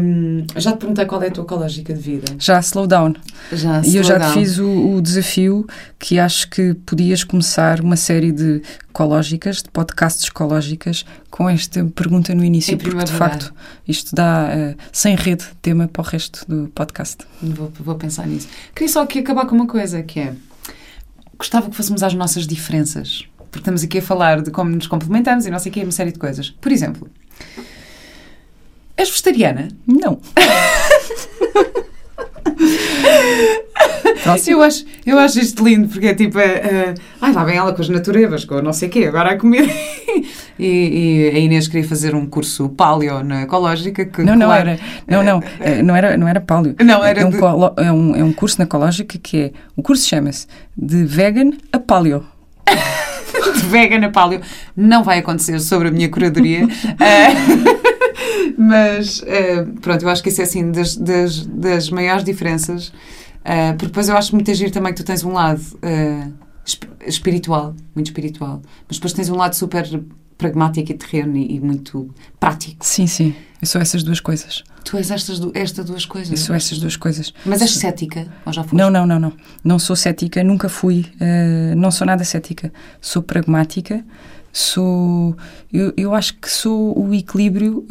Um, 0.00 0.46
já 0.56 0.72
te 0.72 0.78
perguntei 0.78 1.04
qual 1.04 1.22
é 1.22 1.26
a 1.26 1.30
tua 1.30 1.44
ecológica 1.44 1.92
de 1.92 2.00
vida. 2.00 2.34
Já, 2.38 2.58
slow 2.60 2.86
down. 2.86 3.12
Já, 3.52 3.82
e 3.84 3.96
eu 3.96 4.02
já 4.02 4.16
down. 4.16 4.32
te 4.32 4.38
fiz 4.38 4.58
o, 4.58 4.94
o, 4.94 5.02
desafio 5.02 5.66
que 5.98 6.18
acho 6.18 6.48
que 6.48 6.72
podias 6.86 7.22
começar 7.22 7.82
uma 7.82 7.96
série 7.96 8.32
de 8.32 8.62
ecológicas, 8.88 9.62
de 9.62 9.68
podcasts 9.68 10.26
ecológicas, 10.26 11.04
com 11.30 11.46
esta 11.46 11.84
pergunta 11.94 12.34
no 12.34 12.42
início, 12.42 12.74
em 12.74 12.78
porque 12.78 13.04
de 13.04 13.12
facto 13.12 13.52
isto 13.86 14.14
dá 14.14 14.48
uh, 14.48 14.82
sem 14.90 15.14
rede 15.16 15.44
tema 15.60 15.86
para 15.86 16.00
o 16.00 16.04
resto 16.04 16.46
do 16.48 16.68
podcast. 16.68 17.18
Vou, 17.42 17.70
vou 17.78 17.94
pensar 17.96 18.26
nisso. 18.26 18.48
Queria 18.74 18.90
só 18.90 19.02
aqui 19.02 19.18
acabar 19.18 19.44
com 19.44 19.54
uma 19.54 19.66
coisa 19.66 20.02
que 20.02 20.18
é 20.18 20.34
gostava 21.38 21.68
que 21.68 21.76
fôssemos 21.76 22.02
às 22.02 22.14
nossas 22.14 22.46
diferenças 22.46 23.28
porque 23.58 23.62
estamos 23.62 23.82
aqui 23.82 23.98
a 23.98 24.02
falar 24.02 24.40
de 24.40 24.50
como 24.50 24.70
nos 24.70 24.86
complementamos 24.86 25.46
e 25.46 25.50
não 25.50 25.58
sei 25.58 25.70
o 25.70 25.72
que, 25.72 25.82
uma 25.82 25.92
série 25.92 26.12
de 26.12 26.18
coisas. 26.18 26.50
Por 26.50 26.70
exemplo, 26.70 27.08
és 28.96 29.10
vegetariana? 29.10 29.68
Não. 29.86 30.20
eu, 34.46 34.62
acho, 34.62 34.84
eu 35.04 35.18
acho 35.18 35.40
isto 35.40 35.64
lindo, 35.64 35.88
porque 35.88 36.06
é 36.06 36.14
tipo, 36.14 36.38
uh, 36.38 36.94
ai, 37.20 37.32
lá 37.32 37.44
vem 37.44 37.56
ela 37.56 37.72
com 37.72 37.82
as 37.82 37.88
naturebas, 37.88 38.44
com 38.44 38.62
não 38.62 38.72
sei 38.72 38.88
o 38.88 38.90
quê, 38.90 39.06
agora 39.06 39.32
a 39.32 39.38
comida. 39.38 39.66
e, 40.58 41.30
e, 41.32 41.34
a 41.34 41.38
Inês 41.38 41.66
queria 41.66 41.88
fazer 41.88 42.14
um 42.14 42.26
curso 42.26 42.68
paleo 42.70 43.24
na 43.24 43.42
ecológica. 43.42 44.04
Que, 44.04 44.22
não, 44.22 44.36
não 44.36 44.52
era, 44.52 44.78
não, 45.06 45.24
não, 45.24 45.38
uh, 45.38 45.82
não 45.84 45.96
era, 45.96 46.16
não 46.16 46.28
era 46.28 46.40
paleo. 46.40 46.76
Não, 46.80 47.04
era 47.04 47.22
é, 47.22 47.26
um, 47.26 47.30
de... 47.30 47.38
é, 47.38 47.92
um, 47.92 48.16
é 48.16 48.22
um 48.22 48.32
curso 48.32 48.58
na 48.58 48.64
ecológica 48.64 49.18
que 49.18 49.36
é, 49.36 49.52
o 49.76 49.82
curso 49.82 50.06
chama-se 50.06 50.46
de 50.76 51.04
vegan 51.04 51.50
a 51.72 51.80
paleo. 51.80 52.24
de 53.54 53.66
vegan 53.66 54.06
a 54.06 54.10
paleo. 54.10 54.40
Não 54.76 55.02
vai 55.02 55.18
acontecer 55.18 55.58
sobre 55.60 55.88
a 55.88 55.90
minha 55.90 56.08
curadoria. 56.08 56.64
uh, 56.64 56.68
mas, 58.58 59.20
uh, 59.20 59.80
pronto, 59.80 60.02
eu 60.02 60.08
acho 60.08 60.22
que 60.22 60.28
isso 60.28 60.40
é 60.40 60.44
assim 60.44 60.70
das, 60.70 60.96
das, 60.96 61.46
das 61.46 61.90
maiores 61.90 62.24
diferenças. 62.24 62.88
Uh, 62.88 63.72
porque 63.72 63.86
depois 63.86 64.08
eu 64.08 64.16
acho 64.16 64.34
muito 64.34 64.50
agir 64.50 64.70
também 64.70 64.92
que 64.92 65.02
tu 65.02 65.06
tens 65.06 65.24
um 65.24 65.32
lado 65.32 65.62
espiritual, 67.06 67.74
muito 67.94 68.08
espiritual, 68.08 68.60
mas 68.86 68.98
depois 68.98 69.12
tens 69.12 69.30
um 69.30 69.36
lado 69.36 69.54
super 69.54 69.88
pragmático 70.36 70.92
e 70.92 70.94
terreno 70.94 71.36
e, 71.36 71.56
e, 71.56 71.60
muito 71.60 72.14
prático. 72.38 72.84
Sim, 72.84 73.06
sim. 73.06 73.34
Eu 73.60 73.66
sou 73.66 73.80
essas 73.80 74.02
duas 74.02 74.20
coisas. 74.20 74.62
Tu 74.84 74.96
és 74.96 75.10
estas, 75.10 75.40
estas 75.54 75.84
duas 75.84 76.04
coisas? 76.04 76.30
Eu 76.30 76.36
sou 76.36 76.54
essas 76.54 76.78
duas 76.78 76.96
coisas. 76.96 77.32
Mas 77.44 77.60
és 77.62 77.74
cética? 77.74 78.26
Ou 78.44 78.52
já 78.52 78.62
foste? 78.62 78.76
Não, 78.76 78.90
não, 78.90 79.06
não, 79.06 79.18
não. 79.18 79.32
Não 79.62 79.78
sou 79.78 79.96
cética, 79.96 80.42
nunca 80.42 80.68
fui. 80.68 81.06
Uh, 81.20 81.76
não 81.76 81.90
sou 81.90 82.06
nada 82.06 82.24
cética. 82.24 82.72
Sou 83.00 83.22
pragmática. 83.22 84.04
Sou. 84.52 85.36
Eu, 85.72 85.92
eu 85.96 86.14
acho 86.14 86.34
que 86.34 86.50
sou 86.50 86.98
o 86.98 87.14
equilíbrio. 87.14 87.86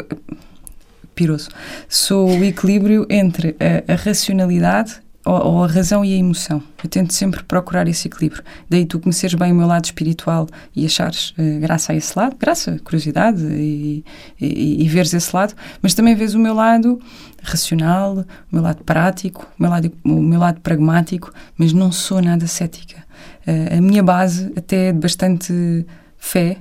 Piroso. 1.13 1.49
Sou 1.89 2.29
o 2.29 2.43
equilíbrio 2.43 3.05
entre 3.09 3.55
a, 3.59 3.93
a 3.93 3.95
racionalidade 3.95 5.01
ou, 5.27 5.53
ou, 5.53 5.63
a 5.63 5.67
razão 5.67 6.05
e 6.05 6.13
a 6.13 6.17
emoção. 6.17 6.63
Eu 6.81 6.89
tento 6.89 7.13
sempre 7.13 7.43
procurar 7.43 7.87
esse 7.87 8.07
equilíbrio. 8.07 8.41
Daí 8.69 8.85
tu 8.85 8.99
conheceres 8.99 9.35
bem 9.35 9.51
o 9.51 9.55
meu 9.55 9.67
lado 9.67 9.83
espiritual 9.83 10.47
e 10.75 10.85
achares 10.85 11.31
uh, 11.31 11.59
graça 11.59 11.91
a 11.91 11.95
esse 11.95 12.17
lado, 12.17 12.37
graça, 12.37 12.79
curiosidade 12.83 13.43
e, 13.43 14.05
e, 14.39 14.83
e 14.83 14.87
veres 14.87 15.13
esse 15.13 15.35
lado, 15.35 15.53
mas 15.81 15.93
também 15.93 16.15
vês 16.15 16.33
o 16.33 16.39
meu 16.39 16.53
lado 16.53 16.99
racional, 17.43 18.19
o 18.19 18.25
meu 18.51 18.61
lado 18.61 18.83
prático, 18.83 19.45
o 19.59 19.61
meu 19.61 19.69
lado, 19.69 19.91
o 20.03 20.21
meu 20.21 20.39
lado 20.39 20.61
pragmático, 20.61 21.31
mas 21.57 21.73
não 21.73 21.91
sou 21.91 22.21
nada 22.21 22.47
cética. 22.47 23.03
Uh, 23.45 23.77
a 23.77 23.81
minha 23.81 24.03
base 24.03 24.51
até 24.55 24.89
é 24.89 24.91
de 24.93 24.99
bastante 24.99 25.85
fé, 26.17 26.57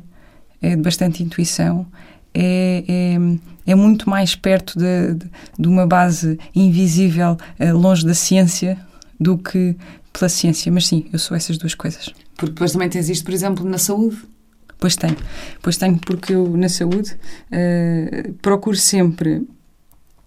é 0.61 0.71
de 0.71 0.83
bastante 0.83 1.23
intuição, 1.23 1.87
é, 2.35 2.85
é, 2.87 3.19
é 3.67 3.75
muito 3.75 4.09
mais 4.09 4.35
perto 4.35 4.79
de, 4.79 5.15
de, 5.15 5.31
de 5.59 5.69
uma 5.69 5.87
base 5.87 6.39
invisível, 6.55 7.37
uh, 7.59 7.77
longe 7.77 8.05
da 8.07 8.15
ciência, 8.15 8.79
do 9.19 9.37
que 9.37 9.77
pela 10.13 10.29
ciência. 10.29 10.71
Mas 10.71 10.87
sim, 10.87 11.07
eu 11.13 11.19
sou 11.19 11.37
essas 11.37 11.59
duas 11.59 11.75
coisas. 11.75 12.13
Porque 12.37 12.53
depois 12.53 12.73
também 12.73 12.89
tens 12.89 13.09
isto, 13.09 13.25
por 13.25 13.35
exemplo, 13.35 13.65
na 13.69 13.79
saúde. 13.79 14.19
Pois 14.79 14.95
tenho. 14.95 15.17
Pois 15.63 15.77
tenho, 15.77 15.99
porque 15.99 16.35
eu, 16.35 16.57
na 16.57 16.69
saúde, 16.69 17.17
uh, 17.51 18.33
procuro 18.35 18.77
sempre 18.77 19.39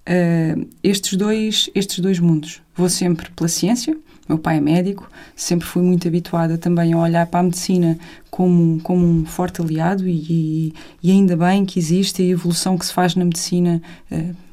uh, 0.09 0.69
estes, 0.83 1.15
dois, 1.15 1.69
estes 1.75 1.99
dois 1.99 2.19
mundos. 2.19 2.61
Vou 2.75 2.89
sempre 2.89 3.29
pela 3.31 3.47
ciência, 3.47 3.95
meu 4.30 4.38
pai 4.38 4.57
é 4.57 4.61
médico, 4.61 5.09
sempre 5.36 5.67
fui 5.67 5.82
muito 5.82 6.07
habituada 6.07 6.55
também 6.55 6.93
a 6.93 6.97
olhar 6.97 7.25
para 7.25 7.39
a 7.39 7.43
medicina 7.43 7.97
como, 8.30 8.80
como 8.82 9.03
um 9.03 9.25
forte 9.25 9.59
aliado 9.59 10.07
e, 10.07 10.73
e 11.01 11.11
ainda 11.11 11.36
bem 11.36 11.65
que 11.65 11.80
existe 11.80 12.21
a 12.21 12.25
evolução 12.25 12.77
que 12.77 12.86
se 12.86 12.93
faz 12.93 13.15
na 13.15 13.25
medicina. 13.25 13.82
Uh, 14.11 14.49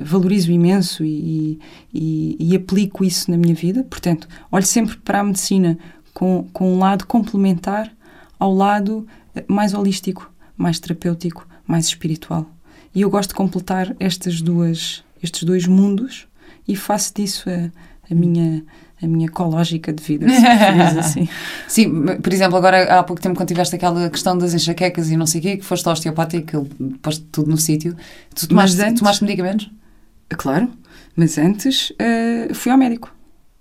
valorizo 0.00 0.50
imenso 0.50 1.04
e, 1.04 1.60
e, 1.92 2.36
e, 2.40 2.56
aplico 2.56 3.04
isso 3.04 3.30
na 3.30 3.36
minha 3.36 3.54
vida. 3.54 3.84
Portanto, 3.84 4.26
olho 4.50 4.64
sempre 4.64 4.96
para 4.96 5.20
a 5.20 5.24
medicina 5.24 5.78
com, 6.14 6.48
com 6.54 6.74
um 6.74 6.78
lado 6.78 7.06
complementar 7.06 7.92
ao 8.38 8.54
lado 8.54 9.06
eh, 9.34 9.44
mais 9.46 9.74
holístico, 9.74 10.32
mais 10.56 10.78
terapêutico, 10.80 11.46
mais 11.66 11.86
espiritual. 11.86 12.48
E 12.94 13.02
eu 13.02 13.10
gosto 13.10 13.30
de 13.30 13.34
completar 13.34 13.94
estas 13.98 14.40
duas, 14.40 15.04
estes 15.22 15.42
dois 15.42 15.66
mundos 15.66 16.26
e 16.66 16.76
faço 16.76 17.12
disso 17.14 17.50
a, 17.50 17.70
a 18.10 18.14
minha 18.14 18.64
a 19.04 19.08
minha 19.08 19.26
ecológica 19.26 19.92
de 19.92 20.02
vida, 20.02 20.28
se 20.28 20.46
assim. 20.98 21.28
Sim, 21.68 22.06
por 22.22 22.32
exemplo, 22.32 22.56
agora 22.56 22.98
há 22.98 23.02
pouco 23.02 23.20
tempo 23.20 23.36
quando 23.36 23.48
tiveste 23.48 23.76
aquela 23.76 24.08
questão 24.10 24.36
das 24.36 24.54
enxaquecas 24.54 25.10
e 25.10 25.16
não 25.16 25.26
sei 25.26 25.40
o 25.40 25.42
quê, 25.42 25.56
que 25.56 25.64
foste 25.64 25.88
osteopata 25.88 26.36
e 26.36 26.42
que 26.42 26.56
poste 27.02 27.24
tudo 27.30 27.50
no 27.50 27.56
sítio, 27.56 27.96
tu 28.34 28.48
tomaste, 28.48 28.80
antes, 28.80 29.00
tomaste 29.00 29.24
medicamentos? 29.24 29.70
Claro, 30.30 30.70
mas 31.16 31.38
antes 31.38 31.90
uh, 31.90 32.54
fui 32.54 32.72
ao 32.72 32.78
médico. 32.78 33.12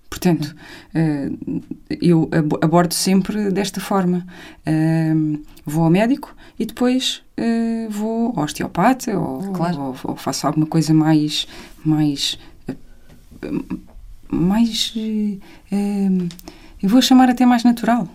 Portanto, 0.09 0.55
uh, 0.95 1.61
eu 1.89 2.29
abordo 2.61 2.93
sempre 2.93 3.51
desta 3.51 3.79
forma. 3.79 4.25
Uh, 4.67 5.41
vou 5.65 5.83
ao 5.83 5.89
médico 5.89 6.35
e 6.59 6.65
depois 6.65 7.21
vou 7.89 8.33
ao 8.37 8.43
osteopata 8.43 9.17
ou, 9.17 9.51
claro. 9.53 9.81
ou, 9.81 9.95
ou, 10.03 10.15
faço 10.15 10.45
alguma 10.45 10.65
coisa 10.65 10.93
mais. 10.93 11.47
mais 11.83 12.37
mais. 14.33 14.93
eu 16.81 16.89
vou 16.89 17.01
chamar 17.01 17.29
até 17.29 17.45
mais 17.45 17.63
natural. 17.63 18.07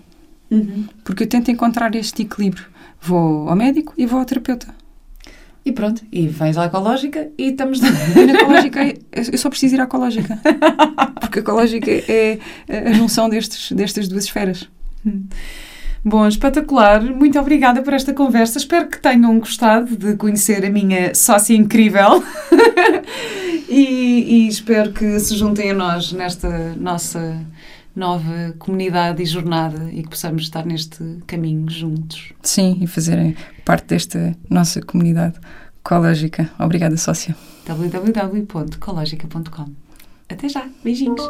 Uhum. 0.51 0.87
Porque 1.05 1.25
eu 1.25 1.27
tento 1.29 1.51
encontrar 1.51 1.95
este 1.95 2.23
equilíbrio. 2.23 2.67
Vou 3.01 3.49
ao 3.49 3.57
médico 3.57 3.95
e 3.97 4.07
vou 4.07 4.19
ao 4.19 4.25
terapeuta. 4.25 4.75
E 5.65 5.73
pronto, 5.73 6.03
e 6.11 6.27
vais 6.27 6.57
à 6.57 6.65
ecológica 6.65 7.29
e 7.37 7.51
estamos... 7.51 7.81
Na 7.81 7.89
ecológica, 8.33 8.81
eu 9.13 9.39
só 9.39 9.51
preciso 9.51 9.75
ir 9.75 9.81
à 9.81 9.85
ecológica. 9.85 10.39
Porque 11.21 11.41
a 11.41 11.43
ecológica 11.43 11.91
é 11.91 12.39
a 12.69 12.93
junção 12.93 13.29
destes, 13.29 13.73
destas 13.73 14.09
duas 14.09 14.25
esferas. 14.25 14.69
Bom, 16.05 16.27
espetacular. 16.27 17.03
Muito 17.03 17.39
obrigada 17.39 17.83
por 17.83 17.93
esta 17.93 18.15
conversa. 18.15 18.59
Espero 18.59 18.89
que 18.89 18.99
tenham 18.99 19.39
gostado 19.39 19.95
de 19.97 20.17
conhecer 20.17 20.65
a 20.65 20.71
minha 20.71 21.15
sócia 21.15 21.55
incrível. 21.55 22.25
e, 23.69 24.45
e 24.45 24.49
espero 24.49 24.93
que 24.93 25.19
se 25.21 25.37
juntem 25.37 25.71
a 25.71 25.75
nós 25.75 26.13
nesta 26.13 26.75
nossa 26.77 27.41
nova 27.95 28.55
comunidade 28.59 29.23
e 29.23 29.27
jornada 29.27 29.91
e 29.93 30.03
que 30.03 30.09
possamos 30.09 30.43
estar 30.43 30.65
neste 30.65 31.19
caminho 31.27 31.69
juntos. 31.69 32.33
Sim, 32.43 32.79
e 32.81 32.87
fazerem 32.87 33.37
parte 33.65 33.89
desta 33.89 34.35
nossa 34.49 34.81
comunidade 34.81 35.35
ecológica. 35.81 36.49
Obrigada, 36.59 36.97
sócia. 36.97 37.37
www.ecologica.com 37.67 39.67
Até 40.29 40.49
já. 40.49 40.67
Beijinhos. 40.85 41.21